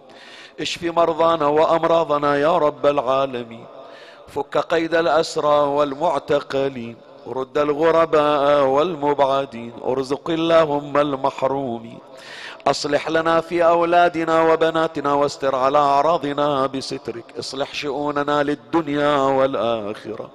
اشف 0.61 0.83
مرضانا 0.83 1.47
وأمراضنا 1.47 2.37
يا 2.37 2.59
رب 2.59 2.87
العالمين. 2.87 3.67
فك 4.29 4.59
قيد 4.59 4.95
الأسرى 4.95 5.59
والمعتقلين 5.77 6.97
رد 7.27 7.59
الغرباء 7.59 8.65
والمبعدين 8.65 9.73
ارزق 9.85 10.31
اللهم 10.31 10.97
المحرومين. 10.97 11.99
أصلح 12.67 13.09
لنا 13.09 13.41
في 13.41 13.65
أولادنا 13.65 14.43
وبناتنا 14.43 15.13
واستر 15.13 15.55
على 15.55 15.79
أعراضنا 15.79 16.67
بسترك. 16.67 17.25
اصلح 17.39 17.75
شؤوننا 17.75 18.43
للدنيا 18.43 19.17
والآخرة. 19.17 20.31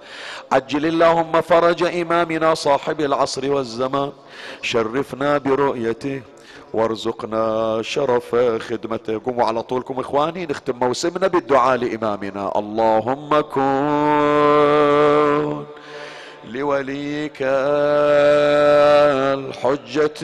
عجل 0.52 0.86
اللهم 0.86 1.42
فرج 1.42 1.84
إمامنا 1.84 2.54
صاحب 2.54 3.02
العصر 3.02 3.52
والزمان. 3.52 4.12
شرفنا 4.62 5.38
برؤيته. 5.38 6.22
وارزقنا 6.74 7.82
شرف 7.82 8.36
خدمته 8.70 9.22
قوموا 9.26 9.46
على 9.46 9.64
طولكم 9.64 10.00
إخواني 10.00 10.46
نختم 10.46 10.80
موسمنا 10.80 11.28
بالدعاء 11.28 11.78
لإمامنا. 11.78 12.52
اللهم 12.56 13.42
كن 13.42 13.74
لوليك 16.46 17.38
الحجة 19.34 20.20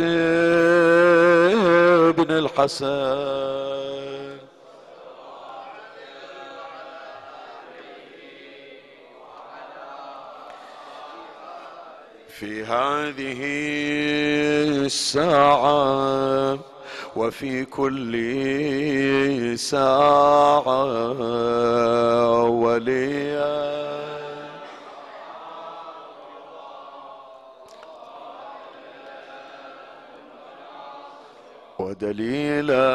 ابن 2.09 2.31
الحسن. 2.31 4.18
في 12.39 12.63
هذه 12.63 13.41
الساعة 14.85 16.59
وفي 17.15 17.65
كل 17.65 18.13
ساعة 19.59 20.63
وليا. 22.43 23.79
ودليلا 31.79 32.87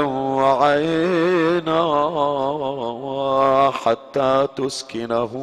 وعينا 0.00 1.80
حتى 3.70 4.48
تسكنه 4.56 5.34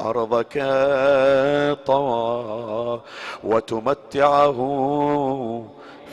أرضك 0.00 0.52
طوى 1.86 3.00
وتمتعه 3.44 4.58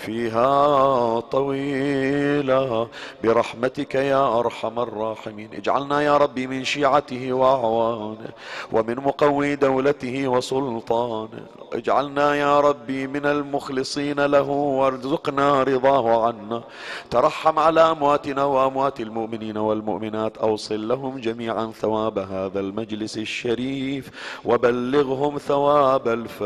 فيها 0.06 1.20
طويلة 1.20 2.88
برحمتك 3.24 3.96
يا 3.96 4.40
أرحم 4.40 4.80
الراحمين. 4.80 5.50
اجعلنا 5.54 6.02
يا 6.02 6.18
ربي 6.18 6.48
من 6.48 6.64
شيعته 6.64 7.34
وأعوانه 7.34 8.30
ومن 8.72 8.96
مقوي 8.96 9.56
دولته 9.56 10.28
وسلطانه. 10.28 11.46
اجعلنا 11.74 12.36
يا 12.36 12.60
ربي 12.60 13.08
من 13.08 13.26
المخلصين 13.26 14.26
له 14.26 14.50
وارزقنا 14.50 15.64
رضاه 15.64 16.26
عنا. 16.26 16.64
ترحم 17.10 17.60
على 17.60 17.82
أمواتنا 17.82 18.44
وأموات 18.44 19.00
المؤمنين 19.00 19.58
والمؤمنات. 19.58 20.38
أوصل 20.38 20.88
لهم 20.88 21.18
جميعا 21.18 21.72
ثواب 21.82 22.20
هذا 22.20 22.60
المجلس 22.60 23.18
الشريف 23.18 24.12
وبلغهم 24.46 25.38
ثواب 25.38 26.08
الفاتحة 26.08 26.42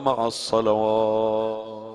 مع 0.00 0.26
الصلوات. 0.26 1.49
pero 1.50 1.89